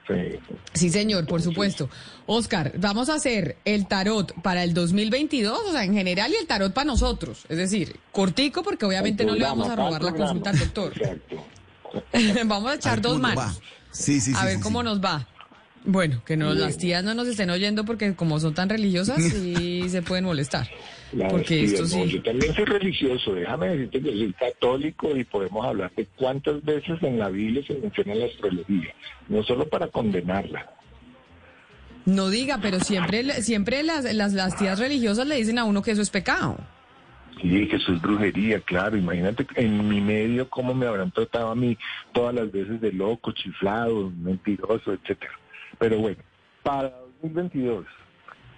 Sí. 0.08 0.39
Sí, 0.74 0.89
señor, 0.89 1.26
por 1.26 1.41
supuesto. 1.41 1.89
Oscar, 2.26 2.74
vamos 2.78 3.10
a 3.10 3.16
hacer 3.16 3.58
el 3.66 3.88
tarot 3.88 4.34
para 4.41 4.64
el 4.64 4.74
2022, 4.74 5.60
o 5.68 5.72
sea, 5.72 5.84
en 5.84 5.93
general, 5.93 6.32
y 6.32 6.36
el 6.36 6.47
tarot 6.47 6.74
para 6.74 6.86
nosotros. 6.86 7.45
Es 7.49 7.58
decir, 7.58 7.99
cortico, 8.12 8.64
porque 8.64 8.86
obviamente 8.86 9.26
no 9.26 9.36
le 9.36 9.43
vamos 9.43 9.70
a 9.70 9.76
robar 9.76 10.04
la 10.04 10.14
consulta 10.14 10.49
al 10.49 10.60
doctor. 10.60 10.93
vamos 12.45 12.72
a 12.72 12.76
echar 12.76 13.02
dos 13.02 13.20
manos. 13.20 13.43
va. 13.43 13.54
Sí, 13.91 14.22
sí, 14.22 14.32
a 14.36 14.39
sí, 14.39 14.45
ver 14.45 14.56
sí, 14.58 14.62
cómo 14.62 14.80
sí. 14.80 14.86
nos 14.86 15.02
va. 15.02 15.28
Bueno, 15.84 16.21
que 16.25 16.36
Bien. 16.36 16.59
las 16.59 16.77
tías 16.77 17.03
no 17.03 17.13
nos 17.15 17.27
estén 17.27 17.49
oyendo 17.49 17.86
porque 17.86 18.13
como 18.13 18.39
son 18.39 18.53
tan 18.53 18.69
religiosas, 18.69 19.21
sí 19.23 19.84
se 19.89 20.01
pueden 20.01 20.25
molestar. 20.25 20.67
Claro, 21.11 21.32
Porque 21.32 21.63
esto 21.63 21.84
no. 21.97 22.05
Yo 22.05 22.21
también 22.21 22.53
soy 22.53 22.65
religioso, 22.65 23.34
déjame 23.34 23.69
decirte 23.69 24.01
que 24.01 24.11
soy 24.11 24.34
católico 24.34 25.15
y 25.17 25.23
podemos 25.23 25.65
hablar 25.65 25.91
de 25.95 26.05
cuántas 26.15 26.63
veces 26.63 27.01
en 27.01 27.19
la 27.19 27.29
Biblia 27.29 27.63
se 27.65 27.73
menciona 27.73 28.15
la 28.15 28.25
astrología, 28.25 28.93
no 29.27 29.43
solo 29.43 29.67
para 29.67 29.88
condenarla. 29.88 30.69
No 32.05 32.29
diga, 32.29 32.59
pero 32.61 32.79
siempre, 32.79 33.41
siempre 33.41 33.84
las, 33.84 34.11
las, 34.13 34.34
las 34.34 34.57
tías 34.57 34.79
religiosas 34.79 35.27
le 35.27 35.36
dicen 35.36 35.59
a 35.59 35.65
uno 35.65 35.82
que 35.82 35.91
eso 35.91 36.01
es 36.01 36.09
pecado. 36.09 36.57
Sí, 37.41 37.67
que 37.67 37.75
eso 37.75 37.93
es 37.93 38.01
brujería, 38.01 38.59
claro. 38.61 38.97
Imagínate 38.97 39.47
en 39.55 39.88
mi 39.88 39.99
medio 39.99 40.49
cómo 40.49 40.73
me 40.73 40.86
habrán 40.86 41.11
tratado 41.11 41.49
a 41.49 41.55
mí 41.55 41.77
todas 42.11 42.36
las 42.36 42.51
veces 42.51 42.79
de 42.82 42.91
loco, 42.91 43.32
chiflado, 43.32 44.11
mentiroso, 44.11 44.93
etcétera. 44.93 45.41
Pero 45.82 45.97
bueno, 45.97 46.21
para 46.61 46.91
2022 47.23 47.88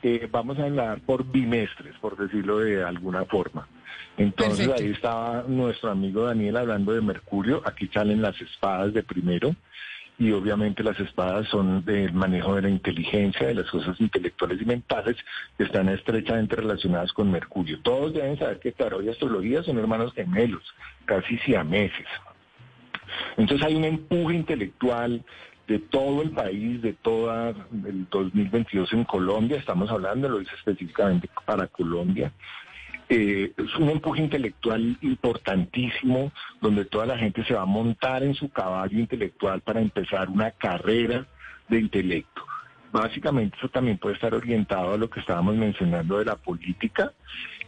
eh, 0.02 0.28
vamos 0.30 0.60
a 0.60 0.66
hablar 0.66 1.00
por 1.06 1.26
bimestres, 1.26 1.96
por 2.02 2.18
decirlo 2.18 2.60
de 2.60 2.84
alguna 2.84 3.24
forma. 3.24 3.66
Entonces 4.18 4.68
Perfecto. 4.68 4.84
ahí 4.84 4.92
estaba 4.92 5.46
nuestro 5.48 5.90
amigo 5.90 6.26
Daniel 6.26 6.58
hablando 6.58 6.92
de 6.92 7.00
Mercurio. 7.00 7.62
Aquí 7.64 7.88
salen 7.94 8.22
las 8.22 8.40
espadas 8.42 8.94
de 8.94 9.04
primero. 9.04 9.56
Y 10.20 10.32
obviamente 10.32 10.84
las 10.84 11.00
espadas 11.00 11.48
son 11.48 11.86
del 11.86 12.12
manejo 12.12 12.56
de 12.56 12.64
la 12.64 12.70
inteligencia, 12.70 13.48
de 13.48 13.56
las 13.56 13.72
cosas 13.72 14.00
intelectuales 14.02 14.62
y 14.62 14.66
mentales, 14.66 15.16
que 15.58 15.64
están 15.64 15.88
estrechamente 15.90 16.58
relacionadas 16.58 17.14
con 17.14 17.32
Mercurio. 17.32 17.80
Todos 17.82 18.14
deben 18.14 18.38
saber 18.38 18.60
que 18.60 18.74
tarot 18.74 19.02
y 19.02 19.10
astrología 19.10 19.64
son 19.64 19.80
hermanos 19.80 20.14
gemelos, 20.14 20.64
casi 21.06 21.38
siameses. 21.40 22.06
Entonces 23.38 23.66
hay 23.66 23.76
un 23.76 23.86
empuje 23.86 24.36
intelectual 24.36 25.24
de 25.68 25.80
todo 25.80 26.22
el 26.22 26.32
país, 26.32 26.82
de 26.82 26.94
toda 26.94 27.50
el 27.50 28.08
2022 28.10 28.94
en 28.94 29.04
Colombia, 29.06 29.58
estamos 29.58 29.90
hablando, 29.90 30.28
lo 30.30 30.42
hice 30.42 30.56
específicamente 30.56 31.30
para 31.46 31.68
Colombia. 31.68 32.32
Eh, 33.10 33.52
es 33.58 33.76
un 33.76 33.90
empuje 33.90 34.22
intelectual 34.22 34.98
importantísimo 35.02 36.32
donde 36.62 36.86
toda 36.86 37.06
la 37.06 37.18
gente 37.18 37.44
se 37.46 37.54
va 37.54 37.62
a 37.62 37.66
montar 37.66 38.24
en 38.24 38.34
su 38.34 38.50
caballo 38.50 38.98
intelectual 38.98 39.62
para 39.62 39.82
empezar 39.82 40.30
una 40.30 40.52
carrera 40.52 41.28
de 41.68 41.80
intelecto. 41.80 42.44
Básicamente 42.92 43.58
eso 43.58 43.70
también 43.70 43.98
puede 43.98 44.16
estar 44.16 44.34
orientado 44.34 44.94
a 44.94 44.98
lo 44.98 45.10
que 45.10 45.20
estábamos 45.20 45.56
mencionando 45.56 46.20
de 46.20 46.26
la 46.26 46.36
política 46.36 47.12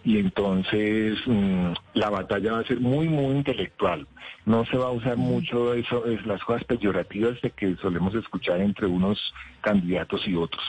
y 0.05 0.19
entonces 0.19 1.17
mm, 1.25 1.73
la 1.95 2.09
batalla 2.11 2.53
va 2.53 2.59
a 2.59 2.63
ser 2.63 2.79
muy, 2.79 3.09
muy 3.09 3.35
intelectual. 3.37 4.07
No 4.45 4.63
se 4.65 4.77
va 4.77 4.85
a 4.85 4.91
usar 4.91 5.17
mucho 5.17 5.73
eso, 5.73 6.05
es 6.05 6.23
las 6.27 6.43
cosas 6.43 6.63
peyorativas 6.65 7.41
de 7.41 7.49
que 7.49 7.75
solemos 7.77 8.13
escuchar 8.13 8.61
entre 8.61 8.85
unos 8.85 9.19
candidatos 9.61 10.25
y 10.27 10.35
otros, 10.35 10.63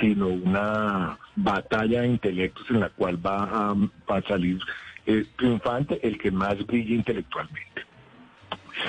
sino 0.00 0.28
una 0.28 1.18
batalla 1.36 2.00
de 2.00 2.08
intelectos 2.08 2.64
en 2.70 2.80
la 2.80 2.88
cual 2.88 3.24
va 3.24 3.44
a, 3.44 3.74
va 4.10 4.16
a 4.16 4.22
salir 4.22 4.58
eh, 5.04 5.26
triunfante 5.36 6.00
el 6.02 6.18
que 6.18 6.30
más 6.30 6.66
brille 6.66 6.94
intelectualmente. 6.94 7.82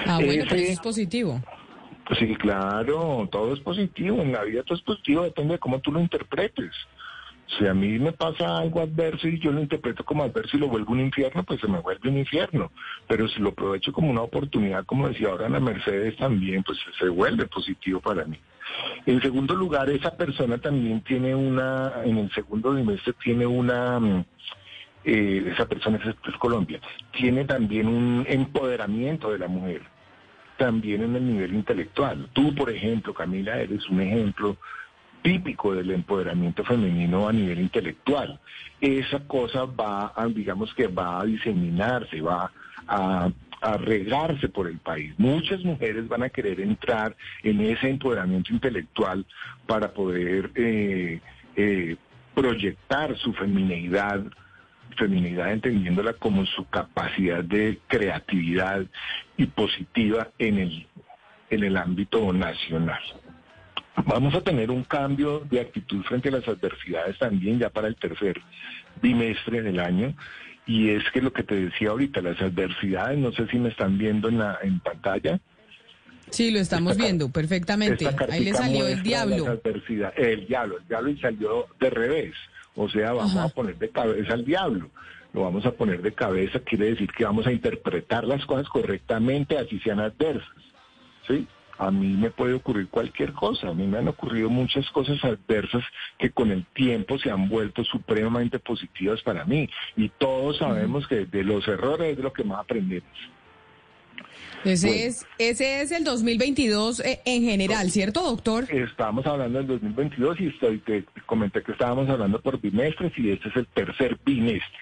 Ah, 0.05 0.19
bueno, 0.23 0.45
pero 0.47 0.61
es 0.61 0.79
positivo. 0.79 1.41
Sí, 2.17 2.35
claro, 2.35 3.27
todo 3.29 3.53
es 3.53 3.59
positivo. 3.59 4.21
En 4.21 4.31
la 4.31 4.43
vida 4.43 4.63
todo 4.63 4.77
es 4.77 4.83
positivo, 4.83 5.23
depende 5.23 5.53
de 5.53 5.59
cómo 5.59 5.79
tú 5.79 5.91
lo 5.91 5.99
interpretes. 5.99 6.71
Si 7.57 7.67
a 7.67 7.73
mí 7.73 7.99
me 7.99 8.13
pasa 8.13 8.57
algo 8.57 8.81
adverso 8.81 9.27
y 9.27 9.39
yo 9.39 9.51
lo 9.51 9.61
interpreto 9.61 10.05
como 10.05 10.23
adverso 10.23 10.55
y 10.55 10.59
lo 10.59 10.67
vuelvo 10.67 10.93
un 10.93 11.01
infierno, 11.01 11.43
pues 11.43 11.59
se 11.59 11.67
me 11.67 11.79
vuelve 11.79 12.09
un 12.09 12.17
infierno. 12.17 12.71
Pero 13.07 13.27
si 13.27 13.39
lo 13.39 13.49
aprovecho 13.49 13.91
como 13.91 14.09
una 14.09 14.21
oportunidad, 14.21 14.85
como 14.85 15.09
decía 15.09 15.29
ahora 15.29 15.49
la 15.49 15.59
Mercedes 15.59 16.15
también, 16.17 16.63
pues 16.63 16.77
se 16.97 17.09
vuelve 17.09 17.45
positivo 17.47 17.99
para 17.99 18.23
mí. 18.25 18.37
En 19.05 19.21
segundo 19.21 19.53
lugar, 19.53 19.89
esa 19.89 20.15
persona 20.15 20.57
también 20.59 21.01
tiene 21.01 21.35
una, 21.35 22.03
en 22.05 22.19
el 22.19 22.31
segundo 22.31 22.73
trimestre 22.73 23.13
tiene 23.21 23.45
una, 23.45 23.99
mm, 23.99 24.25
eh, 25.03 25.51
esa 25.53 25.65
persona 25.65 25.97
es, 25.97 26.15
es 26.31 26.37
Colombia. 26.37 26.79
Tiene 27.11 27.43
también 27.45 27.87
un 27.87 28.25
empoderamiento 28.29 29.31
de 29.31 29.39
la 29.39 29.47
mujer, 29.47 29.81
también 30.57 31.03
en 31.03 31.15
el 31.15 31.27
nivel 31.27 31.53
intelectual. 31.53 32.29
Tú, 32.31 32.55
por 32.55 32.69
ejemplo, 32.69 33.13
Camila, 33.13 33.59
eres 33.59 33.89
un 33.89 34.01
ejemplo 34.01 34.57
típico 35.21 35.73
del 35.73 35.91
empoderamiento 35.91 36.63
femenino 36.63 37.27
a 37.27 37.33
nivel 37.33 37.59
intelectual. 37.59 38.39
Esa 38.79 39.19
cosa 39.27 39.65
va, 39.65 40.13
a, 40.15 40.27
digamos 40.27 40.73
que 40.73 40.87
va 40.87 41.21
a 41.21 41.25
diseminarse, 41.25 42.21
va 42.21 42.51
a, 42.87 43.29
regarse 43.77 44.49
por 44.49 44.67
el 44.67 44.79
país. 44.79 45.13
Muchas 45.19 45.63
mujeres 45.63 46.07
van 46.07 46.23
a 46.23 46.29
querer 46.29 46.59
entrar 46.61 47.15
en 47.43 47.61
ese 47.61 47.89
empoderamiento 47.89 48.51
intelectual 48.51 49.23
para 49.67 49.93
poder 49.93 50.49
eh, 50.55 51.21
eh, 51.55 51.95
proyectar 52.33 53.15
su 53.19 53.33
feminidad, 53.33 54.23
feminidad 54.97 55.51
entendiéndola 55.51 56.13
como 56.13 56.43
su 56.47 56.67
capacidad 56.69 57.43
de 57.43 57.77
creatividad 57.87 58.83
y 59.37 59.45
positiva 59.45 60.29
en 60.39 60.57
el, 60.57 60.87
en 61.51 61.63
el 61.63 61.77
ámbito 61.77 62.33
nacional. 62.33 63.01
Vamos 64.05 64.33
a 64.33 64.41
tener 64.41 64.71
un 64.71 64.83
cambio 64.83 65.41
de 65.49 65.59
actitud 65.59 66.03
frente 66.03 66.29
a 66.29 66.31
las 66.31 66.47
adversidades 66.47 67.17
también 67.19 67.59
ya 67.59 67.69
para 67.69 67.87
el 67.87 67.95
tercer 67.95 68.41
bimestre 69.01 69.61
del 69.61 69.79
año. 69.79 70.15
Y 70.65 70.89
es 70.89 71.03
que 71.11 71.21
lo 71.21 71.33
que 71.33 71.43
te 71.43 71.55
decía 71.55 71.89
ahorita, 71.89 72.21
las 72.21 72.41
adversidades, 72.41 73.17
no 73.19 73.31
sé 73.31 73.47
si 73.47 73.57
me 73.57 73.69
están 73.69 73.97
viendo 73.97 74.29
en, 74.29 74.37
la, 74.37 74.59
en 74.61 74.79
pantalla. 74.79 75.39
Sí, 76.29 76.51
lo 76.51 76.59
estamos 76.59 76.93
Esta 76.93 77.03
viendo 77.03 77.29
perfectamente. 77.29 78.07
Ahí 78.29 78.45
le 78.45 78.53
salió 78.53 78.87
el 78.87 79.03
diablo. 79.03 79.59
El 80.15 80.47
diablo, 80.47 80.77
el 80.77 80.87
diablo 80.87 81.09
y 81.09 81.17
salió 81.19 81.67
de 81.79 81.89
revés. 81.89 82.33
O 82.75 82.89
sea, 82.89 83.11
vamos 83.11 83.35
Ajá. 83.35 83.45
a 83.45 83.49
poner 83.49 83.77
de 83.77 83.89
cabeza 83.89 84.33
al 84.33 84.45
diablo. 84.45 84.89
Lo 85.33 85.43
vamos 85.43 85.65
a 85.65 85.71
poner 85.71 86.01
de 86.01 86.13
cabeza, 86.13 86.59
quiere 86.59 86.91
decir 86.91 87.09
que 87.11 87.23
vamos 87.23 87.47
a 87.47 87.51
interpretar 87.51 88.25
las 88.25 88.45
cosas 88.45 88.67
correctamente, 88.67 89.57
así 89.57 89.79
sean 89.79 89.99
adversas. 89.99 90.47
¿Sí? 91.27 91.47
A 91.81 91.89
mí 91.89 92.09
me 92.09 92.29
puede 92.29 92.53
ocurrir 92.53 92.89
cualquier 92.89 93.33
cosa. 93.33 93.69
A 93.69 93.73
mí 93.73 93.87
me 93.87 93.97
han 93.97 94.07
ocurrido 94.07 94.51
muchas 94.51 94.87
cosas 94.91 95.17
adversas 95.23 95.83
que 96.19 96.29
con 96.29 96.51
el 96.51 96.63
tiempo 96.75 97.17
se 97.17 97.31
han 97.31 97.49
vuelto 97.49 97.83
supremamente 97.83 98.59
positivas 98.59 99.19
para 99.23 99.45
mí. 99.45 99.67
Y 99.97 100.09
todos 100.09 100.59
sabemos 100.59 101.07
que 101.07 101.25
de 101.25 101.43
los 101.43 101.67
errores 101.67 102.11
es 102.11 102.17
de 102.17 102.23
lo 102.23 102.31
que 102.31 102.43
más 102.43 102.59
aprendemos. 102.59 103.09
Ese, 104.63 104.87
Bueno. 104.87 105.01
es, 105.01 105.25
ese 105.39 105.81
es 105.81 105.91
el 105.91 106.03
2022 106.03 106.99
eh, 106.99 107.19
en 107.25 107.41
general, 107.41 107.89
¿cierto, 107.89 108.21
doctor? 108.21 108.71
Estamos 108.71 109.25
hablando 109.25 109.57
del 109.57 109.67
2022 109.67 110.39
y 110.39 110.47
estoy, 110.49 110.77
te 110.77 111.03
comenté 111.25 111.63
que 111.63 111.71
estábamos 111.71 112.07
hablando 112.09 112.39
por 112.39 112.61
bimestres 112.61 113.11
y 113.17 113.31
este 113.31 113.49
es 113.49 113.55
el 113.55 113.65
tercer 113.65 114.19
bimestre. 114.23 114.79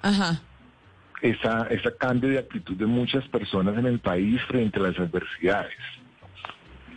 Ajá. 0.00 0.40
Esa, 1.20 1.66
ese 1.68 1.94
cambio 1.98 2.30
de 2.30 2.38
actitud 2.38 2.76
de 2.76 2.86
muchas 2.86 3.28
personas 3.28 3.76
en 3.76 3.84
el 3.84 3.98
país 3.98 4.40
frente 4.48 4.78
a 4.78 4.84
las 4.84 4.98
adversidades. 4.98 5.76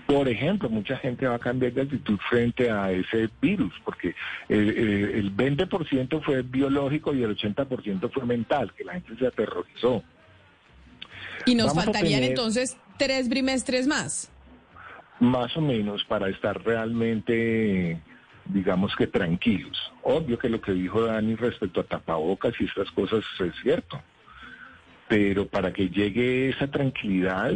Por 0.07 0.27
ejemplo, 0.27 0.69
mucha 0.69 0.97
gente 0.97 1.25
va 1.25 1.35
a 1.35 1.39
cambiar 1.39 1.71
de 1.73 1.81
actitud 1.83 2.19
frente 2.29 2.69
a 2.69 2.91
ese 2.91 3.29
virus, 3.41 3.73
porque 3.85 4.13
el, 4.49 4.69
el- 4.69 5.09
el 5.15 5.35
20% 5.35 6.21
fue 6.23 6.41
biológico 6.41 7.13
y 7.15 7.23
el 7.23 7.35
80% 7.37 8.11
fue 8.11 8.25
mental, 8.25 8.73
que 8.73 8.83
la 8.83 8.93
gente 8.93 9.15
se 9.17 9.27
aterrorizó. 9.27 10.03
Y 11.45 11.55
nos 11.55 11.67
Vamos 11.67 11.85
faltarían 11.85 12.19
tener- 12.19 12.29
entonces 12.31 12.77
tres 12.97 13.29
bimestres 13.29 13.87
más. 13.87 14.29
más 15.19 15.55
o 15.55 15.61
menos 15.61 16.03
para 16.03 16.27
estar 16.29 16.61
realmente, 16.63 17.97
digamos 18.45 18.93
que 18.97 19.07
tranquilos. 19.07 19.91
Obvio 20.01 20.37
que 20.37 20.49
lo 20.49 20.59
que 20.59 20.73
dijo 20.73 21.01
Dani 21.05 21.35
respecto 21.35 21.79
a 21.79 21.83
tapabocas 21.85 22.53
y 22.59 22.65
estas 22.65 22.91
cosas 22.91 23.23
es 23.39 23.53
cierto, 23.61 24.01
pero 25.07 25.47
para 25.47 25.71
que 25.71 25.87
llegue 25.89 26.49
esa 26.49 26.67
tranquilidad 26.67 27.53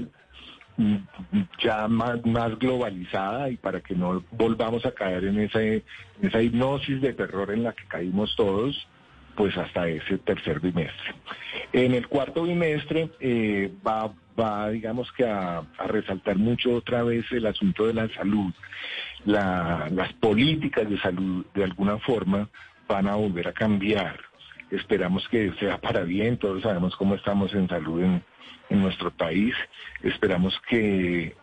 ya 1.60 1.88
más, 1.88 2.22
globalizada 2.60 3.50
y 3.50 3.58
para 3.58 3.82
que 3.82 3.96
no 3.96 4.24
volvamos 4.32 4.86
a 4.86 4.92
caer 4.92 5.26
en 5.26 5.40
esa, 5.40 5.62
en 5.62 5.84
esa 6.22 6.42
hipnosis 6.42 7.02
de 7.02 7.14
terror 7.14 7.52
en 7.52 7.64
la 7.64 7.74
que 7.74 7.86
caímos 7.88 8.36
todos, 8.36 8.88
pues 9.36 9.58
hasta 9.58 9.88
ese 9.88 10.18
tercer 10.20 10.60
bimestre. 10.60 11.14
En 11.74 11.94
el 11.94 12.08
cuarto 12.08 12.44
bimestre 12.44 13.10
eh, 13.20 13.72
va, 13.86 14.14
va, 14.40 14.70
digamos 14.70 15.12
que 15.14 15.26
a, 15.26 15.60
a 15.60 15.88
resaltar 15.88 16.38
mucho 16.38 16.76
otra 16.76 17.04
vez 17.04 17.26
el 17.32 17.46
asunto 17.46 17.86
de 17.88 17.94
la 17.94 18.10
salud. 18.10 18.52
La- 19.26 19.90
las 19.92 20.14
políticas 20.14 20.90
de 20.90 20.98
salud, 21.00 21.46
de 21.54 21.64
alguna 21.64 21.98
forma, 22.00 22.50
van 22.88 23.08
a 23.08 23.16
volver 23.16 23.48
a 23.48 23.54
cambiar. 23.54 24.20
Esperamos 24.72 25.28
que 25.30 25.54
sea 25.60 25.78
para 25.80 26.02
bien, 26.02 26.38
todos 26.38 26.64
sabemos 26.64 26.96
cómo 26.96 27.16
estamos 27.16 27.54
en 27.54 27.68
salud 27.68 28.02
en, 28.04 28.24
en 28.70 28.82
nuestro 28.82 29.12
país. 29.12 29.54
Esperamos 30.04 30.60
que 30.70 31.36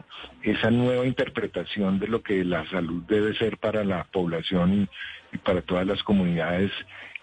esa 0.42 0.70
nueva 0.70 1.06
interpretación 1.06 1.98
de 1.98 2.08
lo 2.08 2.22
que 2.22 2.44
la 2.44 2.68
salud 2.70 3.02
debe 3.08 3.34
ser 3.34 3.58
para 3.58 3.84
la 3.84 4.04
población 4.04 4.88
y, 5.32 5.38
para 5.38 5.62
todas 5.62 5.86
las 5.86 6.02
comunidades 6.02 6.70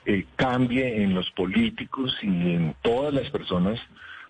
eh, 0.05 0.25
cambie 0.36 1.03
en 1.03 1.13
los 1.13 1.29
políticos 1.32 2.17
y 2.21 2.27
en 2.27 2.75
todas 2.82 3.13
las 3.13 3.29
personas, 3.29 3.79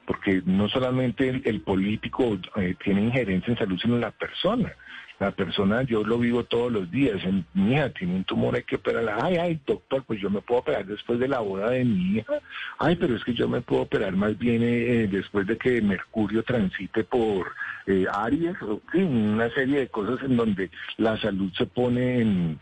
porque 0.05 0.41
no 0.45 0.67
solamente 0.69 1.29
el, 1.29 1.41
el 1.45 1.61
político 1.61 2.37
eh, 2.57 2.75
tiene 2.83 3.03
injerencia 3.03 3.51
en 3.51 3.57
salud, 3.57 3.79
sino 3.81 3.97
la 3.97 4.11
persona. 4.11 4.73
La 5.21 5.29
persona, 5.29 5.83
yo 5.83 6.03
lo 6.03 6.17
vivo 6.17 6.45
todos 6.45 6.71
los 6.71 6.89
días. 6.89 7.21
Mi 7.53 7.73
hija 7.73 7.91
tiene 7.91 8.15
un 8.15 8.23
tumor, 8.23 8.55
hay 8.55 8.63
que 8.63 8.77
operarla. 8.77 9.19
Ay, 9.21 9.35
ay, 9.37 9.61
doctor, 9.67 10.03
pues 10.03 10.19
yo 10.19 10.31
me 10.31 10.41
puedo 10.41 10.61
operar 10.61 10.83
después 10.83 11.19
de 11.19 11.27
la 11.27 11.41
boda 11.41 11.69
de 11.69 11.85
mi 11.85 12.17
hija. 12.17 12.41
Ay, 12.79 12.95
pero 12.95 13.15
es 13.15 13.23
que 13.23 13.35
yo 13.35 13.47
me 13.47 13.61
puedo 13.61 13.83
operar 13.83 14.13
más 14.13 14.35
bien 14.39 14.63
eh, 14.63 15.07
después 15.11 15.45
de 15.45 15.59
que 15.59 15.79
Mercurio 15.79 16.41
transite 16.41 17.03
por 17.03 17.51
eh, 17.85 18.07
Aries, 18.11 18.55
una 18.95 19.47
serie 19.51 19.81
de 19.81 19.89
cosas 19.89 20.23
en 20.23 20.37
donde 20.37 20.71
la 20.97 21.15
salud 21.19 21.53
se 21.55 21.67
pone 21.67 22.21
en, 22.21 22.59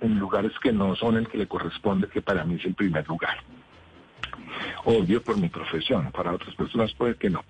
en 0.00 0.18
lugares 0.18 0.50
que 0.60 0.72
no 0.72 0.96
son 0.96 1.16
el 1.16 1.28
que 1.28 1.38
le 1.38 1.46
corresponde, 1.46 2.08
que 2.08 2.22
para 2.22 2.42
mí 2.42 2.56
es 2.56 2.64
el 2.64 2.74
primer 2.74 3.06
lugar. 3.06 3.36
Obvio 4.84 5.22
por 5.22 5.36
mi 5.36 5.48
profesión, 5.48 6.10
para 6.12 6.32
otras 6.32 6.54
personas 6.54 6.92
puede 6.94 7.14
que 7.16 7.30
no. 7.30 7.44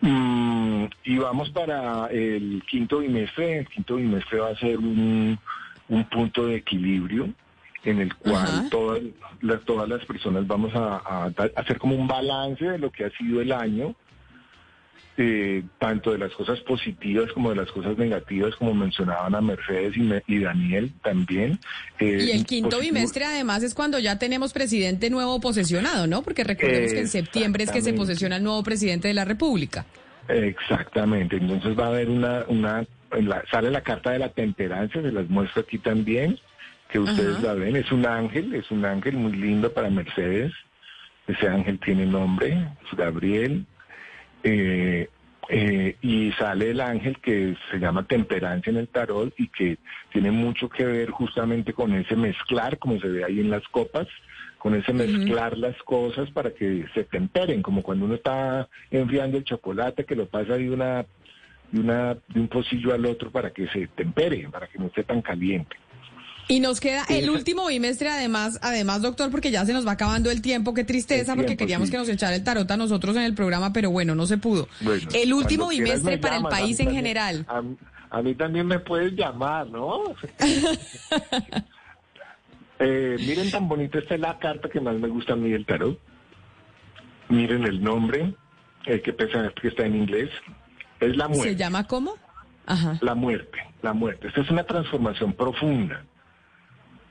Mm, 0.00 0.86
y 1.04 1.18
vamos 1.18 1.50
para 1.50 2.08
el 2.08 2.62
quinto 2.68 2.98
bimestre. 2.98 3.58
El 3.58 3.68
quinto 3.68 3.96
bimestre 3.96 4.40
va 4.40 4.50
a 4.50 4.56
ser 4.56 4.78
un, 4.78 5.38
un 5.88 6.04
punto 6.04 6.46
de 6.46 6.56
equilibrio 6.56 7.28
en 7.84 8.00
el 8.00 8.14
cual 8.16 8.68
todas, 8.70 9.02
las, 9.42 9.60
todas 9.62 9.88
las 9.88 10.04
personas 10.06 10.46
vamos 10.46 10.74
a, 10.74 10.96
a 10.96 11.24
a 11.26 11.60
hacer 11.60 11.78
como 11.78 11.94
un 11.94 12.06
balance 12.06 12.64
de 12.64 12.78
lo 12.78 12.90
que 12.90 13.04
ha 13.04 13.10
sido 13.10 13.40
el 13.40 13.52
año, 13.52 13.94
eh, 15.16 15.62
tanto 15.78 16.10
de 16.12 16.18
las 16.18 16.32
cosas 16.32 16.58
positivas 16.60 17.30
como 17.32 17.50
de 17.50 17.56
las 17.56 17.70
cosas 17.70 17.96
negativas, 17.96 18.54
como 18.56 18.74
mencionaban 18.74 19.34
a 19.34 19.40
Mercedes 19.40 19.96
y, 19.96 20.00
Me- 20.00 20.22
y 20.26 20.40
Daniel 20.40 20.92
también. 21.02 21.58
Eh, 22.00 22.26
Y 22.26 22.30
el 22.32 22.44
quinto 22.44 22.70
positivo- 22.70 22.80
bimestre 22.94 23.24
además 23.24 23.62
es 23.62 23.74
cuando 23.74 23.98
ya 24.00 24.18
tenemos 24.18 24.52
presidente 24.52 25.10
nuevo 25.10 25.40
posesionado, 25.40 26.06
¿no? 26.06 26.22
Porque 26.22 26.42
recordemos 26.44 26.92
que 26.92 27.00
en 27.00 27.08
septiembre 27.08 27.64
es 27.64 27.70
que 27.70 27.80
se 27.82 27.92
posesiona 27.92 28.36
el 28.36 28.42
nuevo 28.42 28.62
presidente 28.64 29.06
de 29.08 29.14
la 29.14 29.24
República. 29.24 29.86
Exactamente, 30.28 31.36
entonces 31.36 31.78
va 31.78 31.84
a 31.86 31.88
haber 31.88 32.08
una, 32.10 32.44
una 32.48 32.84
en 33.12 33.28
la- 33.28 33.44
sale 33.50 33.70
la 33.70 33.82
carta 33.82 34.10
de 34.10 34.18
la 34.18 34.28
temperancia, 34.30 35.00
se 35.00 35.12
las 35.12 35.28
muestro 35.28 35.62
aquí 35.62 35.78
también, 35.78 36.38
que 36.90 36.98
ustedes 36.98 37.36
Ajá. 37.36 37.46
la 37.48 37.54
ven, 37.54 37.76
es 37.76 37.90
un 37.92 38.06
ángel, 38.06 38.54
es 38.54 38.70
un 38.70 38.84
ángel 38.84 39.14
muy 39.16 39.32
lindo 39.32 39.72
para 39.72 39.90
Mercedes, 39.90 40.52
ese 41.26 41.48
ángel 41.48 41.78
tiene 41.78 42.06
nombre, 42.06 42.48
es 42.52 42.96
Gabriel, 42.98 43.64
eh, 44.44 45.08
eh, 45.48 45.96
y 46.00 46.32
sale 46.32 46.70
el 46.70 46.80
ángel 46.80 47.18
que 47.20 47.56
se 47.70 47.78
llama 47.78 48.06
temperancia 48.06 48.70
en 48.70 48.76
el 48.76 48.88
tarot 48.88 49.34
y 49.38 49.48
que 49.48 49.78
tiene 50.12 50.30
mucho 50.30 50.68
que 50.68 50.84
ver 50.84 51.10
justamente 51.10 51.72
con 51.72 51.92
ese 51.94 52.16
mezclar, 52.16 52.78
como 52.78 52.98
se 53.00 53.08
ve 53.08 53.24
ahí 53.24 53.40
en 53.40 53.50
las 53.50 53.66
copas, 53.68 54.06
con 54.58 54.74
ese 54.74 54.92
mezclar 54.92 55.58
las 55.58 55.76
cosas 55.82 56.30
para 56.30 56.52
que 56.52 56.86
se 56.94 57.04
temperen, 57.04 57.62
como 57.62 57.82
cuando 57.82 58.06
uno 58.06 58.14
está 58.14 58.68
enfriando 58.90 59.36
el 59.36 59.44
chocolate 59.44 60.04
que 60.04 60.16
lo 60.16 60.26
pasa 60.26 60.56
de 60.56 60.70
una 60.70 61.04
de 61.70 61.80
una 61.80 62.14
de 62.14 62.40
un 62.40 62.48
pocillo 62.48 62.94
al 62.94 63.04
otro 63.04 63.30
para 63.30 63.50
que 63.50 63.66
se 63.68 63.88
tempere, 63.88 64.48
para 64.50 64.66
que 64.66 64.78
no 64.78 64.86
esté 64.86 65.04
tan 65.04 65.20
caliente. 65.20 65.76
Y 66.48 66.60
nos 66.60 66.78
queda 66.80 67.04
el 67.08 67.30
último 67.30 67.66
bimestre, 67.66 68.08
además, 68.10 68.58
además, 68.62 69.00
doctor, 69.02 69.30
porque 69.30 69.50
ya 69.50 69.64
se 69.64 69.72
nos 69.72 69.86
va 69.86 69.92
acabando 69.92 70.30
el 70.30 70.42
tiempo. 70.42 70.74
Qué 70.74 70.84
tristeza, 70.84 71.34
porque 71.36 71.56
queríamos 71.56 71.88
sí. 71.88 71.92
que 71.92 71.98
nos 71.98 72.08
echara 72.08 72.34
el 72.36 72.44
tarot 72.44 72.70
a 72.70 72.76
nosotros 72.76 73.16
en 73.16 73.22
el 73.22 73.34
programa, 73.34 73.72
pero 73.72 73.90
bueno, 73.90 74.14
no 74.14 74.26
se 74.26 74.36
pudo. 74.38 74.68
Bueno, 74.82 75.08
el 75.14 75.32
último 75.32 75.68
bimestre 75.68 76.12
me 76.12 76.18
para 76.18 76.36
el 76.36 76.42
país 76.44 76.78
en 76.80 76.86
también- 76.86 77.04
general. 77.04 77.46
A, 77.48 77.62
a 78.18 78.22
mí 78.22 78.34
también 78.34 78.66
me 78.66 78.78
puedes 78.78 79.12
llamar, 79.14 79.66
¿no? 79.68 80.02
Eh, 82.80 83.16
miren 83.20 83.50
tan 83.52 83.68
bonita 83.68 83.98
esta 84.00 84.16
es 84.16 84.20
la 84.20 84.36
carta 84.38 84.68
que 84.68 84.80
más 84.80 84.96
me 84.96 85.08
gusta 85.08 85.34
a 85.34 85.36
mí 85.36 85.50
del 85.50 85.64
tarot. 85.64 85.98
Miren 87.28 87.64
el 87.64 87.82
nombre, 87.82 88.34
el 88.86 89.00
que 89.00 89.12
pesa 89.12 89.50
que 89.60 89.68
está 89.68 89.86
en 89.86 89.94
inglés. 89.94 90.28
Es 91.00 91.16
la 91.16 91.28
muerte. 91.28 91.50
¿Se 91.50 91.56
llama 91.56 91.86
cómo? 91.86 92.14
Ajá. 92.66 92.98
La 93.00 93.14
muerte, 93.14 93.58
la 93.82 93.92
muerte. 93.92 94.26
Esta 94.28 94.40
es 94.40 94.50
una 94.50 94.64
transformación 94.64 95.32
profunda. 95.34 96.04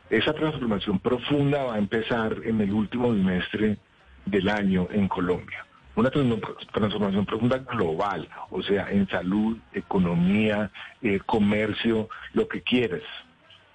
Esa 0.09 0.33
transformación 0.33 0.99
profunda 0.99 1.63
va 1.63 1.75
a 1.75 1.77
empezar 1.77 2.37
en 2.43 2.61
el 2.61 2.71
último 2.71 3.11
bimestre 3.11 3.77
del 4.25 4.49
año 4.49 4.87
en 4.91 5.07
Colombia. 5.07 5.65
Una 5.95 6.09
transformación 6.09 7.25
profunda 7.25 7.59
global, 7.59 8.27
o 8.49 8.63
sea, 8.63 8.89
en 8.89 9.07
salud, 9.07 9.57
economía, 9.73 10.71
eh, 11.01 11.19
comercio, 11.25 12.09
lo 12.33 12.47
que 12.47 12.61
quieras. 12.61 13.03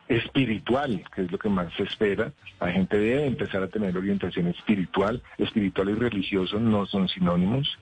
Espiritual, 0.08 1.04
que 1.14 1.22
es 1.22 1.30
lo 1.30 1.38
que 1.38 1.48
más 1.48 1.72
se 1.74 1.84
espera. 1.84 2.32
La 2.60 2.72
gente 2.72 2.98
debe 2.98 3.26
empezar 3.26 3.62
a 3.62 3.68
tener 3.68 3.96
orientación 3.96 4.48
espiritual. 4.48 5.22
Espiritual 5.36 5.90
y 5.90 5.94
religioso 5.94 6.58
no 6.58 6.86
son 6.86 7.08
sinónimos. 7.08 7.78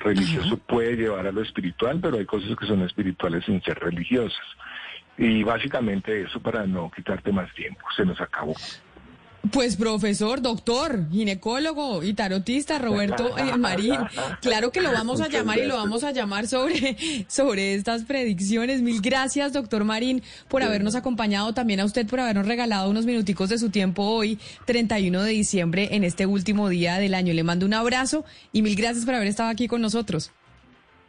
Religioso 0.00 0.58
puede 0.58 0.96
llevar 0.96 1.26
a 1.26 1.32
lo 1.32 1.42
espiritual, 1.42 2.00
pero 2.00 2.18
hay 2.18 2.26
cosas 2.26 2.56
que 2.56 2.66
son 2.66 2.82
espirituales 2.82 3.44
sin 3.44 3.62
ser 3.62 3.78
religiosas. 3.78 4.44
Y 5.18 5.42
básicamente 5.42 6.22
eso 6.22 6.40
para 6.40 6.66
no 6.66 6.90
quitarte 6.90 7.32
más 7.32 7.52
tiempo. 7.54 7.86
Se 7.96 8.04
nos 8.04 8.20
acabó. 8.20 8.54
Pues 9.52 9.76
profesor, 9.76 10.42
doctor, 10.42 11.08
ginecólogo 11.10 12.02
y 12.02 12.14
tarotista 12.14 12.78
Roberto 12.80 13.36
eh, 13.38 13.56
Marín, 13.56 13.98
claro 14.40 14.72
que 14.72 14.80
lo 14.80 14.90
vamos 14.90 15.20
a 15.20 15.28
llamar 15.28 15.58
y 15.58 15.66
lo 15.66 15.76
vamos 15.76 16.04
a 16.04 16.10
llamar 16.10 16.46
sobre, 16.46 16.96
sobre 17.28 17.74
estas 17.74 18.04
predicciones. 18.04 18.82
Mil 18.82 19.00
gracias, 19.00 19.52
doctor 19.52 19.84
Marín, 19.84 20.22
por 20.48 20.62
habernos 20.62 20.94
acompañado, 20.94 21.52
también 21.54 21.80
a 21.80 21.84
usted 21.84 22.06
por 22.06 22.20
habernos 22.20 22.46
regalado 22.46 22.90
unos 22.90 23.06
minuticos 23.06 23.48
de 23.48 23.58
su 23.58 23.70
tiempo 23.70 24.02
hoy, 24.02 24.38
31 24.64 25.22
de 25.22 25.30
diciembre, 25.30 25.88
en 25.92 26.02
este 26.02 26.26
último 26.26 26.68
día 26.68 26.98
del 26.98 27.14
año. 27.14 27.32
Le 27.32 27.44
mando 27.44 27.66
un 27.66 27.74
abrazo 27.74 28.24
y 28.52 28.62
mil 28.62 28.74
gracias 28.74 29.04
por 29.04 29.14
haber 29.14 29.28
estado 29.28 29.50
aquí 29.50 29.68
con 29.68 29.80
nosotros. 29.80 30.32